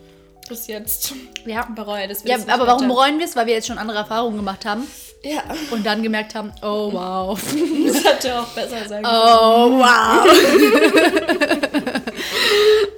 [0.48, 1.12] bis jetzt
[1.46, 1.66] Ja.
[1.74, 2.08] bereue.
[2.08, 3.36] dass wir Ja, aber warum bereuen wir es?
[3.36, 4.86] Weil wir jetzt schon andere Erfahrungen gemacht haben
[5.22, 7.40] Ja, und dann gemerkt haben, oh wow.
[7.86, 9.16] das hätte auch besser sein können.
[9.16, 10.26] Oh wow.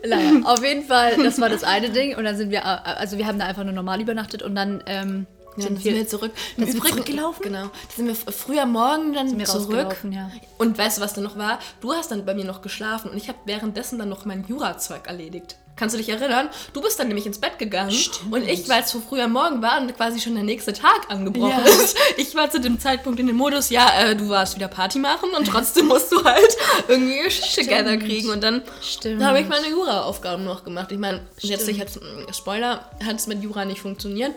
[0.07, 2.17] Naja, auf jeden Fall, das war das eine Ding.
[2.17, 5.27] Und dann sind wir, also wir haben da einfach nur normal übernachtet und dann ähm,
[5.61, 6.33] Ja, sind dann wir sind wir zurück.
[6.57, 7.43] dann sind wir zurückgelaufen?
[7.43, 7.65] Genau.
[7.65, 9.97] Da sind wir früher morgen dann wir zurück.
[10.11, 10.31] ja.
[10.59, 11.59] Und weißt du, was dann noch war?
[11.81, 15.07] Du hast dann bei mir noch geschlafen und ich habe währenddessen dann noch mein Jura-Zeug
[15.07, 15.57] erledigt.
[15.77, 16.51] Kannst du dich erinnern?
[16.75, 17.97] Du bist dann nämlich ins Bett gegangen
[18.31, 21.07] und ich, weil es so früh am Morgen war und quasi schon der nächste Tag
[21.09, 21.59] angebrochen Ja.
[21.65, 24.99] ist, ich war zu dem Zeitpunkt in dem Modus, ja, äh, du warst wieder Party
[24.99, 26.55] machen und trotzdem musst du halt
[26.89, 29.25] irgendwie Shit together kriegen und dann Stimmt.
[29.25, 30.93] habe ich meine Jura-Aufgaben noch gemacht.
[30.93, 31.89] Ich meine, letztlich hat
[32.35, 34.35] Spoiler, hat es mit Jura nicht funktioniert,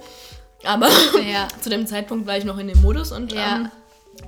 [0.66, 0.88] aber
[1.22, 1.48] Ja.
[1.62, 3.56] zu dem Zeitpunkt war ich noch in dem Modus und Ja.
[3.58, 3.72] ähm,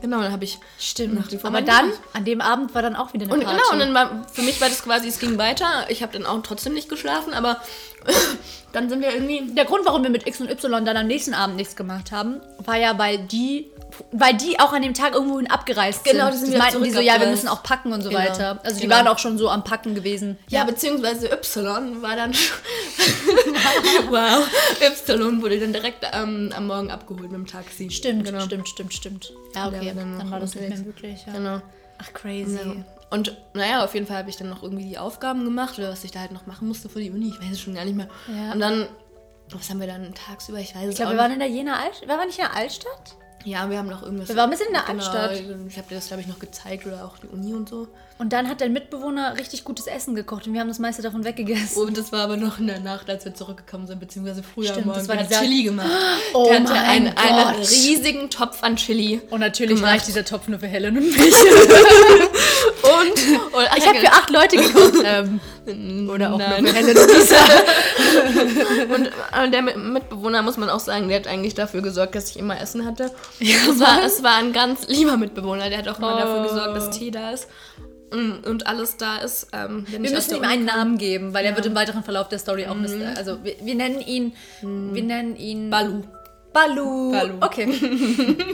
[0.01, 1.15] genau, dann habe ich Stimmt.
[1.15, 1.97] nach wie vor Aber dann, Jura.
[2.13, 3.57] an dem Abend war dann auch wieder eine Und Party.
[3.57, 5.85] genau, und dann war, für mich war das quasi, es ging weiter.
[5.89, 7.61] Ich habe dann auch trotzdem nicht geschlafen, aber
[8.73, 9.53] dann sind wir irgendwie.
[9.53, 12.41] Der Grund, warum wir mit X und Y dann am nächsten Abend nichts gemacht haben,
[12.59, 13.71] war ja, weil die,
[14.11, 16.33] weil die auch an dem Tag irgendwohin abgereist Genau, sind.
[16.33, 18.59] die Das wieder meinten die so, ja, wir müssen auch packen und so Genau, weiter.
[18.63, 18.95] Also die genau.
[18.95, 20.37] waren auch schon so am Packen gewesen.
[20.49, 22.33] Ja, beziehungsweise Y war dann.
[24.09, 24.47] wow.
[24.81, 27.89] Y wurde dann direkt ähm, am Morgen abgeholt mit dem Taxi.
[27.89, 28.41] Stimmt, genau.
[28.41, 29.33] stimmt, stimmt, stimmt.
[29.55, 31.23] Ja, okay, war dann dann, war das nicht mehr möglich.
[31.27, 31.33] Ja.
[31.33, 31.61] Genau.
[31.97, 32.57] Ach, crazy.
[32.57, 32.75] Ja.
[33.09, 36.03] Und naja, auf jeden Fall habe ich dann noch irgendwie die Aufgaben gemacht oder was
[36.03, 37.29] ich da halt noch machen musste für die Uni.
[37.29, 38.07] Ich weiß es schon gar nicht mehr.
[38.27, 38.51] Ja.
[38.51, 38.87] Und dann,
[39.51, 40.59] was haben wir dann tagsüber?
[40.59, 42.09] Ich weiß es Ich glaube, wir waren in der Jena Altstadt.
[42.09, 43.15] Waren nicht in der Altstadt?
[43.45, 44.27] Ja, wir haben noch irgendwas.
[44.27, 45.33] Wir waren ein bisschen in der Genau, Altstadt.
[45.69, 47.87] Ich habe dir das, glaube ich, noch gezeigt oder auch die Uni und so.
[48.17, 51.23] Und dann hat dein Mitbewohner richtig gutes Essen gekocht und wir haben das meiste davon
[51.25, 51.81] weggegessen.
[51.83, 54.85] Und das war aber noch in der Nacht, als wir zurückgekommen sind, beziehungsweise früher Stimmt,
[54.87, 54.99] Morgen.
[54.99, 55.89] das war Der dieser- Chili gemacht.
[56.33, 59.21] Oh der hatte einen, einen riesigen Topf an Chili.
[59.29, 59.93] Und natürlich Gemacht.
[59.93, 61.33] reicht dieser Topf nur für Helen und mich.
[63.01, 64.93] Und, und Ich habe für acht Leute gekocht.
[65.05, 65.39] ähm,
[66.09, 66.63] oder auch Nein.
[66.63, 66.97] nur für Helen
[68.93, 69.11] und.
[69.43, 72.37] Und der Mit- Mitbewohner, muss man auch sagen, der hat eigentlich dafür gesorgt, dass ich
[72.39, 73.11] immer Essen hatte.
[73.39, 75.69] es, war, es war ein ganz lieber Mitbewohner.
[75.69, 77.47] Der hat auch immer dafür gesorgt, dass Tee da ist
[78.13, 79.47] mm, und alles da ist.
[79.53, 82.67] Ähm, Wir müssen ihm einen Namen geben, weil er wird im weiteren Verlauf der Story
[82.67, 83.13] auch Mhm.
[83.15, 86.03] also wir, wir nennen ihn wir nennen ihn Balu.
[86.55, 87.11] Balu.
[87.11, 87.33] Balu.
[87.41, 87.67] Okay.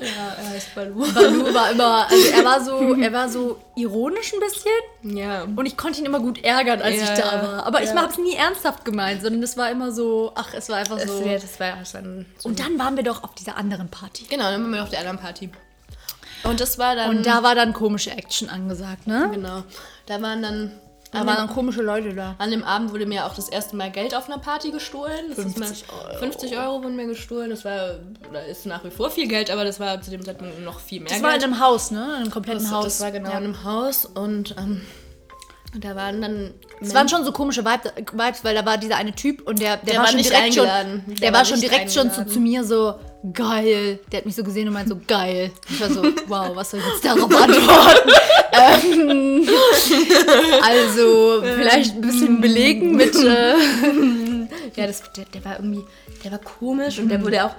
[0.00, 0.94] Ja, er heißt Balu.
[1.12, 5.42] Balu war immer also er war so er war so ironisch ein bisschen Ja.
[5.44, 7.96] und ich konnte ihn immer gut ärgern, als Ja, ich da war, aber ich Ja.
[7.96, 11.22] habe es nie ernsthaft gemeint, sondern es war immer so, ach, es war einfach so.
[11.24, 12.48] ja, das war ja schon so.
[12.48, 14.24] Und dann waren wir doch auf dieser anderen Party.
[14.28, 15.50] Genau, dann waren wir auf der anderen Party.
[16.44, 17.10] Und das war dann.
[17.10, 19.28] Und da war dann komische Action angesagt, ne?
[19.32, 19.62] Genau.
[20.06, 20.72] Da waren dann.
[21.12, 22.36] Da waren dann komische Leute da.
[22.38, 25.26] An dem Abend wurde mir auch das erste Mal Geld auf einer Party gestohlen.
[25.28, 27.50] Das 50 ist mal, 50 Euro wurden mir gestohlen.
[27.50, 27.96] Das war,
[28.28, 31.00] oder ist nach wie vor viel Geld, aber das war zu dem Zeitpunkt noch viel
[31.00, 31.44] mehr Das war in Geld.
[31.52, 32.04] einem Haus, ne?
[32.04, 32.84] In einem kompletten das, Haus.
[32.84, 33.38] das war genau Ja.
[33.38, 34.82] in einem Haus und ähm,
[35.78, 36.54] da waren dann.
[36.80, 39.76] Es waren schon so komische Vibe- Vibes, weil da war dieser eine Typ und der,
[39.78, 41.04] der, Der war, war schon direkt schon, eingeladen.
[41.06, 42.32] der, Der war war schon direkt schon so eingeladen.
[42.32, 42.94] zu mir so
[43.32, 43.98] geil.
[44.10, 45.50] Der hat mich so gesehen und meint so geil.
[45.68, 48.10] Ich war so, wow, was soll ich jetzt darauf antworten?
[48.52, 49.48] ähm,
[50.62, 53.14] also vielleicht ein bisschen belegen mit.
[53.16, 53.54] Äh,
[54.76, 55.84] Ja, das, der, der war irgendwie.
[56.24, 57.54] Der war komisch und der wurde auch.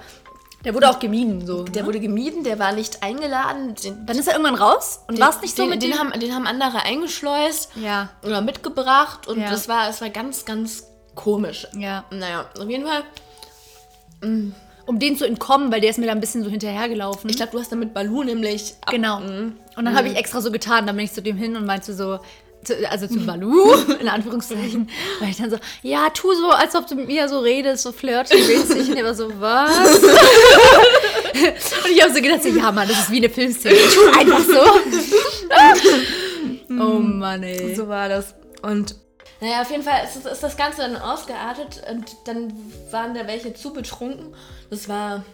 [0.64, 1.64] der wurde auch gemieden so.
[1.64, 3.74] Der wurde gemieden, der war nicht eingeladen.
[3.74, 5.98] Den, Dann ist er irgendwann raus und war es nicht so den, mit den dem?
[5.98, 9.50] haben, den haben andere eingeschleust Ja, oder mitgebracht und Ja.
[9.50, 10.84] das war, es war ganz, ganz
[11.14, 11.66] komisch.
[11.78, 12.04] ja.
[12.10, 13.02] Naja, auf jeden Fall.
[14.86, 17.30] Um den zu entkommen, weil der ist mir da ein bisschen so hinterhergelaufen.
[17.30, 18.74] Ich glaube, du hast dann mit Balu nämlich.
[18.80, 19.20] Ab Genau.
[19.20, 19.54] Mhm.
[19.76, 21.94] Und dann habe ich extra so getan, dann bin ich zu dem hin und meinte
[21.94, 22.18] so,
[22.64, 24.88] zu, also zu Balu, in Anführungszeichen,
[25.20, 27.92] weil ich dann so, ja, tu so, als ob du mit mir so redest, so
[27.92, 28.90] flirty-mäßig.
[28.90, 29.78] Und er war so, was?
[31.32, 33.74] und ich habe so gedacht, so, ja, Mann, das ist wie eine Filmszene.
[33.74, 34.60] Tu einfach so.
[36.70, 37.74] oh Mann, ey.
[37.74, 38.34] So war das.
[38.62, 38.94] Und
[39.42, 42.52] naja, auf jeden Fall ist, ist das Ganze dann ausgeartet und dann
[42.92, 44.36] waren da welche zu betrunken.
[44.70, 45.24] Das war.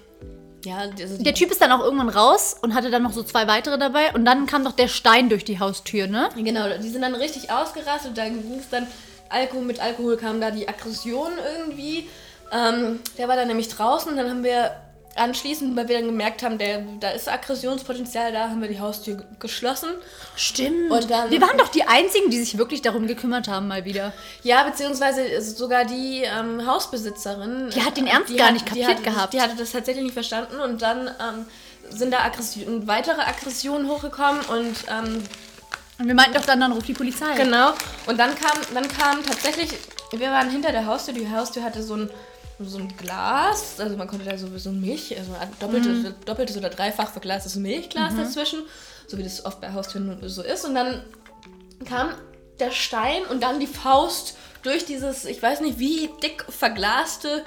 [0.64, 3.46] Ja, also Der Typ ist dann auch irgendwann raus und hatte dann noch so zwei
[3.46, 6.30] weitere dabei und dann kam doch der Stein durch die Haustür, ne?
[6.36, 8.16] Genau, die sind dann richtig ausgerastet.
[8.16, 8.86] Dann ging es dann,
[9.28, 12.08] Alkohol mit Alkohol kam da die Aggression irgendwie.
[12.50, 14.16] Ähm, der war dann nämlich draußen.
[14.16, 14.72] Dann haben wir
[15.18, 19.16] anschließend, weil wir dann gemerkt haben, der, da ist Aggressionspotenzial da, haben wir die Haustür
[19.16, 19.90] ge- geschlossen.
[20.36, 20.90] Stimmt.
[20.90, 24.12] Und dann- Wir waren doch die Einzigen, die sich wirklich darum gekümmert haben, mal wieder.
[24.42, 27.70] Ja, beziehungsweise sogar die ähm, Hausbesitzerin.
[27.74, 29.34] Die hat den äh, Ernst die gar hat- nicht die kapiert hat, gehabt.
[29.34, 31.46] Die hatte das tatsächlich nicht verstanden und dann ähm,
[31.90, 35.22] sind da Aggression, weitere Aggressionen hochgekommen und ähm,
[35.98, 37.34] Und wir meinten doch dann, dann ruft die Polizei.
[37.36, 37.72] Genau.
[38.06, 39.70] Und dann kam, dann kam tatsächlich,
[40.12, 42.10] wir waren hinter der Haustür, die Haustür hatte so ein,
[42.60, 46.56] so ein Glas, also man konnte da so, so ein Milch, also ein doppeltes, doppeltes
[46.56, 48.60] oder dreifach verglastes Milchglas dazwischen,
[49.06, 50.64] so wie das oft bei Haustüren so ist.
[50.64, 51.02] Und dann
[51.84, 52.10] kam
[52.58, 57.44] der Stein und dann die Faust durch dieses, ich weiß nicht wie dick verglaste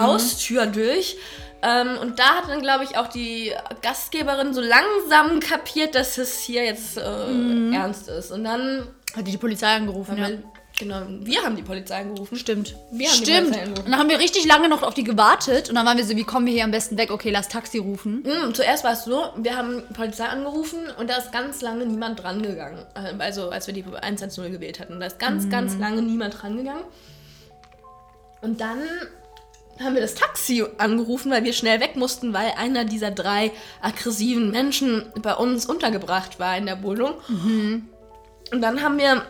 [0.00, 1.16] Haustür durch.
[1.60, 6.38] Ähm, und da hat dann, glaube ich, auch die Gastgeberin so langsam kapiert, dass es
[6.38, 8.30] hier jetzt äh, ernst ist.
[8.30, 8.86] Und dann
[9.16, 10.28] Hat die die Polizei angerufen, ja.
[10.78, 12.36] Genau, wir haben die Polizei angerufen.
[12.36, 12.74] Stimmt.
[12.90, 13.46] Wir haben die Stimmt.
[13.48, 13.84] Polizei angerufen.
[13.84, 16.16] Und dann haben wir richtig lange noch auf die gewartet und dann waren wir so,
[16.16, 17.10] wie kommen wir hier am besten weg?
[17.10, 18.22] Okay, lass Taxi rufen.
[18.22, 21.84] Mm, zuerst war es so, wir haben die Polizei angerufen und da ist ganz lange
[21.86, 22.84] niemand dran gegangen.
[22.94, 24.98] Äh, Also als wir die 110 gewählt hatten.
[25.00, 26.84] Da ist ganz, ganz lange niemand dran gegangen.
[28.40, 28.78] Und dann
[29.80, 34.50] haben wir das Taxi angerufen, weil wir schnell weg mussten, weil einer dieser drei aggressiven
[34.50, 37.14] Menschen bei uns untergebracht war in der Wohnung.
[38.50, 39.22] Und dann haben wir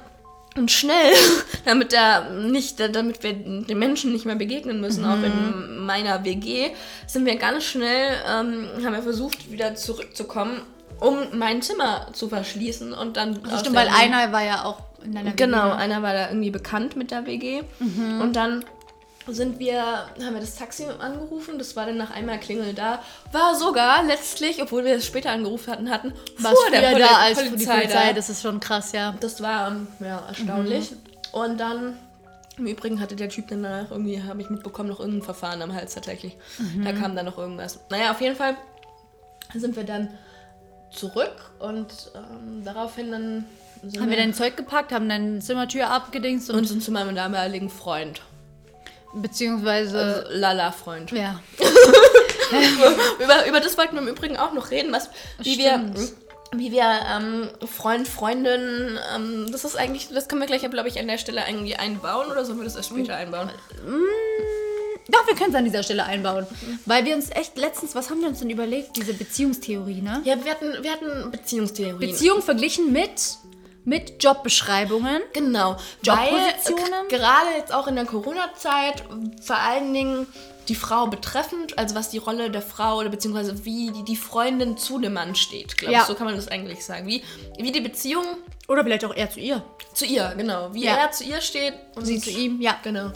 [0.59, 1.15] uns schnell,
[1.65, 6.71] damit er nicht, damit wir den Menschen nicht mehr begegnen müssen, auch in meiner WG,
[7.07, 10.61] sind wir ganz schnell, ähm, haben wir versucht, wieder zurückzukommen,
[11.01, 13.45] um mein Zimmer zu verschließen und dann.
[13.47, 15.73] aus Stimmt, der weil einer war ja auch in deiner Genau, WG.
[15.77, 17.63] einer war da irgendwie bekannt mit der WG.
[18.21, 18.65] Und dann
[19.29, 23.03] sind wir, haben wir das Taxi angerufen, das war dann nach einmal Klingel da.
[23.33, 27.17] War sogar letztlich, obwohl wir es später angerufen hatten, hatten War vor der Poli da
[27.19, 28.07] als Polizei, die Polizei.
[28.09, 28.13] da.
[28.13, 29.15] Das ist schon krass, ja.
[29.21, 30.93] Das war ähm, ja, erstaunlich.
[31.33, 31.97] Und dann,
[32.57, 35.75] im Übrigen hatte der Typ dann danach irgendwie, habe ich mitbekommen, noch irgendein Verfahren am
[35.75, 36.37] Hals tatsächlich.
[36.83, 37.81] Da kam dann noch irgendwas.
[37.91, 38.57] Naja, auf jeden Fall
[39.55, 40.11] sind wir dann
[40.91, 43.45] zurück und ähm, daraufhin dann
[44.01, 47.71] Haben wir dein Zeug gepackt, haben deine Zimmertür abgedingst und, und sind zu meinem damaligen
[47.71, 48.23] Freund.
[49.15, 51.11] Beziehungsweise Also Lala-Freund.
[51.13, 51.41] ja.
[53.23, 55.11] Über, über das wollten wir im Übrigen auch noch reden, was,
[55.43, 55.93] wie wir,
[56.53, 56.83] wie wir
[57.15, 61.19] ähm, Freund, Freundin, ähm, das ist eigentlich, das können wir gleich, glaube ich, an der
[61.19, 63.51] Stelle irgendwie einbauen oder sollen wir das erst später einbauen?
[65.09, 66.47] Doch, wir können es an dieser Stelle einbauen.
[66.87, 68.97] Weil wir uns echt letztens, was haben wir uns denn überlegt?
[68.97, 70.21] Diese Beziehungstheorie, ne?
[70.25, 71.99] Ja, wir hatten, wir hatten Beziehungstheorien.
[71.99, 73.11] Beziehung verglichen mit,
[73.85, 75.23] mit Jobbeschreibungen.
[75.33, 75.77] Genau.
[76.03, 76.93] Jobpositionen?
[77.09, 79.05] Weil, gerade jetzt auch in der Corona-Zeit,
[79.43, 80.27] vor allen Dingen
[80.69, 84.77] die Frau betreffend, also was die Rolle der Frau oder beziehungsweise wie die, die Freundin
[84.77, 86.01] zu dem Mann steht, glaube Ja.
[86.03, 86.07] ich.
[86.07, 87.07] So kann man das eigentlich sagen.
[87.07, 87.23] Wie,
[87.59, 88.25] wie die Beziehung
[88.69, 89.65] Oder vielleicht auch eher zu ihr.
[89.95, 90.75] zu ihr, genau.
[90.75, 90.97] Wie Ja.
[90.97, 92.77] er zu ihr steht und Sie zu ihm, ja.
[92.83, 93.13] Genau.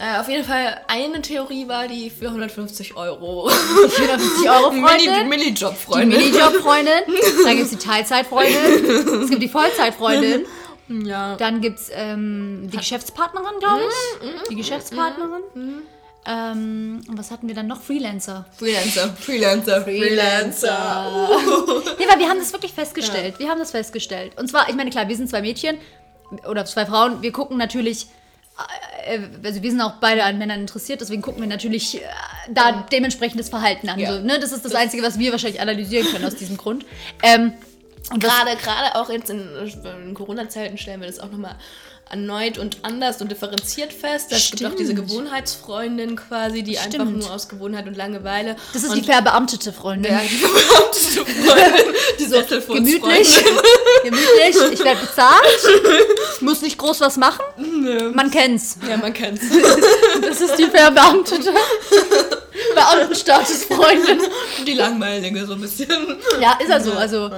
[0.00, 3.48] Äh, auf jeden Fall, eine Theorie war die für 150 Euro.
[3.90, 5.14] 450 Euro Mini- Freundin.
[5.22, 6.18] Die Minijob-Freundin.
[6.18, 7.02] Minijob-Freundin.
[7.44, 8.86] Dann gibt es die Teilzeitfreundin.
[9.24, 10.46] Es gibt die Vollzeitfreundin.
[11.04, 11.36] ja.
[11.36, 14.48] Dann gibt es ähm, die Geschäftspartnerin, glaube ich.
[14.48, 15.42] Die Geschäftspartnerin.
[16.26, 17.80] Ähm, und was hatten wir dann noch?
[17.82, 18.46] Freelancer.
[18.58, 21.28] Freelancer, Freelancer, Freelancer.
[21.98, 23.38] Nee, weil wir haben das wirklich festgestellt.
[23.38, 24.32] Wir haben das festgestellt.
[24.38, 25.78] Und zwar, ich meine, klar, wir sind zwei Mädchen
[26.48, 27.22] oder zwei Frauen.
[27.22, 28.06] Wir gucken natürlich,
[29.44, 32.04] also wir sind auch beide an Männern interessiert, deswegen gucken wir natürlich äh,
[32.50, 33.98] da dementsprechendes Verhalten an.
[33.98, 34.14] Ja.
[34.14, 34.38] So, ne?
[34.40, 36.84] Das ist das, Einzige, was wir wahrscheinlich analysieren können aus diesem Grund.
[37.22, 37.52] Ähm,
[38.12, 39.46] und das, Gerade, gerade auch jetzt in,
[40.06, 41.56] in Corona-Zeiten stellen wir das auch nochmal
[42.10, 44.32] erneut und anders und differeziert fest.
[44.32, 44.94] Es gibt auch diese.
[44.94, 47.18] Gewohnheitsfreundin quasi, die einfach Stimmt.
[47.18, 48.56] nur aus Gewohnheit und Langeweile.
[48.72, 50.12] das ist und die verbeamtete Freundin.
[50.12, 51.84] ja, die verbeamtete Freundin,
[52.18, 53.44] die Gemütlich,
[54.02, 57.44] gemütlich, ich werde bezahlt, muss nicht groß was machen.
[58.14, 58.76] Man kennt's.
[58.88, 59.42] Ja, man kennt's.
[60.20, 61.52] Das ist die verbeamtete
[62.74, 64.20] Beamtenstatusfreundin.
[64.66, 65.88] Die langweilige so ein bisschen.
[66.40, 66.92] Ja, ist er so.
[66.92, 67.30] Also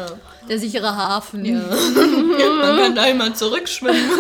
[0.49, 1.43] der sichere Hafen.
[1.53, 4.11] Man kann da immer zurückschwimmen.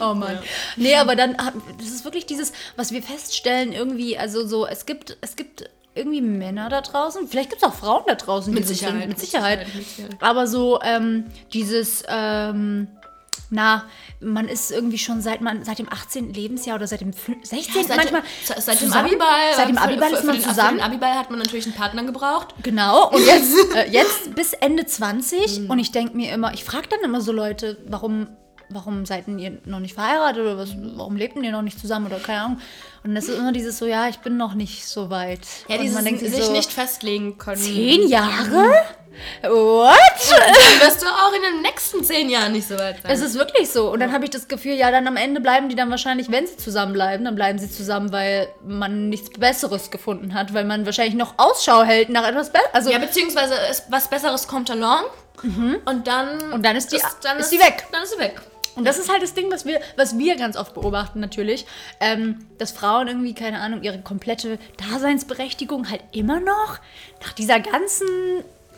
[0.00, 0.38] Oh Mann.
[0.76, 1.36] Nee, aber dann,
[1.78, 6.20] das ist wirklich dieses, was wir feststellen, irgendwie, also so, es gibt, es gibt irgendwie
[6.20, 9.18] Männer da draußen, vielleicht gibt es auch Frauen da draußen, Mit Sicherheit, sind, mit.
[9.18, 10.16] Sicherheit, mit Sicherheit.
[10.20, 12.88] Aber so ähm, dieses, ähm,
[13.50, 13.84] na,
[14.20, 16.32] man ist irgendwie schon seit man seit dem 18.
[16.34, 17.84] Lebensjahr oder seit dem fün- 16.
[17.86, 18.92] seit, manchmal seit, seit dem.
[18.92, 19.26] Abiball.
[19.56, 20.76] Seit dem für- Abiball für, ist für man den, Für zusammen.
[20.78, 22.54] den Abiball hat man natürlich einen Partner gebraucht.
[22.62, 25.70] Genau, und jetzt, äh, jetzt bis Ende 20 Mhm.
[25.70, 28.28] und ich denke mir immer, ich frage dann immer so Leute, warum,
[28.70, 31.78] warum seid denn ihr noch nicht verheiratet oder was, warum lebt denn ihr noch nicht
[31.80, 32.60] zusammen oder keine Ahnung.
[33.04, 35.40] Und das ist immer dieses so, ja, ich bin noch nicht so weit.
[35.68, 37.60] Ja, und dieses man denkt sich so, nicht festlegen können.
[37.62, 38.72] zehn Jahre?
[39.42, 39.94] What?
[40.30, 43.10] Dann wirst du auch in den nächsten zehn Jahren nicht so weit sein.
[43.10, 43.90] Es ist wirklich so.
[43.90, 46.46] Und dann habe ich das Gefühl, ja, dann am Ende bleiben die dann wahrscheinlich, wenn
[46.46, 51.14] sie zusammenbleiben, dann bleiben sie zusammen, weil man nichts Besseres gefunden hat, weil man wahrscheinlich
[51.16, 52.74] noch Ausschau hält nach etwas Besseres.
[52.74, 55.02] Also, ja, beziehungsweise ist, was Besseres kommt along.
[55.84, 56.52] Und dann.
[56.52, 57.86] Und dann ist die- dann ist sie weg.
[57.92, 58.40] Dann ist sie weg.
[58.78, 61.66] Und das ist halt das Ding, was wir, was wir ganz oft beobachten natürlich,
[62.00, 64.58] ähm, dass Frauen irgendwie, keine Ahnung, ihre komplette
[64.90, 66.78] Daseinsberechtigung halt immer noch
[67.20, 68.06] nach dieser ganzen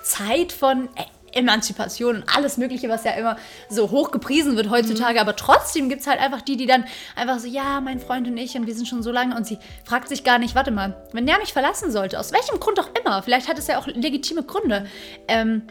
[0.03, 3.37] Zeit von äh, Emanzipation und alles Mögliche, was ja immer
[3.69, 6.85] so hoch gepriesen wird heutzutage, aber trotzdem gibt es halt einfach die, die dann
[7.15, 9.59] einfach so, ja, mein Freund und ich und wir sind schon so lange und sie
[9.85, 12.89] fragt sich gar nicht, warte mal, wenn der mich verlassen sollte, aus welchem Grund auch
[13.01, 14.87] immer, vielleicht hat es ja auch legitime Gründe,
[15.29, 15.63] ähm,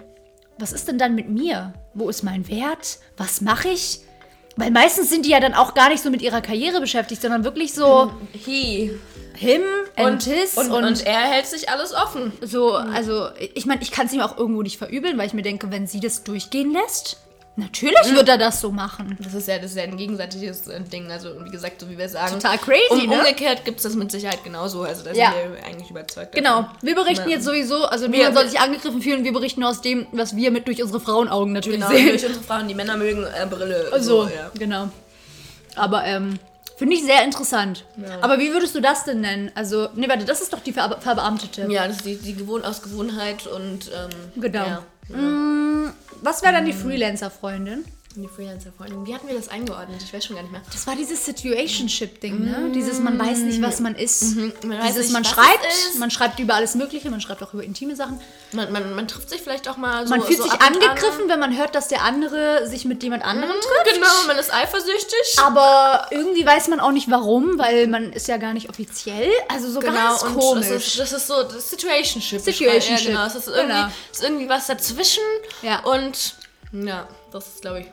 [0.57, 1.73] was ist denn dann mit mir?
[1.93, 2.99] Wo ist mein Wert?
[3.15, 4.01] Was mache ich?
[4.55, 7.43] Weil meistens sind die ja dann auch gar nicht so mit ihrer Karriere beschäftigt, sondern
[7.43, 8.91] wirklich so He.
[9.35, 9.61] him
[9.95, 12.33] and Und, his und, und, er hält sich alles offen.
[12.41, 15.43] so, also ich meine, ich kann es ihm auch irgendwo nicht verübeln, weil ich mir
[15.43, 17.17] denke, wenn sie das durchgehen lässt,
[17.59, 19.17] natürlich wird er das so machen.
[19.21, 21.11] Das ist ja, das ist ja ein gegenseitiges äh, Ding.
[21.11, 22.33] Also, wie gesagt, so wie wir sagen.
[22.33, 23.19] Total crazy, um, ne?
[23.19, 24.81] Umgekehrt gibt es das mit Sicherheit genauso.
[24.83, 25.31] Also, da Ja.
[25.33, 26.33] sind wir eigentlich überzeugt.
[26.33, 26.77] Genau, davon.
[26.81, 27.35] wir berichten Ja.
[27.35, 30.67] jetzt sowieso, also niemand soll sich angegriffen fühlen, wir berichten aus dem, was wir mit
[30.67, 32.09] durch unsere Frauenaugen natürlich Genau, sehen.
[32.09, 33.91] durch unsere Frauen, die Männer mögen äh, Brille.
[33.99, 34.49] So, ja.
[34.57, 34.89] genau.
[35.75, 36.39] Aber ähm,
[36.77, 37.85] finde ich sehr interessant.
[38.21, 39.51] Aber wie würdest du das denn nennen?
[39.55, 41.67] Also, nee, warte, das ist doch die Ver Verbeamtete.
[41.69, 43.89] Ja, das ist die, die Gewohn aus Gewohnheit und.
[43.93, 44.09] Ähm,
[44.41, 44.65] Genau.
[44.65, 45.89] Ja, Mm,
[46.21, 47.85] was wäre dann die Freelancer-Freundin?
[48.15, 49.05] Die Freelancer-Freundin.
[49.05, 50.01] Wie hatten wir das eingeordnet?
[50.03, 50.61] Ich weiß schon gar nicht mehr.
[50.71, 52.71] Das war dieses Situationship-Ding, ne?
[52.73, 54.35] Dieses, man weiß nicht, was man ist.
[54.35, 55.99] Man weiß Dieses, nicht, man schreibt, ist.
[55.99, 58.19] man schreibt über alles Mögliche, man schreibt auch über intime Sachen.
[58.51, 60.09] Man, man, man trifft sich vielleicht auch mal so.
[60.15, 60.73] Man fühlt so sich und an.
[60.73, 63.93] angegriffen, wenn man hört, dass der andere sich mit jemand anderem trifft.
[63.95, 65.37] Genau, man ist eifersüchtig.
[65.45, 69.29] Aber irgendwie weiß man auch nicht warum, weil man ist ja gar nicht offiziell.
[69.49, 70.67] Also so Genau, ganz komisch.
[70.67, 72.41] Das ist, das ist so das Situationship.
[72.41, 73.25] Situationship, Ja, genau.
[73.27, 73.87] Es ist irgendwie, genau.
[74.11, 75.23] ist irgendwie was dazwischen.
[75.61, 75.81] Ja.
[75.81, 76.35] Und
[76.71, 77.85] ja, das ist, glaube ich,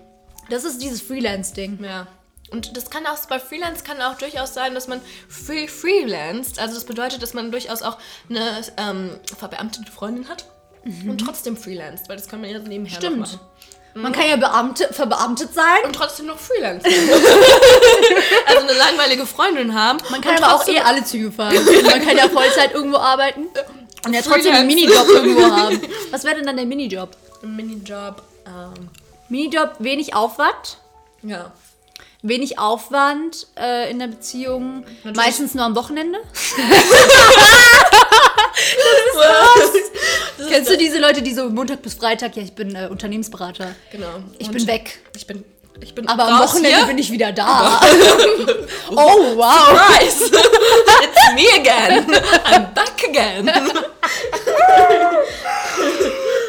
[0.50, 1.82] Das ist dieses Freelance-Ding.
[1.82, 2.06] ja.
[2.50, 6.60] Und das kann auch, bei Freelance kann auch durchaus sein, dass man free freelanced.
[6.60, 7.98] Also das bedeutet, dass man durchaus auch
[8.30, 10.44] eine ähm, verbeamtete Freundin hat
[10.84, 13.18] und trotzdem freelanced, weil das kann man ja nebenher Stimmt.
[13.18, 13.40] machen.
[13.94, 15.84] Man kann ja Beamte, verbeamtet sein.
[15.84, 16.92] Und trotzdem noch freelancen.
[18.46, 19.98] also eine langweilige Freundin haben.
[20.10, 21.56] Man kann aber auch eh alle Züge fahren.
[21.84, 23.46] man kann ja Vollzeit irgendwo arbeiten
[24.04, 24.66] und ja trotzdem einen.
[24.66, 25.80] Minijob irgendwo haben.
[26.10, 27.16] Was wäre denn dann der Minijob?
[27.42, 28.22] Ein Minijob.
[28.46, 28.90] Ähm,
[29.28, 30.78] Minijob, wenig Aufwand.
[31.22, 31.52] ja.
[32.22, 34.84] Wenig Aufwand äh, in der Beziehung.
[35.14, 36.18] Meistens nur am Wochenende.
[40.38, 43.74] Das Kennst du diese Leute, die so Montag bis Freitag, ja, ich bin äh, Unternehmensberater.
[43.90, 44.06] Genau.
[44.38, 44.98] Ich Und bin weg.
[45.14, 45.44] Ich bin.
[45.80, 46.86] Ich bin Aber am Wochenende hier.
[46.86, 47.80] bin ich wieder da.
[48.90, 49.78] oh, wow.
[49.78, 50.30] Surprise!
[51.02, 52.06] It's me again!
[52.46, 53.50] I'm back again!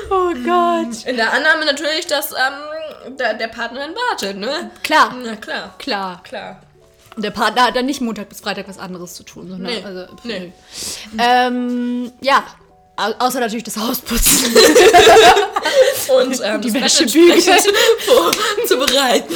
[0.10, 1.05] Oh Gott.
[1.05, 4.72] In der Annahme natürlich, dass ähm, der, der Partner dann wartet, ne?
[4.84, 5.14] Klar.
[5.24, 5.76] Na klar.
[5.78, 6.22] Klar.
[6.24, 6.62] Klar.
[7.18, 9.84] Der Partner hat dann nicht Montag bis Freitag was anderes zu tun, sondern Nee.
[9.84, 10.53] also, Nee.
[11.18, 12.43] Ähm, ja.
[12.97, 14.55] Au außer natürlich das Haus putzen.
[16.09, 17.33] Und ähm, Die Wäsche bügeln.
[17.33, 17.75] entsprechend
[18.05, 19.35] vorzubereiten.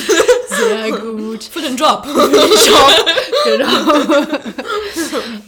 [0.49, 1.43] Sehr gut.
[1.43, 2.03] Für den Job.
[3.45, 3.93] genau.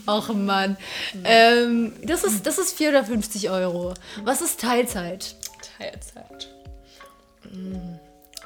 [0.07, 0.77] Och Mann.
[1.23, 3.93] Ähm, das, ist, das ist 450 Euro.
[4.23, 5.35] Was ist Teilzeit?
[5.77, 6.49] Teilzeit.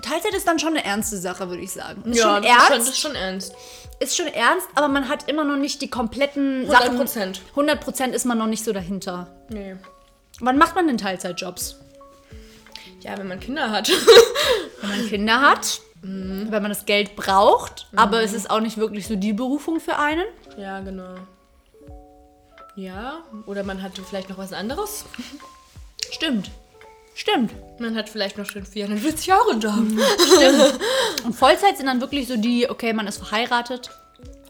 [0.01, 2.03] Teilzeit ist dann schon eine ernste Sache, würde ich sagen.
[2.09, 3.53] Ist ja, schon das ist schon, das ernst, ist schon ernst.
[3.99, 7.07] Ist schon ernst, aber man hat immer noch nicht die kompletten 100%.
[7.07, 7.33] Sachen.
[7.51, 9.27] 100 Prozent ist man noch nicht so dahinter.
[9.49, 9.75] Nee.
[10.39, 11.77] Wann macht man denn Teilzeitjobs?
[13.01, 13.89] Ja, wenn man Kinder hat.
[14.81, 19.07] Wenn man Kinder hat, wenn man das Geld braucht, aber es ist auch nicht wirklich
[19.07, 20.25] so die Berufung für einen.
[20.57, 21.15] ja, genau.
[22.75, 25.05] Ja, oder man hat vielleicht noch was anderes.
[26.11, 26.51] Stimmt.
[27.17, 27.51] Stimmt.
[27.79, 29.73] Man hat vielleicht noch schon 440 Euro Job.
[30.35, 30.79] Stimmt.
[31.25, 33.89] Und Vollzeit sind dann wirklich so die, okay, man ist verheiratet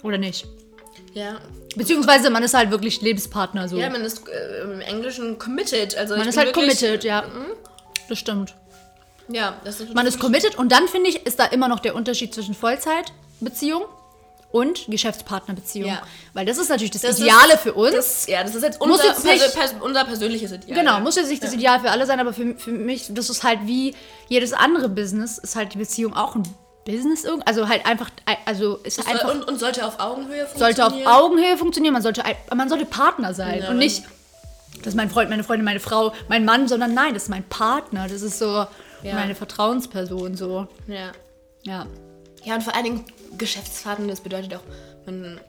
[0.03, 0.45] oder nicht.
[1.13, 1.39] Ja.
[1.78, 3.78] Beziehungsweise man ist halt wirklich Lebenspartner so.
[3.78, 5.95] Ja, man ist äh, im Englischen committed.
[5.97, 7.24] Also man ist halt wirklich- committed, ja.
[8.09, 8.53] Das stimmt.
[9.30, 11.95] Ja, das ist Man ist committed und dann finde ich, ist da immer noch der
[11.95, 13.86] Unterschied zwischen Vollzeitbeziehung
[14.52, 15.89] und Geschäftspartnerbeziehung.
[15.89, 16.02] Ja.
[16.34, 17.91] Weil das ist natürlich das, Das ist- Ideale für uns.
[17.95, 20.80] Das, ja, das ist jetzt unser, jetzt nicht- Pers unser persönliches Ideal.
[20.80, 21.00] Genau, ja.
[21.00, 23.60] muss jetzt nicht das Ideal für alle sein, aber für, für mich, das ist halt
[23.66, 23.93] wie
[24.30, 26.43] jedes andere Business, ist halt die Beziehung auch ein
[26.86, 27.45] Business irgendwie.
[27.45, 28.10] Also halt einfach,
[28.45, 31.08] also ist Soll- einfach, und, und sollte auf Augenhöhe sollte auf funktionieren.
[31.22, 32.24] Augenhöhe funktionieren, man sollte,
[32.56, 34.04] man sollte Partner sein Ja, und nicht,
[34.80, 37.43] das ist mein Freund, meine Freundin, meine Frau, mein Mann, sondern nein, das ist mein
[37.43, 38.66] Partner, das ist so
[39.04, 39.14] Ja.
[39.16, 41.12] meine Vertrauensperson, so, Ja.
[41.64, 41.86] ja.
[42.45, 43.06] ja, und vor allen Dingen
[43.38, 44.64] Geschäftsfahrten, das bedeutet auch,
[45.06, 45.40] man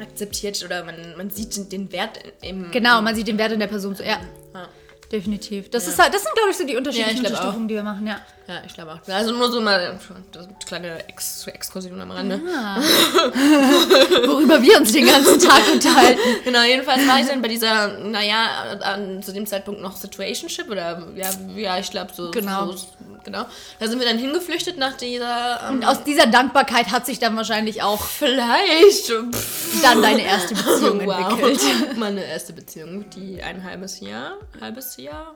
[0.00, 2.70] akzeptiert oder man, man sieht den- Wert im.
[2.70, 4.18] Genau, man sieht den Wert in der Person so, ja,
[4.54, 4.68] Ja,
[5.12, 5.70] definitiv.
[5.70, 7.30] Das, ist halt, das sind, glaube ich, so die unterschiedlichen auch.
[7.30, 8.20] Unterstufungen, die wir machen, ja.
[8.48, 9.08] ja ich glaube auch.
[9.12, 9.98] Also nur so mal
[10.32, 12.40] das kleine Ex Exkursion am Rande.
[12.48, 12.80] Ah.
[14.26, 16.20] Worüber wir uns den ganzen Tag unterhalten.
[16.44, 21.06] Genau, jedenfalls war ich dann bei dieser, naja, an, zu dem Zeitpunkt noch Situationship oder
[21.14, 22.30] ja, ja ich glaube so.
[22.30, 22.72] Genau.
[22.72, 22.86] So,
[23.24, 23.46] genau.
[23.80, 25.60] Da sind wir dann hingeflüchtet nach dieser.
[25.68, 29.06] Ähm, Und aus dieser Dankbarkeit hat sich dann wahrscheinlich auch vielleicht.
[29.06, 31.60] Pff, dann deine erste Beziehung entwickelt.
[31.96, 35.34] Meine erste Beziehung, die ein halbes Jahr, halbes Jahr.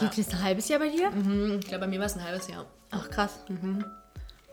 [0.00, 1.08] Liegt das ein halbes Jahr bei dir?
[1.10, 2.64] Hm, Ich glaube, bei mir war es ein halbes Jahr.
[2.90, 3.32] Ach krass.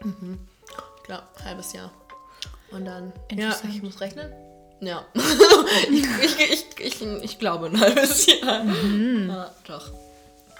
[0.04, 1.92] Ich glaube, halbes Jahr.
[2.72, 3.12] Und dann.
[3.32, 4.32] Ja, ich muss rechnen.
[4.82, 5.06] Ja.
[5.92, 6.06] ich,
[6.50, 8.66] ich, ich, ich, glaube ein halbes Jahr.
[8.66, 9.90] Ja, doch.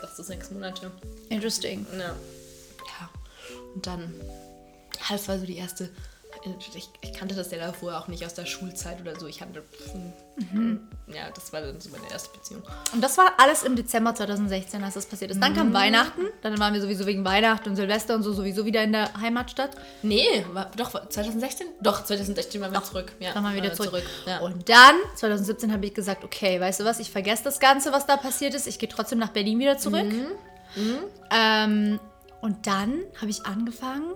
[0.02, 0.92] Das ist sechs Monate.
[1.30, 1.86] Interesting.
[1.94, 2.00] Ja.
[2.00, 3.10] Ja.
[3.76, 4.14] Und dann.
[5.10, 5.90] Das war so die erste.
[6.76, 9.28] Ich, ich kannte das ja davor auch nicht aus der Schulzeit oder so.
[9.28, 9.62] Ich hatte.
[11.08, 12.64] Ja, das war dann so meine erste Beziehung.
[12.94, 15.42] Und das war alles im Dezember 2016, als das passiert ist.
[15.42, 15.58] Dann Mhm.
[15.58, 18.92] kam Weihnachten, dann waren wir sowieso wegen Weihnachten und Silvester und so sowieso wieder in
[18.94, 19.72] der Heimatstadt.
[20.02, 21.68] Nee, war, doch, war 2016?
[21.82, 23.12] Doch, 2016 waren wir zurück.
[23.20, 24.04] Ja, Dann waren wir wieder waren zurück.
[24.26, 24.40] Ja.
[24.40, 28.06] Und dann, 2017, habe ich gesagt, okay, weißt du was, ich vergesse das Ganze, was
[28.08, 28.66] da passiert ist.
[28.68, 30.12] Ich gehe trotzdem nach Berlin wieder zurück.
[30.76, 30.98] Mhm.
[31.30, 32.00] Ähm,
[32.42, 34.14] und dann habe ich angefangen,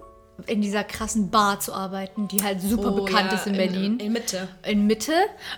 [0.47, 3.99] in dieser krassen Bar zu arbeiten, die halt super Oh, bekannt ja, ist in Berlin.
[3.99, 4.47] In, Mitte.
[4.63, 5.13] in Mitte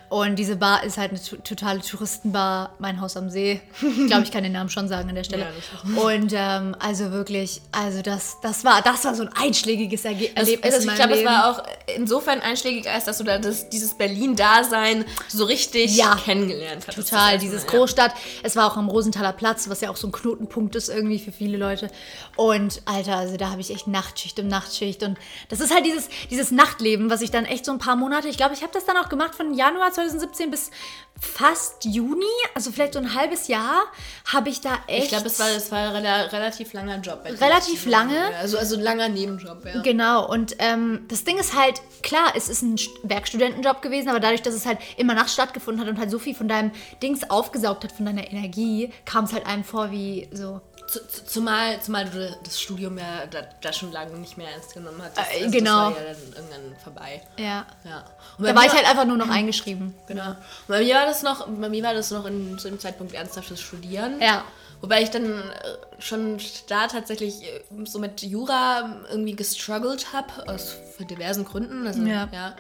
[0.10, 3.60] und diese Bar ist halt eine to- totale Touristenbar, mein Haus am See.
[3.82, 5.48] Ich glaube, ich kann den Namen schon sagen an der Stelle.
[5.96, 10.30] Ja, und ähm, also wirklich, also das, das war, das war so ein einschlägiges Erge
[10.36, 11.64] Das, Erlebnis also ich glaube, es war auch
[11.96, 16.16] insofern einschlägig, als dass du da das, dieses Berlin-Dasein so richtig Ja.
[16.16, 16.96] kennengelernt hast.
[16.96, 18.14] Total, dieses Großstadt.
[18.44, 21.32] Es war auch am Rosenthaler Platz, was ja auch so ein Knotenpunkt ist irgendwie für
[21.32, 21.90] viele Leute.
[22.36, 25.04] Und Alter, also da habe ich echt Nachtschicht um Nachtschicht.
[25.04, 25.18] Und
[25.50, 28.38] das ist halt dieses, dieses Nachtleben, was ich dann echt so ein paar Monate, ich
[28.38, 30.72] glaube, ich habe das dann auch gemacht von Januar 2017 bis
[31.20, 33.86] fast Juni, also vielleicht so ein halbes Jahr,
[34.32, 35.06] habe ich da echt.
[35.06, 37.24] Ich glaube, es war, war ein rela- relativ langer Job.
[37.26, 38.20] Relativ lange.
[38.40, 39.82] Also, also ein langer Nebenjob, ja.
[39.82, 44.20] Genau, und ähm, das Ding ist halt, klar, es ist ein St- Werkstudentenjob gewesen, aber
[44.20, 47.28] dadurch, dass es halt immer nachts stattgefunden hat und halt so viel von deinem Dings
[47.30, 50.62] aufgesaugt hat, von deiner Energie, kam es halt einem vor wie so.
[50.88, 54.74] Zu- zu- Zumal, zumal du das Studium ja da, da schon lange nicht mehr ernst
[54.74, 55.32] genommen hattest.
[55.34, 55.90] Äh, Also genau.
[55.90, 57.22] Das war ja dann irgendwann vorbei.
[57.38, 57.66] Ja.
[57.84, 58.06] Ja.
[58.38, 59.94] Und Da war ich halt einfach nur noch eingeschrieben.
[60.08, 60.30] Genau.
[60.30, 63.14] Und bei mir war das noch, bei mir war das noch in, zu dem Zeitpunkt
[63.14, 64.22] ernsthaftes Studieren.
[64.22, 64.46] Ja.
[64.80, 65.52] Wobei ich dann äh,
[66.00, 70.76] schon da tatsächlich äh, so mit Jura irgendwie gestruggelt habe, aus
[71.10, 71.86] diversen Gründen.
[71.86, 72.30] Also Ja.
[72.32, 72.56] ja,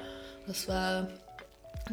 [0.48, 1.08] das war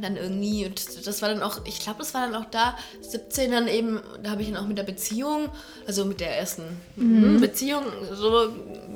[0.03, 3.51] dann irgendwie, und das war dann auch, ich glaube, das war dann auch da, 17
[3.51, 5.49] dann eben, da habe ich dann auch mit der Beziehung,
[5.86, 6.62] also mit der ersten
[6.97, 7.40] Mhm.
[7.40, 8.49] Beziehung so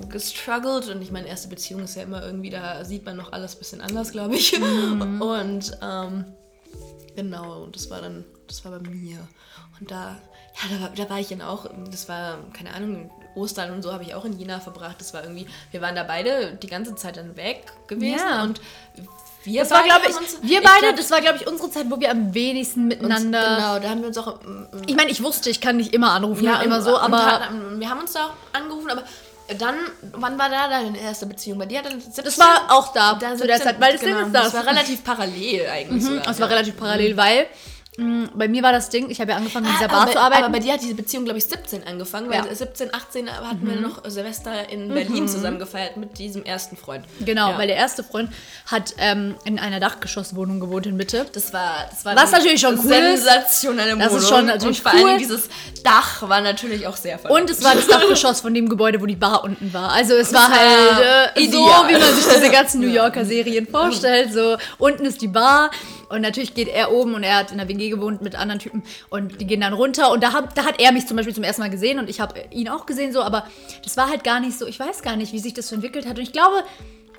[0.09, 0.89] gestruggelt.
[0.89, 3.59] Und ich meine, erste Beziehung ist ja immer irgendwie, da sieht man noch alles ein
[3.59, 4.59] bisschen anders, glaube ich.
[4.59, 5.21] Mhm.
[5.23, 6.25] Und ähm,
[7.17, 9.19] Genau, und das war dann, das war bei mir.
[9.81, 10.21] Und da,
[10.63, 13.93] ja, da war, da war ich dann auch, das war, keine Ahnung, Ostern und so
[13.93, 15.01] habe ich auch in Jena verbracht.
[15.01, 18.45] Das war irgendwie, wir waren da beide die ganze Zeit dann weg gewesen Ja.
[18.45, 18.61] und
[19.49, 21.47] wir Das war, beide glaube haben ich, uns- wir beide, glaub, das war, glaube ich,
[21.49, 23.41] unsere Zeit, wo wir am wenigsten uns, miteinander.
[23.57, 24.41] Genau, da haben wir uns auch.
[24.43, 27.25] mm, mm, Ich meine, ich wusste, ich kann nicht immer anrufen, ja, immer so, aber.
[27.25, 29.03] hatten- wir haben uns da auch angerufen, aber
[29.59, 29.77] dann,
[30.13, 31.59] wann war da deine erste Beziehung?
[31.59, 34.01] Bei dir dann 17, Das war auch da, da zu der 17 Zeit, weil das
[34.03, 34.45] genau, ist das.
[34.45, 36.05] Das war relativ parallel eigentlich.
[36.05, 36.55] sogar, Das war ja.
[36.57, 37.49] relativ parallel, weil mh,
[38.35, 40.45] bei mir war das Ding, ich habe ja angefangen, in dieser Bar aber, zu arbeiten.
[40.45, 42.55] Aber bei dir hat diese Beziehung, glaube ich, 17 angefangen, weil Ja.
[42.55, 47.05] 17, 18 hatten wir noch Silvester in Berlin zusammen gefeiert mit diesem ersten Freund.
[47.21, 47.59] Genau, Ja.
[47.59, 48.31] weil der erste Freund
[48.67, 51.27] hat ähm, in einer Dachgeschosswohnung gewohnt in Mitte.
[51.33, 54.23] Das war, das war Was natürlich schon cool sensationelle Das Wohnung.
[54.23, 55.19] ist schon natürlich Und vor allem cool.
[55.19, 55.49] dieses
[55.83, 57.33] Dach war natürlich auch sehr voll.
[57.33, 59.91] Und es war das Dachgeschoss von dem Gebäude, wo die Bar unten war.
[59.93, 63.67] Also es war war halt äh, so, wie man sich diese ganzen New Yorker Serien
[63.67, 64.33] vorstellt.
[64.33, 65.71] So, unten ist die Bar
[66.09, 68.83] und natürlich geht er oben und er hat in der WG gewohnt mit anderen Typen
[69.11, 70.11] und die gehen dann runter.
[70.11, 72.21] Und da, hab, da hat er mich zum Beispiel zum ersten Mal gesehen und ich
[72.21, 73.47] habe ihn auch gesehen so, aber
[73.85, 76.07] das war halt gar nicht so, ich weiß gar nicht, wie sich das so entwickelt
[76.07, 76.17] hat.
[76.17, 76.63] Und ich glaube,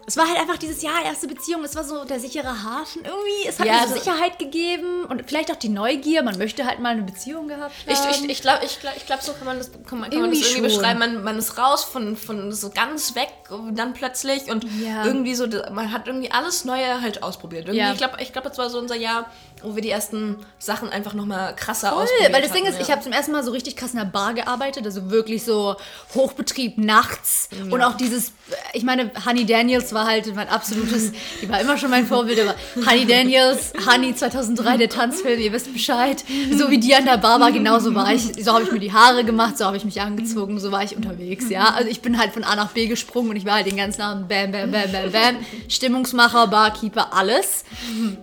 [0.10, 3.48] es war halt einfach dieses Jahr erste Beziehung, es war so der sichere Hafen irgendwie,
[3.48, 6.66] es hat Ja, mir so also- Sicherheit gegeben und vielleicht auch die Neugier, man möchte
[6.66, 8.10] halt mal eine Beziehung gehabt haben.
[8.12, 10.00] Ich, ich, ich glaube, ich glaub, ich glaub, so kann man das, kann man, kann
[10.00, 10.98] man Irgendwie das irgendwie beschreiben.
[11.00, 15.06] Man, man ist raus von, von so ganz weg und dann plötzlich und Ja.
[15.06, 17.66] irgendwie so, man hat irgendwie alles Neue halt ausprobiert.
[17.68, 17.92] Irgendwie, Ja.
[17.92, 19.30] Ich glaube, ich glaub, das war so unser Jahr,
[19.62, 22.82] wo wir die ersten Sachen einfach nochmal krasser Voll, ausprobiert weil das Ding hatten, ist,
[22.82, 25.76] ich habe zum ersten Mal so richtig krass in der Bar gearbeitet, also wirklich so
[26.16, 28.32] Hochbetrieb nachts und auch dieses,
[28.74, 32.56] ich meine, Honey Daniels war halt mein absolutes, die war immer schon mein Vorbild, aber
[32.86, 37.40] Honey Daniels, Honey 2003, der Tanzfilm, ihr wisst Bescheid, so wie die an der Bar
[37.40, 40.02] war, genauso war ich, so habe ich mir die Haare gemacht, so habe ich mich
[40.02, 43.32] angezogen, so war ich unterwegs, ja, also ich bin halt von A nach B gesprungen
[43.32, 45.36] und ich war halt den ganzen Abend bam, bam, bam, bam, bam,
[45.68, 47.64] Stimmungsmacher, Barkeeper, alles.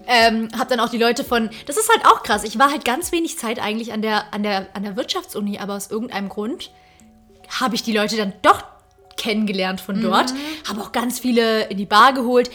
[0.06, 2.84] Ähm, hab dann auch die Leute von, das ist halt auch krass, ich war halt
[2.84, 6.70] ganz wenig Zeit eigentlich an der, an der, an der Wirtschaftsuni, aber aus irgendeinem Grund
[7.60, 8.62] habe ich die Leute dann doch
[9.16, 10.32] kennengelernt von dort,
[10.68, 12.50] habe auch ganz viele in die Bar geholt.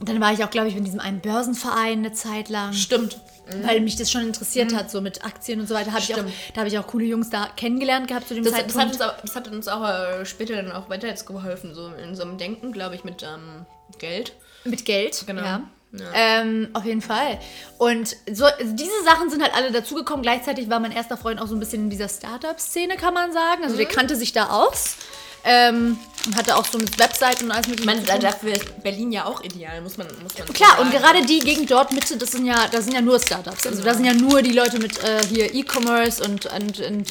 [0.00, 2.72] Und dann war ich auch, glaube ich, in diesem einen Börsenverein eine Zeit lang.
[2.72, 3.18] Stimmt.
[3.62, 5.92] Weil mich das schon interessiert hat, so mit Aktien und so weiter.
[5.92, 6.18] Hab ich auch,
[6.52, 8.80] da habe ich auch coole Jungs da kennengelernt gehabt zu dem Das, das, Zeitpunkt.
[8.82, 11.86] hat uns auch, das hat uns auch äh, später dann auch weiter jetzt geholfen, so
[12.02, 13.64] in so einem Denken, glaube ich, mit ähm,
[14.00, 14.32] Geld.
[14.64, 15.42] Mit Geld, Genau.
[15.42, 15.62] ja.
[15.92, 16.04] Ja.
[16.14, 17.38] Ähm, auf jeden Fall.
[17.78, 20.22] Und so, also diese Sachen sind halt alle dazugekommen.
[20.22, 23.62] Gleichzeitig war mein erster Freund auch so ein bisschen in dieser Startup-Szene, kann man sagen.
[23.62, 23.78] Also Mhm.
[23.78, 24.96] der kannte sich da aus.
[25.48, 28.82] Ähm, und hatte auch so mit Webseiten und alles mit Ich meine, da- dafür ist
[28.82, 31.02] Berlin ja auch ideal, muss man, muss man Klar, und sagen.
[31.02, 33.64] gerade die Gegend dort Mitte, das sind ja, da sind ja nur Startups.
[33.64, 37.06] Also da sind ja nur die Leute mit äh, hier E-Commerce und, und, und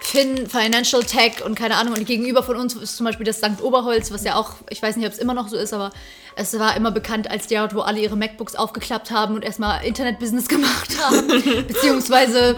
[0.00, 1.94] Finn Financial Tech und keine Ahnung.
[1.94, 3.62] Und gegenüber von uns ist zum Beispiel das St.
[3.62, 5.90] Oberholz, was ja auch, ich weiß nicht, ob es immer noch so ist, aber
[6.36, 9.84] es war immer bekannt als der Ort, wo alle ihre MacBooks aufgeklappt haben und erstmal
[9.84, 11.28] Internet-Business gemacht haben.
[11.66, 12.56] beziehungsweise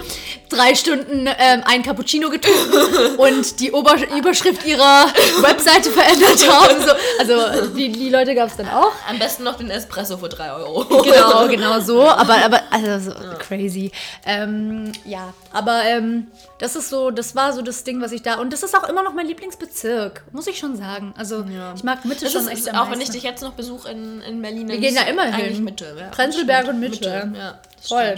[0.49, 5.07] drei Stunden ähm, ein Cappuccino getrunken und die Ober Überschrift ihrer
[5.41, 6.77] Webseite verändert haben.
[6.87, 8.93] So, also die, die Leute gab es dann auch.
[9.09, 11.03] Am besten noch den Espresso für 3 Euro.
[11.03, 12.03] Genau, genau so.
[12.09, 13.91] Aber, aber also so crazy.
[14.25, 18.37] Ähm, ja, aber ähm, das ist so, das war so das Ding, was ich da.
[18.37, 21.13] Und das ist auch immer noch mein Lieblingsbezirk, muss ich schon sagen.
[21.19, 21.75] Also Ja.
[21.77, 24.23] ich mag Mitte Das schon ist, echt auch wenn ich dich jetzt noch besuche in,
[24.23, 24.69] in Berlin.
[24.69, 25.65] Wir gehen da immer hin.
[25.65, 25.97] Mitte.
[25.99, 27.31] Ja, Prenzlberg und Mitte.
[27.35, 28.17] Ja, das Voll.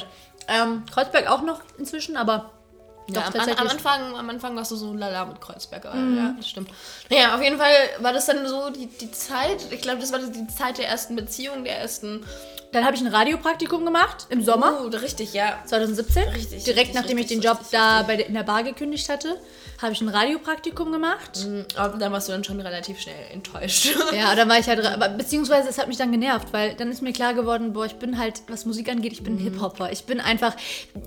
[0.49, 2.51] Ähm, Kreuzberg auch noch inzwischen, aber
[3.09, 3.49] Ja, doch am, am.
[3.49, 3.71] Mhm.
[3.71, 5.85] Anfang, am Anfang warst du so lala mit Kreuzberg.
[5.87, 6.71] aber Ja, das stimmt.
[7.11, 9.71] Naja, auf jeden Fall war das dann so die, die Zeit.
[9.71, 12.25] Ich glaube, das war die Zeit der ersten Beziehung, der ersten.
[12.71, 14.81] Dann habe ich ein Radiopraktikum gemacht im Sommer.
[14.85, 15.59] Oh, richtig, ja.
[15.65, 16.29] 2017.
[16.29, 18.63] Richtig, Direkt richtig, nachdem richtig, ich den Job richtig, da bei der, in der Bar
[18.63, 19.41] gekündigt hatte,
[19.81, 21.47] habe ich ein Radiopraktikum gemacht.
[21.47, 23.97] Mhm, Aber dann warst du dann schon relativ schnell enttäuscht.
[24.13, 27.01] Ja, dann war ich halt, aber, beziehungsweise es hat mich dann genervt, weil dann ist
[27.01, 29.39] mir klar geworden, boah, ich bin halt, was Musik angeht, ich bin Mhm.
[29.39, 29.91] Hip-Hopper.
[29.91, 30.55] Ich bin einfach,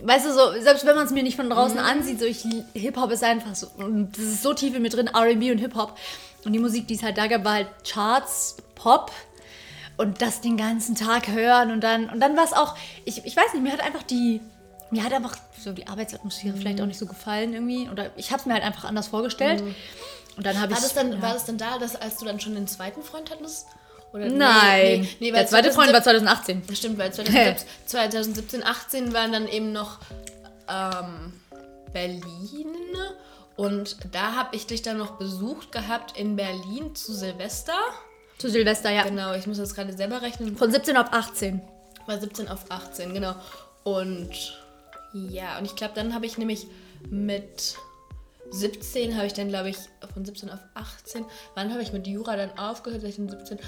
[0.04, 1.86] weißt du, so, selbst wenn man es mir nicht von draußen Mhm.
[1.86, 2.44] ansieht, so ich,
[2.74, 5.96] Hip-Hop ist einfach so, und das ist so tief in mir drin, R&B und Hip-Hop.
[6.44, 9.12] Und die Musik, die es halt da gab, war halt Charts, Pop
[9.98, 12.76] und das den ganzen Tag hören und dann, und dann war es auch,
[13.06, 14.42] ich, ich weiß nicht, mir hat einfach die,
[14.90, 16.84] mir hat einfach so die Arbeitsatmosphäre vielleicht Mhm.
[16.84, 19.64] auch nicht so gefallen irgendwie, oder ich habe es mir halt einfach anders vorgestellt.
[20.38, 21.22] Und dann habe ich War das, dann, ja.
[21.22, 23.68] war das dann da, dass, als du dann schon den zweiten Freund hattest?
[24.14, 25.08] Oder Nein.
[25.20, 26.64] weil der zweite Freund war 2018.
[26.74, 30.00] Stimmt, weil 2017, 2017 18 waren dann eben noch
[30.68, 31.34] ähm,
[31.94, 32.76] Berlin
[33.56, 37.74] und da habe ich dich dann noch besucht gehabt in Berlin zu Silvester.
[38.42, 39.04] Zu Silvester, ja.
[39.04, 40.58] Genau, ich muss das gerade selber rechnen.
[40.58, 41.62] Von 17 auf 18.
[42.08, 43.36] War 17 auf 18, genau.
[43.84, 44.30] Und
[45.14, 46.66] ja, und ich glaube, dann habe ich nämlich
[47.10, 47.76] mit
[48.52, 49.78] 17 habe ich dann, glaube ich,
[50.14, 51.26] von 17 auf 18.
[51.56, 53.02] Wann habe ich mit Jura dann aufgehört?
[53.02, 53.60] 16, 17.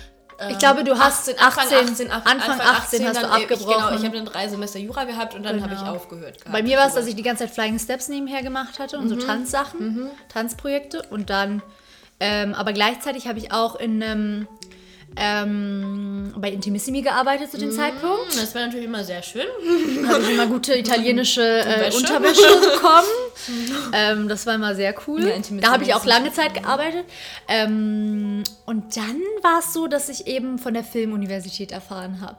[0.49, 3.43] Ich glaube, du hast 18, Anfang 18, 18, ach- Anfang 18 hast du dann, äh,
[3.43, 3.97] Ich, genau, abgebrochen.
[3.97, 5.93] ich habe dann drei Semester Jura gehabt und dann habe ich Genau.
[5.95, 6.39] aufgehört.
[6.39, 6.51] Gehabt.
[6.51, 9.03] Bei mir war es, dass ich die ganze Zeit Flying Steps nebenher gemacht hatte Mhm.
[9.03, 11.03] und so Tanzsachen, Tanzprojekte.
[11.11, 11.61] Und dann,
[12.19, 14.47] ähm, aber gleichzeitig habe ich auch in einem,
[15.15, 18.31] ähm, bei Intimissimi gearbeitet zu dem Zeitpunkt.
[18.33, 19.45] Hm, Das war natürlich immer sehr schön.
[20.07, 21.97] Habe ich immer gute italienische äh, Wäsche.
[21.97, 22.41] Unterwäsche
[22.73, 23.91] bekommen.
[23.93, 25.23] ähm, das war immer sehr cool.
[25.27, 27.05] Ja, da habe ich auch lange Zeit gearbeitet.
[27.47, 32.37] Ähm, und dann war es so, dass ich eben von der Filmuniversität erfahren habe.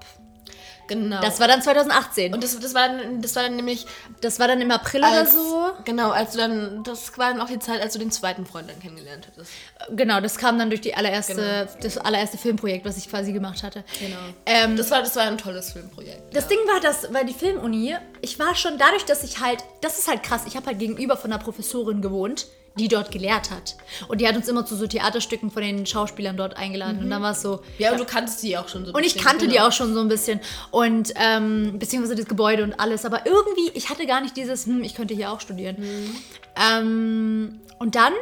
[0.87, 1.21] Genau.
[1.21, 2.35] Das war dann 2018.
[2.35, 3.87] und das, das, war dann, das war dann nämlich
[4.21, 5.71] das war dann im April oder als, so.
[5.85, 8.69] Genau, als du dann, das war dann auch die Zeit, als du den zweiten Freund
[8.71, 9.53] dann kennengelernt hattest.
[9.91, 11.83] Genau, das kam dann durch die allererste, Genau.
[11.83, 13.85] das allererste Filmprojekt, was ich quasi gemacht hatte.
[14.01, 14.17] Genau.
[14.47, 16.35] Ähm, Das war, das war ein tolles Filmprojekt.
[16.35, 16.51] Das ja.
[16.51, 20.09] Ding war, dass, weil die Filmuni, ich war schon dadurch, dass ich halt, das ist
[20.09, 22.47] halt krass, ich habe halt gegenüber von einer Professorin gewohnt,
[22.77, 23.77] die dort gelehrt hat.
[24.09, 26.99] Und die hat uns immer zu so Theaterstücken von den Schauspielern dort eingeladen.
[27.01, 27.61] Und dann war es so.
[27.79, 28.91] Ja, und du kanntest sie auch schon so.
[28.91, 29.69] ein Und ich bisschen, kannte die genau.
[29.69, 30.41] auch schon so ein bisschen.
[30.73, 33.05] Und, ähm, beziehungsweise das Gebäude und alles.
[33.05, 35.77] Aber irgendwie, ich hatte gar nicht dieses, hm, ich könnte hier auch studieren.
[36.57, 38.13] Ähm, und dann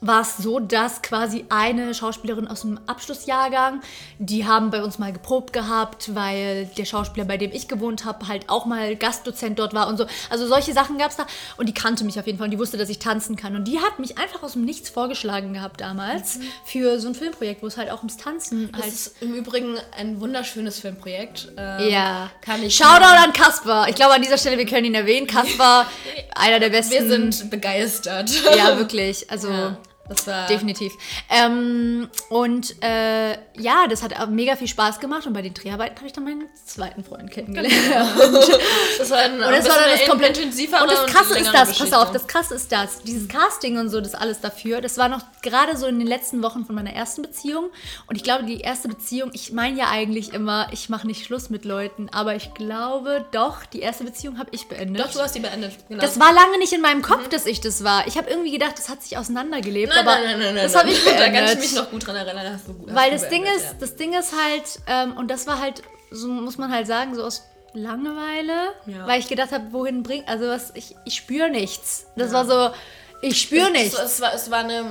[0.00, 3.80] war es so, dass quasi eine Schauspielerin aus dem Abschlussjahrgang,
[4.18, 8.28] die haben bei uns mal geprobt gehabt, weil der Schauspieler, bei dem ich gewohnt habe,
[8.28, 10.06] halt auch mal Gastdozent dort war und so.
[10.30, 11.26] Also solche Sachen gab es da.
[11.56, 13.54] Und die kannte mich auf jeden Fall und die wusste, dass ich tanzen kann.
[13.56, 17.62] Und die hat mich einfach aus dem Nichts vorgeschlagen gehabt damals für so ein Filmprojekt,
[17.62, 21.48] wo es halt auch ums Tanzen Das halt ist im Übrigen ein wunderschönes Filmprojekt.
[21.56, 22.30] Ähm, ja.
[22.40, 22.74] Kann ich.
[22.74, 23.86] Shoutout an Kasper.
[23.88, 25.26] Ich glaube, an dieser Stelle, wir können ihn erwähnen.
[25.26, 25.86] Kasper,
[26.34, 26.94] einer der besten.
[26.94, 28.30] Wir sind begeistert.
[28.56, 29.30] Ja, wirklich.
[29.30, 29.50] Also.
[29.50, 29.76] Ja,
[30.10, 30.46] das war.
[30.48, 30.92] Definitiv.
[31.28, 36.06] Ähm, und äh, ja, das hat mega viel Spaß gemacht und bei den Dreharbeiten habe
[36.06, 37.70] ich dann meinen zweiten Freund kennengelernt.
[38.98, 41.78] Das war ein, Und das war dann das komplett intensivere Und das Krasse ist das,
[41.78, 45.08] pass auf, das Krasse ist das, dieses Casting und so, das alles dafür, das war
[45.08, 47.70] noch gerade so in den letzten Wochen von meiner ersten Beziehung.
[48.06, 51.50] Und ich glaube, die erste Beziehung, ich meine ja eigentlich immer, ich mache nicht Schluss
[51.50, 55.04] mit Leuten, aber ich glaube doch, die erste Beziehung habe ich beendet.
[55.04, 55.72] Doch, du hast die beendet.
[55.88, 56.00] Genau.
[56.00, 58.06] Das war lange nicht in meinem Kopf, dass ich das war.
[58.06, 60.90] Ich habe irgendwie gedacht, das hat sich auseinandergelebt, nein, aber nein, nein, nein, das habe
[60.90, 61.26] ich beendet.
[61.26, 62.52] Da kann ich mich noch gut dran erinnern.
[62.52, 65.60] Hast du, hast Weil das Ding ist, das Ding ist halt, ähm, und das war
[65.60, 69.06] halt, so muss man halt sagen, so aus Langeweile, Ja.
[69.06, 72.06] weil ich gedacht habe, wohin bringt, also was, ich, ich spüre nichts.
[72.16, 72.74] Das war so,
[73.22, 73.70] ich spüre ja.
[73.70, 73.94] nichts.
[73.94, 74.90] Es, es, war, es war eine,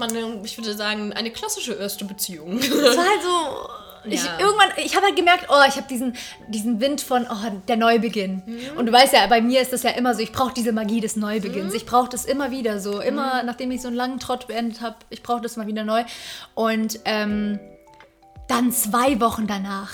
[0.00, 2.58] eine, ich würde sagen, eine klassische erste Beziehung.
[2.58, 3.68] Es war halt so.
[4.04, 4.38] Ich, Ja.
[4.38, 6.16] irgendwann, ich habe halt gemerkt, oh, ich habe diesen,
[6.48, 8.42] diesen Wind von, oh, der Neubeginn.
[8.44, 8.78] Mhm.
[8.78, 11.00] Und du weißt ja, bei mir ist das ja immer so, ich brauche diese Magie
[11.00, 11.70] des Neubeginns.
[11.70, 11.76] Mhm.
[11.76, 13.00] Ich brauche das immer wieder so.
[13.00, 16.04] Immer, nachdem ich so einen langen Trott beendet habe, ich brauche das mal wieder neu.
[16.54, 17.60] Und ähm,
[18.48, 19.92] dann zwei Wochen danach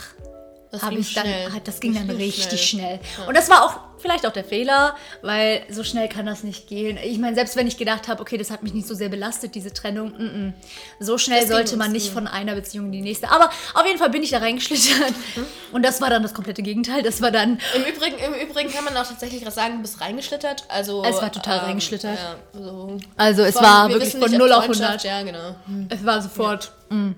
[0.83, 1.61] habe ich dann, schnell.
[1.65, 3.01] das ging dann richtig schnell.
[3.01, 3.27] schnell.
[3.29, 6.99] Und das war auch vielleicht auch der Fehler, weil so schnell kann das nicht gehen.
[7.03, 9.55] Ich meine, selbst wenn ich gedacht habe, okay, das hat mich nicht so sehr belastet,
[9.55, 10.53] diese Trennung, mm -mm.
[11.01, 13.31] so schnell Das sollte man nicht von einer Beziehung in die nächste.
[13.31, 15.11] Aber auf jeden Fall bin ich da reingeschlittert.
[15.37, 15.47] Mhm.
[15.73, 17.03] Und das war dann das komplette Gegenteil.
[17.03, 20.65] Das war dann Im Übrigen, Im Übrigen kann man auch tatsächlich sagen, du bist reingeschlittert.
[20.69, 22.19] Also, Es war total reingeschlittert.
[22.19, 25.05] Ja, so Also es von- war wir wirklich von nicht, ob 0 auf Freundschaft- 100.
[25.05, 25.57] Ja, genau.
[25.89, 26.73] Es war sofort.
[26.91, 27.11] mm.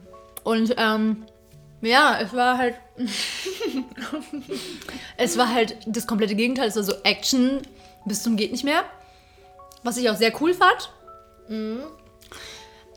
[0.42, 1.24] Und ähm,
[1.82, 2.74] ja, es war halt.
[5.16, 6.68] Es war halt das komplette Gegenteil.
[6.68, 7.62] Es war so Action
[8.04, 8.84] bis zum geht nicht mehr.
[9.82, 10.90] Was ich auch sehr cool fand.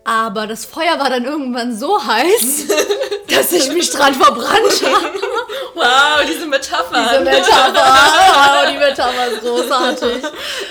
[0.04, 2.66] Aber das Feuer war dann irgendwann so heiß,
[3.28, 5.20] dass ich mich dran verbrannt habe.
[5.74, 7.08] Wow, diese Metapher.
[7.10, 7.72] Diese Metapher.
[7.74, 10.22] Wow, die Metapher ist großartig.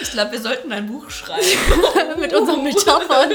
[0.01, 1.41] Ich glaube, wir sollten ein Buch schreiben.
[2.19, 3.31] mit unseren Metaphern.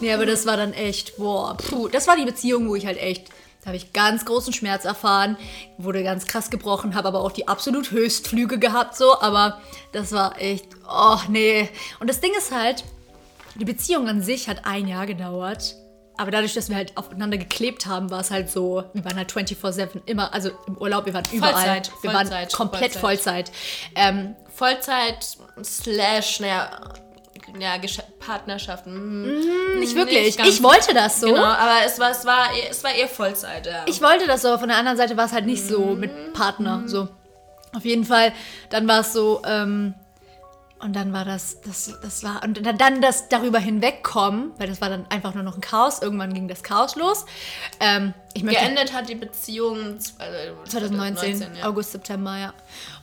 [0.00, 1.88] Nee, aber das war dann echt, boah, puh.
[1.88, 3.28] Das war die Beziehung, wo ich halt echt,
[3.60, 5.36] da habe ich ganz großen Schmerz erfahren,
[5.76, 9.60] wurde ganz krass gebrochen, habe aber auch die absolut Höchstflüge gehabt, so, aber
[9.92, 11.68] das war echt, oh nee.
[11.98, 12.84] Und das Ding ist halt,
[13.56, 15.76] die Beziehung an sich hat ein Jahr gedauert.
[16.16, 19.32] Aber dadurch, dass wir halt aufeinander geklebt haben, war es halt so, wir waren halt
[19.32, 21.54] 24-7 immer, also im Urlaub, wir waren überall.
[21.54, 23.48] Vollzeit, wir waren Vollzeit, komplett Vollzeit.
[23.48, 23.52] Vollzeit.
[23.94, 26.70] Ähm, Vollzeit slash, naja,
[27.58, 28.92] ja, Gesch Partnerschaften.
[28.94, 30.36] hm, nicht wirklich.
[30.36, 30.48] ganz.
[30.48, 31.26] ich wollte das so.
[31.26, 33.84] Genau, aber es war, es war, es war eher Vollzeit, ja.
[33.86, 36.32] Ich wollte das so, aber von der anderen Seite war es halt nicht so mit
[36.32, 36.82] Partner.
[36.86, 37.08] So.
[37.74, 38.32] Auf jeden Fall,
[38.70, 39.94] dann war es so, ähm,
[40.80, 44.80] und dann war das, das, das war, und dann, dann das darüber hinwegkommen, weil das
[44.80, 46.00] war dann einfach nur noch ein Chaos.
[46.00, 47.26] Irgendwann ging das Chaos los.
[47.80, 51.68] Ähm, ich möchte, Geendet hat die Beziehung äh, 2019, ja.
[51.68, 52.54] August, September, ja.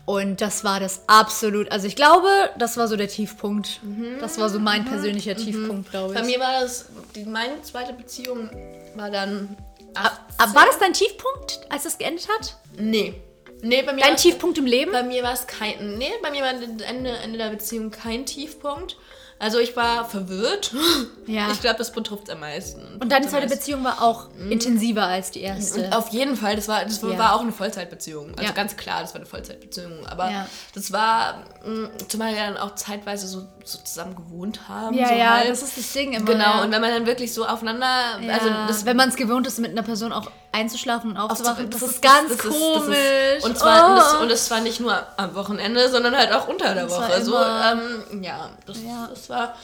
[0.07, 3.81] Und das war das absolut, also ich glaube, das war so der Tiefpunkt.
[4.21, 6.19] Das war so mein persönlicher Tiefpunkt, glaube ich.
[6.21, 8.49] Bei mir war das, die, meine zweite Beziehung
[8.95, 9.57] war dann
[9.95, 10.19] 18.
[10.37, 12.55] Aber war das dein Tiefpunkt, als das geendet hat?
[12.77, 13.15] Nee.
[13.61, 14.93] Nee, bei mir Dein Tiefpunkt im Leben?
[14.93, 15.97] Bei mir war es kein.
[15.97, 18.95] Nee, bei mir war Ende, Ende der Beziehung kein Tiefpunkt.
[19.39, 20.71] Also ich war verwirrt.
[21.27, 21.51] Ja.
[21.51, 22.81] Ich glaube, das betrifft am meisten.
[23.01, 23.47] Und deine Am zweite.
[23.47, 25.81] Beziehung war auch intensiver als die erste.
[25.83, 27.33] Und auf jeden Fall, das war, das war Ja.
[27.33, 28.29] auch eine Vollzeitbeziehung.
[28.29, 28.51] Also Ja.
[28.51, 30.07] ganz klar, das war eine Vollzeitbeziehung.
[30.07, 30.47] Aber Ja.
[30.73, 34.95] das war, mh, zumal wir dann auch zeitweise so, so zusammen gewohnt haben.
[34.97, 35.49] ja, so ja, halb.
[35.49, 36.23] das ist das Ding immer.
[36.31, 37.89] Genau, und wenn man dann wirklich so aufeinander.
[38.31, 41.81] Also das wenn man es gewohnt ist, mit einer Person auch einzuschlafen und aufzuwachen, das,
[41.81, 42.97] das ist ganz das ist- komisch.
[43.37, 43.95] ist- und, zwar, Oh.
[43.97, 47.21] das, und es war nicht nur am Wochenende, sondern halt auch unter der war Woche.
[47.25, 49.09] So, ähm, ja, das, Ja.
[49.27, 49.55] Das war.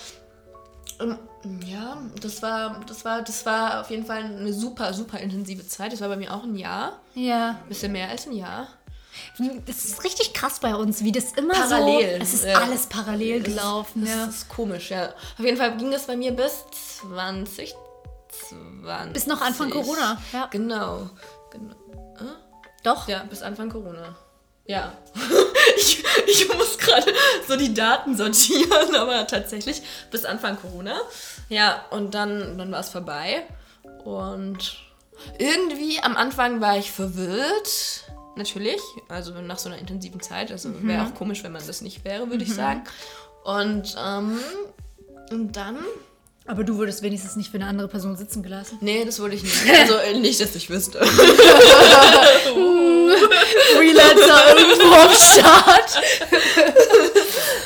[0.99, 1.17] ähm,
[1.65, 5.91] Ja, das war, das war, das war auf jeden Fall eine super, super intensive Zeit.
[5.93, 6.99] Das war bei mir auch ein Jahr.
[7.15, 7.59] ja.
[7.61, 8.67] Ein bisschen mehr als ein Jahr.
[9.67, 12.23] Das ist richtig krass bei uns, wie das immer Parallel, so.
[12.23, 12.57] Es ist ja.
[12.59, 14.01] alles parallel gelaufen.
[14.05, 14.25] Das Ja.
[14.25, 15.09] ist komisch, ja.
[15.37, 16.63] Auf jeden Fall ging das bei mir bis
[17.01, 17.75] 2020.
[19.13, 20.47] Bis noch Anfang Corona, ja.
[20.47, 21.09] Genau.
[21.51, 21.75] genau.
[22.83, 23.07] Doch.
[23.07, 24.15] Ja, bis Anfang Corona.
[24.65, 24.93] Ja.
[25.77, 27.13] ich, ich muss gerade
[27.47, 30.95] so die Daten sortieren, aber tatsächlich bis Anfang Corona.
[31.49, 33.45] Ja, und dann, dann war es vorbei.
[34.03, 34.77] Und
[35.37, 38.05] irgendwie am Anfang war ich verwirrt.
[38.35, 38.81] Natürlich.
[39.09, 40.51] Also nach so einer intensiven Zeit.
[40.51, 42.83] Also wäre auch komisch, wenn man das nicht wäre, würde ich sagen.
[43.43, 44.39] Und, ähm,
[45.29, 45.77] und dann.
[46.45, 48.77] Aber du wurdest wenigstens nicht für eine andere Person sitzen gelassen.
[48.81, 49.55] Nee, das wurde ich nicht.
[49.79, 50.99] Also äh, nicht, dass ich wüsste.
[53.75, 56.01] Freelancer irgendwo am Start.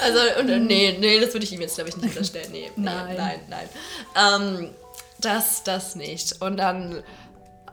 [0.03, 2.49] Also, und, äh, nee, nee, das würde ich ihm jetzt, glaube ich, nicht unterstellen.
[2.51, 3.15] Nee, nee, Nein.
[3.17, 3.69] nein, nein.
[4.15, 4.69] Ähm,
[5.19, 6.39] das, das nicht.
[6.41, 7.03] Und dann,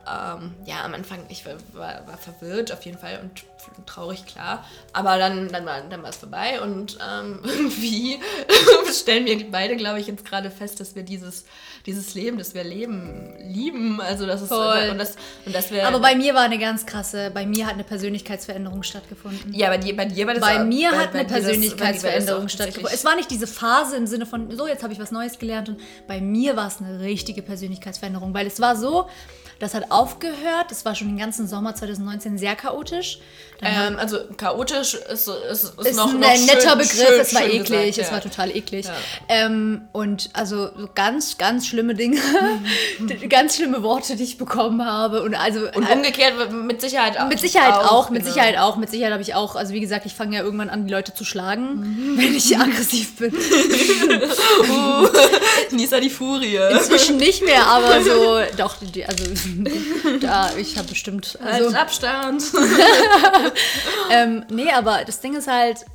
[0.07, 3.43] ähm, ja, am Anfang, ich war, war, war verwirrt auf jeden Fall und
[3.87, 4.63] traurig, klar.
[4.93, 8.19] Aber dann, dann war dann war es vorbei und ähm, irgendwie
[8.93, 11.45] stellen wir beide, glaube ich, jetzt gerade fest, dass wir dieses,
[11.87, 13.99] dieses Leben, das wir leben, lieben.
[14.01, 14.89] Also, das ist Voll.
[14.91, 15.87] und das, und dass wir.
[15.87, 19.53] Aber bei mir war eine ganz krasse, bei mir hat eine Persönlichkeitsveränderung stattgefunden.
[19.53, 21.37] ja, bei dir, bei dir war das Bei auch- mir bei- hat bei eine das-
[21.37, 22.91] das Persönlichkeitsveränderung stattgefunden.
[22.93, 25.69] Es war nicht diese Phase im Sinne von, so, jetzt habe ich was Neues gelernt.
[25.69, 29.09] Und bei mir war es eine richtige Persönlichkeitsveränderung, weil es war so,
[29.59, 30.71] das hat aufgehört.
[30.71, 33.19] Es war schon den ganzen Sommer 2019 sehr chaotisch.
[33.61, 37.33] Ähm, also chaotisch ist, ist, ist, ist noch, ein noch schön, netter Begriff, schön, es
[37.33, 38.11] war eklig, gesagt, es ja.
[38.11, 38.85] war total eklig.
[38.85, 38.93] Ja.
[39.29, 42.19] Ähm, und also so ganz, ganz schlimme Dinge,
[43.29, 45.23] ganz schlimme Worte, die ich bekommen habe.
[45.23, 47.27] Und also Und äh, umgekehrt mit Sicherheit auch.
[47.29, 48.33] mit Sicherheit auch, mit genau.
[48.33, 50.85] Sicherheit auch, mit Sicherheit habe ich auch, also wie gesagt, ich fange ja irgendwann an,
[50.85, 52.17] die Leute zu schlagen, Mhm.
[52.17, 53.33] wenn ich aggressiv bin.
[55.71, 56.57] Nisa die Furie.
[56.71, 58.75] Inzwischen nicht mehr, aber so, doch,
[59.07, 59.23] also
[60.21, 62.43] da, ich habe bestimmt, also, Als Abstand.
[64.11, 65.85] ähm, nee, aber das Ding ist halt,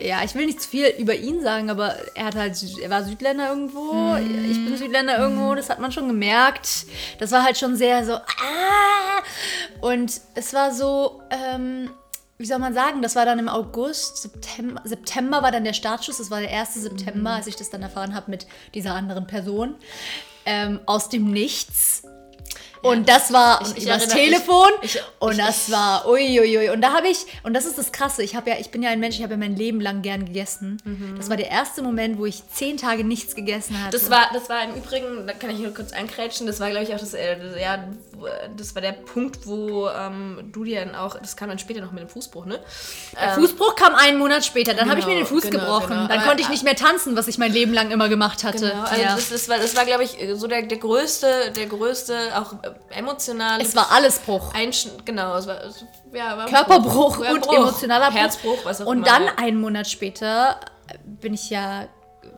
[0.00, 3.04] ja, ich will nicht zu viel über ihn sagen, aber er hat halt, er war
[3.04, 6.86] Südländer irgendwo, ich bin Südländer irgendwo, das hat man schon gemerkt.
[7.18, 9.22] Das war halt schon sehr so, ah!
[9.80, 11.90] Und es war so, ähm,
[12.38, 16.18] wie soll man sagen, das war dann im August, September, September war dann der Startschuss,
[16.18, 16.74] das war der 1.
[16.74, 19.74] September, als ich das dann erfahren habe mit dieser anderen Person.
[20.46, 22.02] Ähm, aus dem Nichts.
[22.82, 26.70] Und das war ich- ich erinnere- Telefon ich- und das war uiuiui.
[26.70, 29.00] Und da habe ich, und das ist das Krasse, ich ja, ich bin ja ein
[29.00, 30.78] Mensch, ich habe ja mein Leben lang gern gegessen.
[31.18, 33.98] Das war der erste Moment, wo ich zehn Tage nichts gegessen hatte.
[33.98, 36.84] Das war, das war im Übrigen, da kann ich nur kurz einkrätschen, das war, glaube
[36.84, 37.84] ich, auch das, äh, das- ja,
[38.56, 41.92] das war der Punkt, wo ähm, du dir dann auch, das kam dann später noch
[41.92, 42.60] mit dem Fußbruch, ne?
[43.20, 45.88] Der Fußbruch kam einen Monat später, dann habe ich mir den genau, Fuß genau, gebrochen.
[45.88, 46.08] genau.
[46.08, 48.70] Dann konnte ich nicht mehr tanzen, was ich mein Leben lang immer gemacht hatte.
[48.70, 49.14] Genau, also ja.
[49.16, 52.54] das, das war, das war glaube ich, so der, der größte, der größte, auch
[52.90, 54.52] äh, emotionale es war alles Bruch.
[55.04, 57.54] Genau, es war, es, ja, war Körperbruch Ja, und Bruch.
[57.54, 58.18] emotionaler Bruch.
[58.18, 59.06] Herzbruch, was auch Und immer.
[59.06, 59.32] dann ja.
[59.38, 60.58] einen Monat später
[61.04, 61.86] bin ich ja,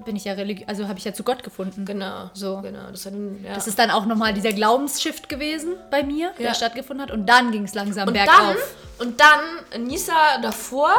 [0.04, 1.84] bin ich ja religiös, also habe ich ja zu Gott gefunden.
[1.84, 2.60] Genau, So.
[2.60, 3.54] Genau, das dann, ja.
[3.54, 6.48] Das ist dann auch nochmal dieser Glaubensshift gewesen bei mir, Ja.
[6.48, 7.12] der stattgefunden hat.
[7.12, 8.56] Und dann ging es langsam und bergauf.
[8.98, 10.92] dann, und dann Nisa davor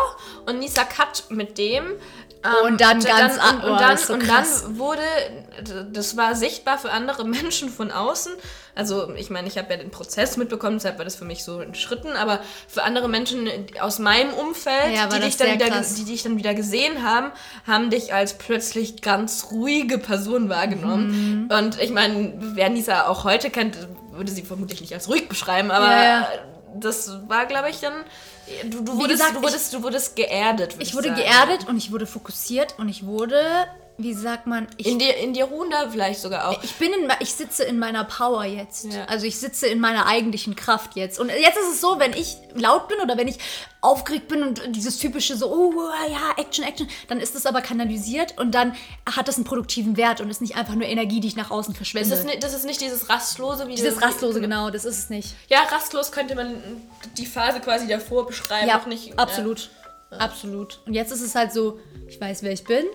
[0.46, 1.86] und Nisa Cut mit dem.
[1.86, 5.02] ähm, Und dann ganz dann, an- und, oh, und, dann, so und dann wurde,
[5.92, 8.34] das war sichtbar für andere Menschen von außen.
[8.76, 11.62] Also ich meine, ich habe ja den Prozess mitbekommen, deshalb war das für mich so
[11.62, 13.48] in Schritten, aber für andere Menschen
[13.80, 17.32] aus meinem Umfeld, Ja, die, dich dann wieder, die dich dann wieder gesehen haben,
[17.68, 21.48] haben dich als plötzlich ganz ruhige Person wahrgenommen.
[21.48, 21.56] Mhm.
[21.56, 23.78] Und ich meine, wer Nisa auch heute kennt,
[24.12, 26.28] würde sie vermutlich nicht als ruhig beschreiben, aber Ja,
[26.76, 27.94] das war, glaube ich, dann.
[28.66, 30.76] Du, du, wurdest, gesagt, du, wurdest, du wurdest geerdet.
[30.80, 31.22] Ich wurde sagen.
[31.22, 33.40] geerdet und ich wurde fokussiert und ich wurde,
[33.98, 36.64] wie sagt man, ich In dir, in dir ruhen da vielleicht sogar auch.
[36.64, 38.86] Ich bin in, ich sitze in meiner Power jetzt.
[38.86, 39.06] Ja.
[39.06, 41.20] Also ich sitze in meiner eigentlichen Kraft jetzt.
[41.20, 43.38] Und jetzt ist es so, wenn ich laut bin oder wenn ich
[43.82, 45.74] aufgeregt bin und dieses typische so, oh
[46.10, 48.76] ja, Action, Action, dann ist es aber kanalisiert und dann
[49.16, 51.76] hat das einen produktiven Wert und ist nicht einfach nur Energie, die ich nach außen
[51.76, 52.10] verschwende.
[52.10, 54.98] Das ist, nicht, das ist nicht dieses Rastlose, wie Dieses das- Rastlose, genau, das ist
[54.98, 55.36] es nicht.
[55.50, 56.56] Ja, rastlos könnte man
[57.18, 58.68] die Phase quasi davor beschreiben.
[58.68, 59.70] Ja, auch nicht, absolut.
[60.18, 60.80] Absolut.
[60.86, 62.86] Und jetzt ist es halt so, ich weiß, wer ich bin.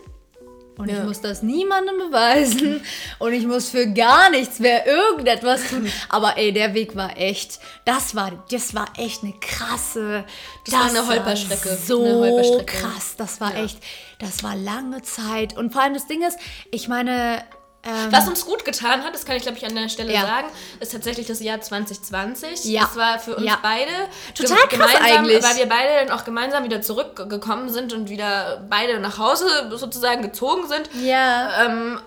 [0.78, 0.98] Und Ja.
[0.98, 2.80] ich muss das niemandem beweisen.
[3.18, 5.90] Und ich muss für gar nichts mehr irgendetwas tun.
[6.08, 7.58] Aber ey, der Weg war echt.
[7.84, 10.24] Das war, das war echt eine krasse.
[10.64, 11.76] Das war eine Holperstrecke.
[11.84, 12.64] So Eine Holperstrecke.
[12.80, 13.14] krass.
[13.18, 13.78] Das war echt.
[14.20, 15.56] Das war lange Zeit.
[15.56, 16.38] Und vor allem das Ding ist,
[16.70, 17.42] ich meine.
[17.84, 20.22] Ähm, Was uns gut getan hat, das kann ich glaube ich an der Stelle Ja.
[20.22, 20.48] sagen,
[20.80, 22.64] ist tatsächlich das Jahr 2020.
[22.64, 22.82] Ja.
[22.82, 23.58] Das war für uns Ja.
[23.62, 23.90] beide
[24.34, 25.42] Total krass eigentlich.
[25.42, 29.46] weil wir beide dann auch gemeinsam wieder zurückgekommen sind und wieder beide nach Hause
[29.76, 30.90] sozusagen gezogen sind.
[31.02, 31.66] ja.
[31.66, 32.00] Ähm,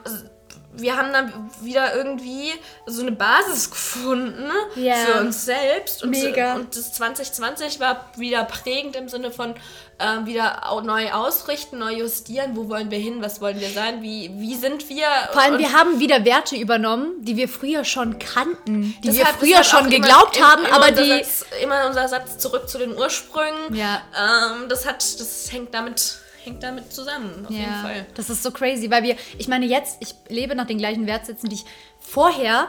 [0.73, 2.49] wir haben dann wieder irgendwie
[2.85, 4.95] so eine Basis gefunden Ja.
[4.95, 6.01] für uns selbst.
[6.01, 6.55] Und, Mega.
[6.55, 9.53] und das 2020 war wieder prägend im Sinne von
[10.01, 12.55] ähm, wieder neu ausrichten, neu justieren.
[12.55, 13.21] Wo wollen wir hin?
[13.21, 14.01] Was wollen wir sein?
[14.01, 15.05] Wie, wie sind wir?
[15.31, 19.25] Vor allem, Und wir haben wieder Werte übernommen, die wir früher schon kannten, die wir
[19.25, 21.09] früher deshalb schon geglaubt immer- haben, immer aber die.
[21.23, 23.75] Satz, immer unser Satz zurück zu den Ursprüngen.
[23.75, 24.01] Ja.
[24.17, 28.05] Ähm, das hat, das hängt damit, hängt damit zusammen, auf jeden Fall.
[28.15, 31.49] Das ist so crazy, weil wir, ich meine jetzt, ich lebe nach den gleichen Wertsätzen,
[31.49, 31.65] die ich
[31.99, 32.67] vorher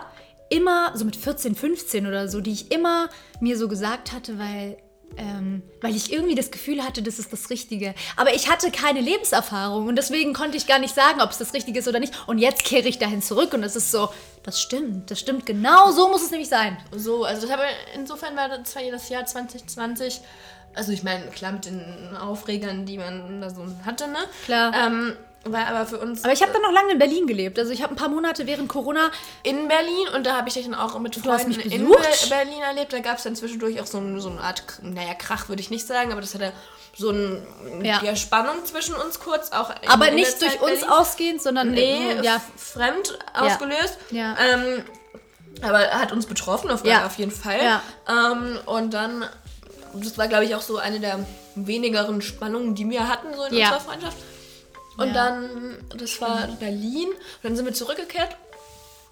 [0.50, 3.08] immer, so mit 14, 15 oder so, die ich immer
[3.40, 4.76] mir so gesagt hatte, weil,
[5.16, 7.94] ähm, weil ich irgendwie das Gefühl hatte, das ist das Richtige.
[8.16, 11.54] Aber ich hatte keine Lebenserfahrung und deswegen konnte ich gar nicht sagen, ob es das
[11.54, 12.14] Richtige ist oder nicht.
[12.26, 14.10] Und jetzt kehre ich dahin zurück und es ist so,
[14.42, 16.76] das stimmt, das stimmt, genau so muss es nämlich sein.
[16.92, 17.62] So, also das habe,
[17.94, 20.20] insofern war das Jahr 2020,
[20.74, 24.18] also ich meine, klar mit den Aufregern, die man da so hatte, ne?
[24.44, 24.72] Klar.
[24.74, 27.58] Ähm, war aber für uns Aber ich habe dann noch lange in Berlin gelebt.
[27.58, 29.10] Also ich habe ein paar Monate während Corona
[29.42, 31.88] in Berlin und da habe ich dich dann auch mit Freunden in?
[31.88, 31.96] Be
[32.28, 32.92] Berlin erlebt.
[32.92, 35.70] Da gab es dann zwischendurch auch so, ein, so eine Art, naja, Krach würde ich
[35.70, 36.52] nicht sagen, aber das hatte
[36.96, 37.44] so ein,
[37.82, 38.00] Ja.
[38.02, 38.14] ja.
[38.16, 40.88] Spannung zwischen uns kurz, auch in, aber in nicht durch Zeit uns Berlin.
[40.90, 43.96] ausgehend, sondern Nee, äh, ja, f- fremd ausgelöst.
[44.10, 44.36] Ja.
[44.38, 44.84] Ähm,
[45.62, 47.06] aber hat uns betroffen, auf, Ja.
[47.06, 47.58] auf jeden Fall.
[47.62, 47.82] Ja.
[48.08, 49.24] Ähm, und dann,
[49.94, 51.18] das war, glaube ich, auch so eine der
[51.54, 53.66] wenigeren Spannungen, die wir hatten, so in Ja.
[53.68, 54.16] unserer Freundschaft.
[54.96, 55.12] Und Ja.
[55.14, 57.08] dann, das war Berlin.
[57.08, 58.36] Und dann sind wir zurückgekehrt.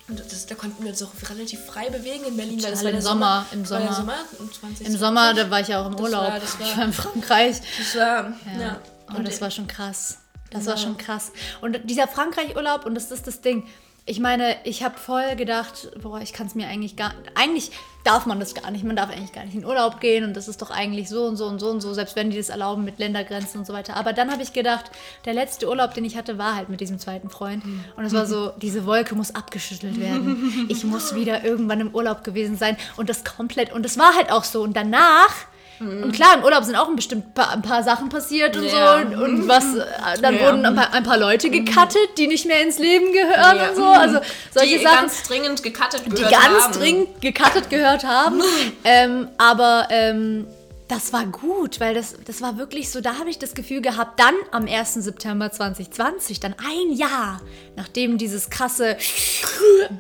[0.09, 2.61] Und das, da konnten wir uns auch relativ frei bewegen in Berlin.
[2.63, 3.93] weil das Total war im der Sommer, im War Sommer.
[3.95, 4.87] Sommer im 20.
[4.89, 6.23] Im Sommer, da war ich ja auch im Das Urlaub.
[6.23, 7.57] war- war- ich war in Frankreich.
[7.79, 8.81] Das war, ja.
[9.17, 10.19] Oh, das war schon krass.
[10.51, 10.87] Das war Genau.
[10.87, 11.31] schon krass.
[11.61, 13.69] Und dieser Frankreich-Urlaub, und das ist das Ding.
[14.07, 17.71] Ich meine, ich habe voll gedacht, boah, ich kann es mir eigentlich gar Eigentlich
[18.05, 18.85] darf man das gar nicht.
[18.85, 21.37] Man darf eigentlich gar nicht in Urlaub gehen und das ist doch eigentlich so und
[21.37, 23.97] so und so und so, selbst wenn die das erlauben mit Ländergrenzen und so weiter.
[23.97, 24.91] Aber dann habe ich gedacht,
[25.25, 27.63] der letzte Urlaub, den ich hatte, war halt mit diesem zweiten Freund.
[27.97, 30.67] Und es war so, diese Wolke muss abgeschüttelt werden.
[30.69, 33.73] Ich muss wieder irgendwann im Urlaub gewesen sein und das komplett.
[33.73, 34.63] Und es war halt auch so.
[34.63, 35.35] Und danach.
[35.81, 38.99] Und klar, im Urlaub sind auch ein bestimmt paar, ein paar Sachen passiert und Ja.
[38.99, 39.07] so.
[39.07, 39.85] Und, und was, äh,
[40.21, 40.43] dann Ja.
[40.43, 43.69] wurden ein paar, ein paar Leute gecuttet, die nicht mehr ins Leben gehören Ja.
[43.71, 43.85] und so.
[43.85, 44.21] Also
[44.55, 46.73] solche die Sachen, ganz dringend gecuttet die gehört ganz haben.
[46.75, 48.43] dringend gecuttet gehört haben.
[48.85, 50.47] ähm, aber ähm,
[50.91, 54.19] das war gut, weil das, das war wirklich so, da habe ich das Gefühl gehabt,
[54.19, 54.95] dann am 1.
[54.95, 57.41] September 2020, dann ein Jahr,
[57.77, 58.97] nachdem dieses krasse,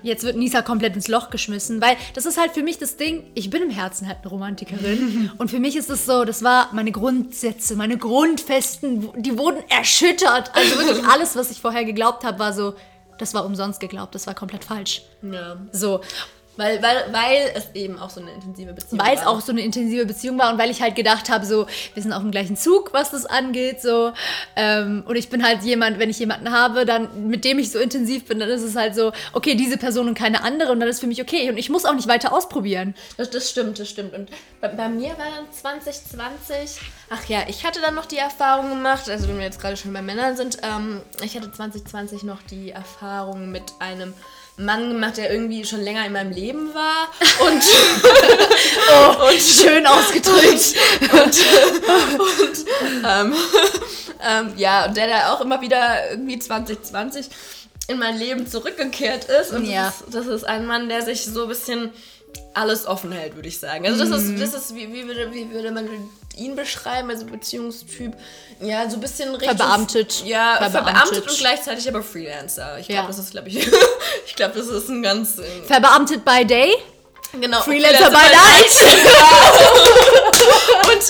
[0.02, 3.30] jetzt wird Nisa komplett ins Loch geschmissen, weil das ist halt für mich das Ding,
[3.34, 6.70] ich bin im Herzen halt eine Romantikerin und für mich ist es so, das war
[6.72, 10.50] meine Grundsätze, meine Grundfesten, die wurden erschüttert.
[10.54, 12.74] Also wirklich alles, was ich vorher geglaubt habe, war so,
[13.18, 15.02] das war umsonst geglaubt, das war komplett falsch.
[15.22, 15.56] Ja.
[15.70, 16.00] So,
[16.56, 19.28] Weil, weil, weil es eben auch so eine intensive Beziehung weil es war.
[19.28, 22.12] auch so eine intensive Beziehung war und weil ich halt gedacht habe, so, wir sind
[22.12, 24.12] auf dem gleichen Zug, was das angeht, so.
[24.56, 27.78] Ähm, und ich bin halt jemand, wenn ich jemanden habe, dann, mit dem ich so
[27.78, 30.89] intensiv bin, dann ist es halt so, okay, diese Person und keine andere und dann
[30.89, 31.48] ist für mich okay.
[31.48, 32.94] Und ich muss auch nicht weiter ausprobieren.
[33.16, 34.12] Das, das stimmt, das stimmt.
[34.12, 34.28] Und
[34.60, 39.09] bei, bei mir war dann 2020, ach ja, ich hatte dann noch die Erfahrung gemacht,
[39.09, 42.70] also wenn wir jetzt gerade schon bei Männern sind, ähm, ich hatte 2020 noch die
[42.70, 44.12] Erfahrung mit einem
[44.60, 47.08] Mann gemacht, der irgendwie schon länger in meinem Leben war
[47.46, 47.62] und,
[49.32, 50.74] Und schön ausgedrückt.
[51.12, 51.38] und
[53.06, 53.34] ähm,
[54.26, 57.26] ähm, ja, und der da auch immer wieder irgendwie 2020
[57.88, 59.52] in mein Leben zurückgekehrt ist.
[59.52, 59.86] Und Ja.
[59.86, 61.90] das, ist, das ist ein Mann, der sich so ein bisschen
[62.55, 63.86] alles offen hält, würde ich sagen.
[63.86, 65.89] Also das ist, das ist wie, wie, würde, wie würde man
[66.36, 68.15] ihn beschreiben, also Beziehungstyp,
[68.61, 69.57] ja, so ein bisschen Richtung...
[69.57, 70.23] Verbeamtet.
[70.24, 70.85] Ja, Verbeamtet.
[70.93, 72.78] verbeamtet, und gleichzeitig aber Freelancer.
[72.78, 73.07] Ich glaube, Ja.
[73.07, 73.57] das ist, glaube ich,
[74.27, 75.39] ich glaube, das ist ein ganz...
[75.39, 76.74] äh, Verbeamtet by day,
[77.32, 78.66] Genau, Freelancer by by night.
[80.89, 81.05] und, und,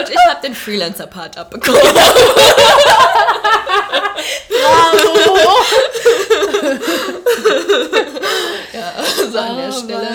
[0.00, 1.80] und ich habe den Freelancer-Part abbekommen.
[8.72, 10.11] ja, also an der Oh, Stelle.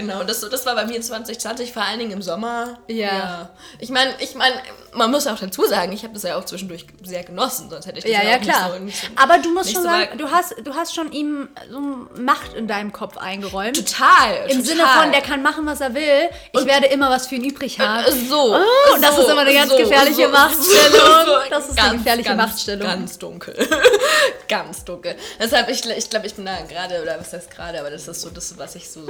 [0.00, 2.78] Genau, das, das war bei mir 2020, vor allen Dingen im Sommer.
[2.88, 3.50] Ja.
[3.78, 4.54] Ich meine, ich meine,
[4.94, 7.98] man muss auch dazu sagen, ich habe das ja auch zwischendurch sehr genossen, sonst hätte
[7.98, 8.78] ich das Ja, ja, auch klar.
[8.78, 11.48] nicht so, so Aber du musst schon so sagen, du hast, du hast schon ihm
[11.70, 11.80] so
[12.20, 13.76] Macht in deinem Kopf eingeräumt.
[13.76, 14.46] Total.
[14.48, 14.64] Im total.
[14.64, 16.28] Sinne von, der kann machen, was er will.
[16.52, 18.04] Ich werde immer was für ihn übrig haben.
[18.04, 18.54] Äh, So.
[18.54, 21.40] Oh, und das ist immer eine ganz gefährliche Machtstellung.
[21.50, 22.86] Das ist eine gefährliche ganz, Machtstellung.
[22.86, 23.68] Ganz dunkel.
[24.48, 25.14] ganz dunkel.
[25.38, 28.20] Deshalb, ich, ich glaube, ich bin da gerade, oder was heißt gerade, aber das ist
[28.20, 29.00] so das, was ich so,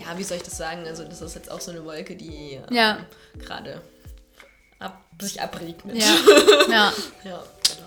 [0.00, 0.84] ja, wie soll ich das sagen?
[0.86, 2.98] Also, das ist jetzt auch so eine Wolke, die ähm, Ja.
[3.38, 3.80] gerade
[4.78, 5.96] ab, sich abregnet.
[5.96, 6.06] Ja.
[6.70, 6.92] ja.
[7.24, 7.86] ja genau.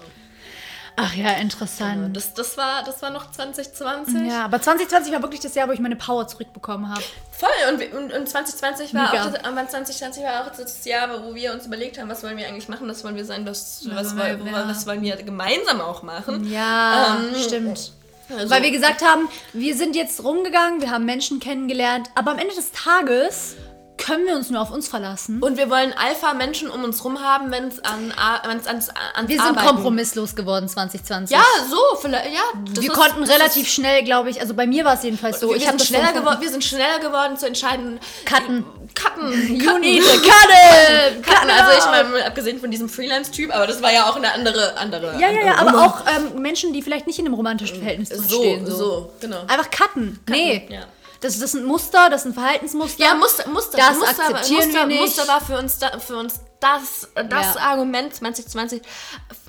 [0.95, 2.15] Ach ja, interessant.
[2.15, 4.27] Das, das, war, das war noch 2020.
[4.29, 7.01] Ja, aber 2020 war wirklich das Jahr, wo ich meine Power zurückbekommen habe.
[7.31, 9.23] Voll, und, und, und 2020 war Mega.
[9.25, 12.37] auch das, aber 2020 war auch das Jahr, wo wir uns überlegt haben, was wollen
[12.37, 14.69] wir eigentlich machen, was wollen wir sein, was, was, wollen wollen, wir- ja.
[14.69, 16.47] was wollen wir gemeinsam auch machen.
[16.51, 17.91] Ja, Ähm, stimmt.
[18.29, 22.39] Also, Weil wir gesagt haben, wir sind jetzt rumgegangen, wir haben Menschen kennengelernt, aber am
[22.39, 23.55] Ende des Tages
[23.95, 25.41] können wir uns nur auf uns verlassen.
[25.41, 28.11] und wir wollen Alpha-Menschen um uns rum haben, wenn es an,
[28.47, 31.35] wenn's ans, ans wir sind Arbeiten- kompromisslos geworden 2020.
[31.37, 32.41] Ja, so, vielleicht, ja.
[32.71, 35.49] wir ist- konnten relativ ist- schnell, glaube ich, also bei mir war es jedenfalls so.
[35.49, 37.99] wir, ich sind schneller geworden, wir sind schneller geworden zu entscheiden.
[38.25, 38.65] Cutten.
[38.95, 39.55] Cutten.
[39.55, 41.21] You need Cutten.
[41.21, 41.49] Cutten.
[41.49, 44.77] It Also ich meine, abgesehen von diesem Freelance-Typ, aber das war ja auch eine andere,
[44.77, 45.13] andere.
[45.19, 45.85] Ja, ja, ja, andere aber Nummer.
[45.85, 48.65] auch ähm, Menschen, die vielleicht nicht in einem romantischen Verhältnis so, stehen.
[48.65, 49.41] so, genau.
[49.47, 50.19] Einfach cutten.
[50.29, 50.67] Nee.
[50.69, 50.81] ja.
[51.21, 53.01] Das, das sind Muster, das sind Verhaltensmuster.
[53.01, 53.77] Ja, Muster, Muster.
[53.77, 54.99] Das Muster, akzeptieren Muster, wir nicht.
[54.99, 57.61] Muster war für uns, da, für uns das, das Ja.
[57.61, 58.81] Argument 2020.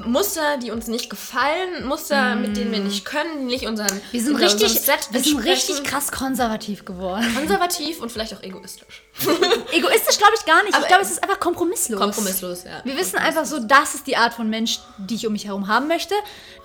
[0.04, 4.36] Muster, die uns nicht gefallen, Muster, mit denen wir nicht können, nicht unseren wir sind
[4.36, 7.24] richtig, Set wir sind richtig krass konservativ geworden.
[7.34, 9.02] konservativ und vielleicht auch egoistisch.
[9.72, 10.74] Egoistisch glaube ich gar nicht.
[10.74, 12.00] Aber ich glaube, es ist einfach kompromisslos.
[12.00, 12.80] Kompromisslos, ja.
[12.84, 15.68] Wir wissen einfach so, das ist die Art von Mensch, die ich um mich herum
[15.68, 16.14] haben möchte.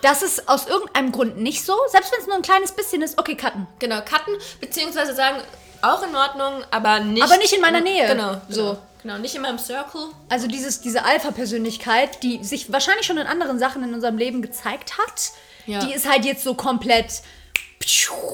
[0.01, 1.75] Das ist aus irgendeinem Grund nicht so.
[1.91, 3.67] Selbst wenn es nur ein kleines bisschen ist, okay, cutten.
[3.77, 5.37] Genau, cutten, beziehungsweise sagen,
[5.81, 7.23] auch in Ordnung, aber nicht.
[7.23, 8.07] Aber nicht in meiner Nähe.
[8.07, 8.73] Genau, So.
[8.73, 8.77] so.
[9.01, 10.09] Genau, nicht in meinem Circle.
[10.29, 14.97] Also dieses, diese Alpha-Persönlichkeit, die sich wahrscheinlich schon in anderen Sachen in unserem Leben gezeigt
[14.97, 15.31] hat,
[15.65, 15.79] Ja.
[15.85, 17.21] die ist halt jetzt so komplett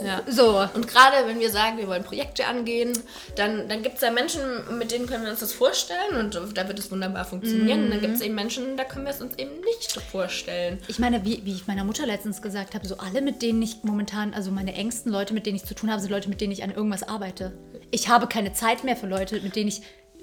[0.03, 0.21] Ja.
[0.27, 0.67] so.
[0.73, 2.93] Und gerade wenn wir sagen, wir wollen Projekte angehen,
[3.35, 4.41] dann, dann gibt es ja Menschen,
[4.77, 7.85] mit denen können wir uns das vorstellen und da wird es wunderbar funktionieren.
[7.85, 10.81] Und dann gibt es eben Menschen, da können wir es uns eben nicht vorstellen.
[10.87, 13.83] Ich meine, wie, wie ich meiner Mutter letztens gesagt habe, so alle, mit denen ich
[13.83, 16.51] momentan, also meine engsten Leute, mit denen ich zu tun habe, sind Leute, mit denen
[16.51, 17.55] ich an irgendwas arbeite.
[17.91, 19.81] Ich habe keine Zeit mehr für Leute, mit denen ich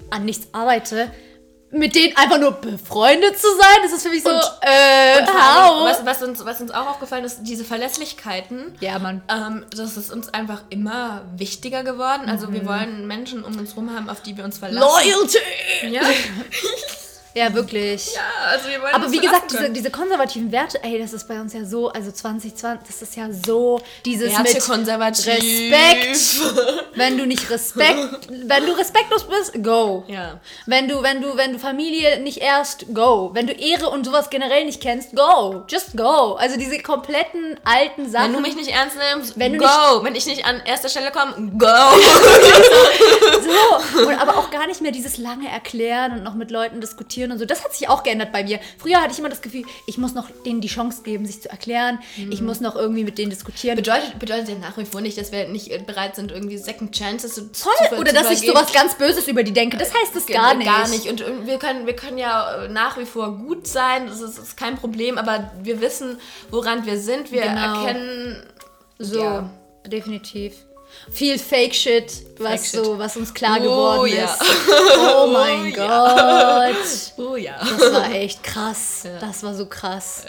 [0.09, 1.11] an nichts arbeite.
[1.75, 5.27] Mit denen einfach nur befreundet zu sein, das ist für mich so, Und- äh, Und
[5.29, 8.75] allem, was, was, uns, was uns auch aufgefallen ist, diese Verlässlichkeiten.
[8.79, 9.23] Ja, Mann.
[9.27, 12.29] Ähm, das ist uns einfach immer wichtiger geworden.
[12.29, 12.53] Also Mhm.
[12.53, 14.87] wir wollen Menschen um uns rum haben, auf die wir uns verlassen.
[14.87, 15.39] Loyalty!
[15.89, 16.01] Ja.
[17.35, 18.13] Ja, wirklich.
[18.13, 21.41] Ja, also wir wollen Aber wie gesagt, diese, diese konservativen Werte, ey, das ist bei
[21.41, 25.73] uns ja so, also 2020, das ist ja so dieses Wer hat hier mit konservativ?
[25.73, 26.95] Respekt.
[26.95, 30.03] Wenn du nicht Respekt, wenn du respektlos bist, go.
[30.07, 30.39] Ja.
[30.67, 33.31] Wenn du, wenn du, wenn du Familie nicht erst, go.
[33.33, 35.63] Wenn du Ehre und sowas generell nicht kennst, go.
[35.67, 36.33] Just go.
[36.33, 38.25] Also diese kompletten alten Sachen.
[38.25, 40.03] Wenn du mich nicht ernst nimmst, Wenn du go.
[40.03, 41.67] Wenn ich nicht an erster Stelle komme, go.
[43.43, 47.22] So, und aber auch gar nicht mehr dieses lange erklären und noch mit Leuten diskutieren
[47.31, 47.45] und so.
[47.45, 48.59] Das hat sich auch geändert bei mir.
[48.77, 51.49] Früher hatte ich immer das Gefühl, ich muss noch denen die Chance geben, sich zu
[51.49, 51.99] erklären.
[52.29, 53.75] Ich muss noch irgendwie mit denen diskutieren.
[53.75, 57.35] Bedeutet, bedeutet ja nach wie vor nicht, dass wir nicht bereit sind, irgendwie Second Chances
[57.35, 57.73] zu Toll.
[57.89, 59.77] zu, Oder zu dass ich sowas ganz Böses über die denke.
[59.77, 60.67] Das heißt es Ge- gar nicht.
[60.67, 61.07] Gar nicht.
[61.09, 64.37] Und äh, wir können, wir können ja äh, nach wie vor gut sein, das ist,
[64.37, 66.17] ist kein Problem, aber wir wissen,
[66.49, 67.31] woran wir sind.
[67.31, 67.83] Wir Genau.
[67.85, 68.43] erkennen.
[68.99, 69.49] So, Ja.
[69.87, 70.53] definitiv.
[71.11, 72.85] Viel Fake-Shit, was, Fake Shit.
[72.85, 74.25] So, was uns klar Oh, geworden ja.
[74.25, 74.41] ist.
[75.15, 76.75] Oh mein Gott.
[77.17, 77.55] Oh ja.
[77.59, 79.03] Das war echt krass.
[79.03, 79.19] Ja.
[79.19, 80.25] Das war so krass.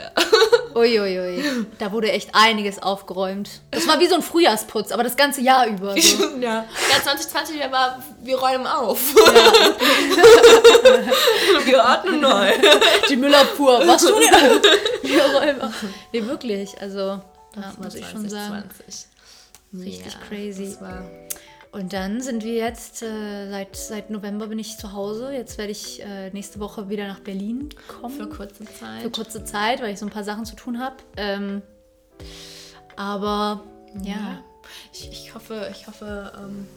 [0.74, 1.66] Uiuiui.
[1.78, 3.48] Da wurde echt einiges aufgeräumt.
[3.70, 5.94] Das war wie so ein Frühjahrsputz, aber das ganze Jahr über.
[6.01, 6.24] So.
[6.40, 6.64] ja.
[6.90, 8.98] ja, 2020 war, wir räumen auf.
[11.64, 12.52] wir ordnen neu.
[13.09, 13.86] Die Müllabfuhr.
[13.86, 15.09] Was tun die?
[15.09, 15.74] Wir räumen.
[16.12, 16.80] Nee, wirklich.
[16.80, 17.22] Also, ja,
[17.78, 18.64] muss ich schon sagen.
[18.70, 19.06] 2020.
[19.74, 20.76] Richtig Ja, crazy.
[21.72, 25.32] Und dann sind wir jetzt, äh, seit, seit November bin ich zu Hause.
[25.32, 28.14] Jetzt werde ich äh, nächste Woche wieder nach Berlin kommen.
[28.14, 29.02] für kurze Zeit.
[29.02, 30.96] für kurze Zeit, weil ich so ein paar Sachen zu tun habe.
[31.16, 31.62] Ähm,
[32.94, 33.64] aber
[34.05, 34.44] ja,
[34.92, 36.68] Ich, ich hoffe, ich hoffe, ähm,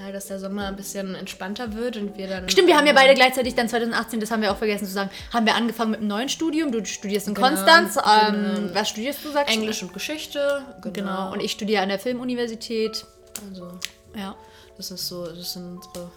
[0.00, 2.48] ja, dass der Sommer ein bisschen entspannter wird und wir dann.
[2.48, 5.10] Stimmt, wir haben ja beide gleichzeitig dann 2018, das haben wir auch vergessen zu sagen,
[5.32, 6.72] haben wir angefangen mit einem neuen Studium.
[6.72, 7.96] Du studierst in Genau, Konstanz.
[7.96, 8.74] Ähm, genau.
[8.74, 9.58] Was studierst du, sagst du?
[9.58, 10.62] Englisch und Geschichte.
[10.82, 11.32] Genau.
[11.32, 13.04] Und ich studiere an der Filmuniversität.
[13.48, 13.72] Also,
[14.16, 14.34] Ja.
[14.76, 16.10] das ist so, das sind unsere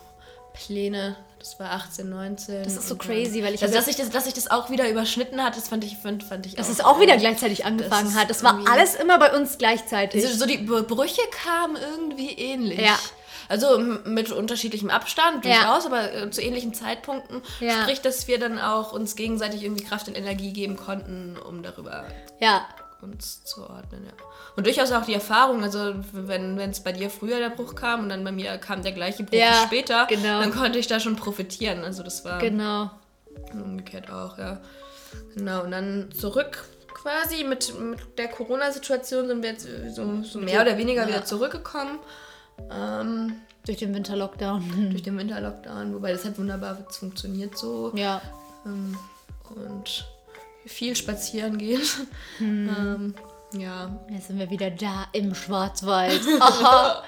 [0.53, 1.15] Pläne.
[1.39, 2.63] Das war 18, 19.
[2.63, 4.87] Das ist so crazy, weil ich Also, dass, ich das, dass ich das auch wieder
[4.89, 6.71] überschnitten hat, das fand ich, fand, fand ich Dass auch.
[6.71, 8.29] es auch wieder gleichzeitig angefangen ist hat.
[8.29, 10.23] Das war alles immer bei uns gleichzeitig.
[10.23, 12.79] Also, so die Br- Brüche kamen irgendwie ähnlich.
[12.79, 12.97] Ja.
[13.49, 15.55] Also mit unterschiedlichem Abstand Ja.
[15.59, 17.41] durchaus, aber äh, zu ähnlichen Zeitpunkten.
[17.59, 17.81] Ja.
[17.81, 22.05] Sprich, dass wir dann auch uns gegenseitig irgendwie Kraft und Energie geben konnten, um darüber
[22.39, 22.65] Ja.
[23.01, 24.05] uns zu ordnen.
[24.05, 24.13] Ja.
[24.55, 28.09] Und durchaus auch die Erfahrung, also wenn es bei dir früher der Bruch kam und
[28.09, 30.39] dann bei mir kam der gleiche Bruch Ja, später, genau.
[30.39, 31.83] dann konnte ich da schon profitieren.
[31.83, 32.91] Also das war Genau.
[33.51, 34.61] umgekehrt auch, ja.
[35.35, 36.63] Genau, und dann zurück
[36.93, 41.07] quasi mit, mit der Corona-Situation sind wir jetzt so, so mehr oder weniger Ja.
[41.07, 41.99] wieder zurückgekommen.
[42.71, 43.33] Ähm,
[43.65, 44.89] Durch den Winterlockdown.
[44.91, 47.91] durch den Winterlockdown, wobei das hat wunderbar funktioniert so.
[47.95, 48.21] Ja.
[48.65, 48.97] Ähm,
[49.55, 50.05] und
[50.65, 51.81] viel spazieren gehen.
[52.39, 52.69] Hm.
[53.53, 53.99] Ähm, ja.
[54.09, 56.21] Jetzt sind wir wieder da im Schwarzwald.
[56.39, 57.03] Aha.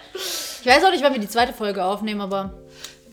[0.62, 2.54] Ich weiß auch nicht, wann wir die zweite Folge aufnehmen, aber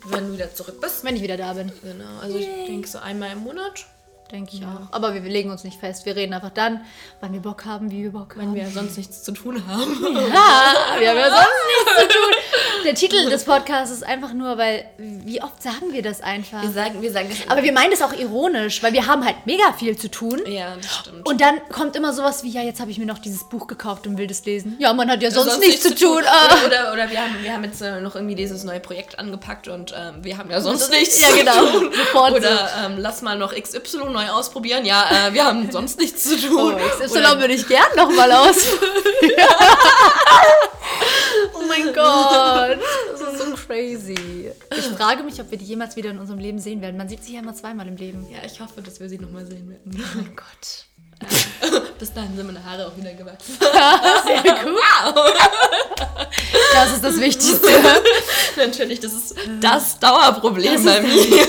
[0.06, 1.04] Wenn du wieder zurück bist.
[1.04, 2.18] wenn ich wieder da bin, Genau.
[2.20, 3.86] Also ich denke so einmal im Monat.
[4.32, 4.92] Denke ich auch.
[4.92, 6.06] Aber wir legen uns nicht fest.
[6.06, 6.80] Wir reden einfach dann,
[7.20, 8.54] wann wir Bock haben, wie wir Bock Wenn haben.
[8.54, 9.96] wir sonst nichts zu tun haben.
[10.02, 12.32] Ja, wir haben ja sonst nichts zu tun.
[12.84, 16.62] Der Titel des Podcasts ist einfach nur, weil, wie oft sagen wir das einfach?
[16.62, 19.36] Wir sagen, wir sagen das Aber wir meinen das auch ironisch, weil wir haben halt
[19.46, 20.40] mega viel zu tun.
[20.46, 21.26] Ja, das stimmt.
[21.28, 24.06] Und dann kommt immer sowas wie, ja, jetzt habe ich mir noch dieses Buch gekauft
[24.06, 24.76] und will das lesen.
[24.80, 26.22] Ja, man hat ja sonst, nichts zu tun.
[26.26, 26.46] Ah.
[26.46, 29.68] Oder, oder, oder wir, haben, wir haben jetzt äh, noch irgendwie dieses neue Projekt angepackt
[29.68, 31.66] und ähm, wir haben ja sonst nichts Ja, zu genau.
[31.66, 31.92] tun.
[31.92, 34.84] Sofort Oder ähm, lass mal noch XY neu ausprobieren.
[34.84, 36.74] Ja, äh, wir haben sonst nichts zu tun.
[36.74, 38.66] Oh, XY Oder- würde ich gern nochmal aus.
[41.54, 42.78] oh mein Gott.
[43.12, 44.50] Das ist so crazy.
[44.76, 46.96] Ich frage mich, ob wir die jemals wieder in unserem Leben sehen werden.
[46.96, 48.26] Man sieht sie ja immer zweimal im Leben.
[48.30, 49.82] Ja, ich hoffe, dass wir sie nochmal sehen werden.
[49.96, 50.86] Oh mein Gott.
[51.98, 53.56] Bis dahin sind meine Haare auch wieder gewachsen.
[53.60, 55.34] Sehr gut.
[56.72, 57.68] Das ist das Wichtigste.
[58.56, 61.46] Natürlich, das ist das Dauerproblem bei mir.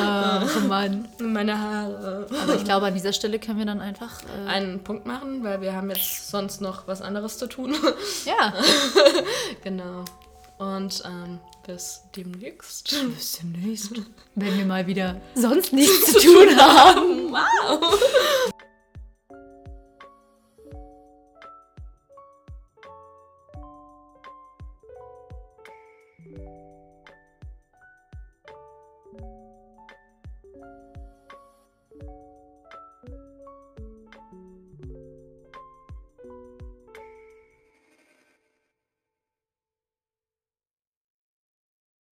[0.00, 1.08] Oh Mann.
[1.20, 2.26] Meine Haare.
[2.42, 4.20] Aber ich glaube, an dieser Stelle können wir dann einfach.
[4.22, 7.74] Äh, Einen Punkt machen, weil wir haben jetzt sonst noch was anderes zu tun.
[8.24, 8.52] ja.
[9.62, 10.04] genau.
[10.58, 12.96] Und ähm, bis demnächst.
[13.14, 13.92] Bis demnächst.
[14.34, 17.32] Wenn wir mal wieder sonst nichts zu tun haben.
[17.32, 17.98] Wow.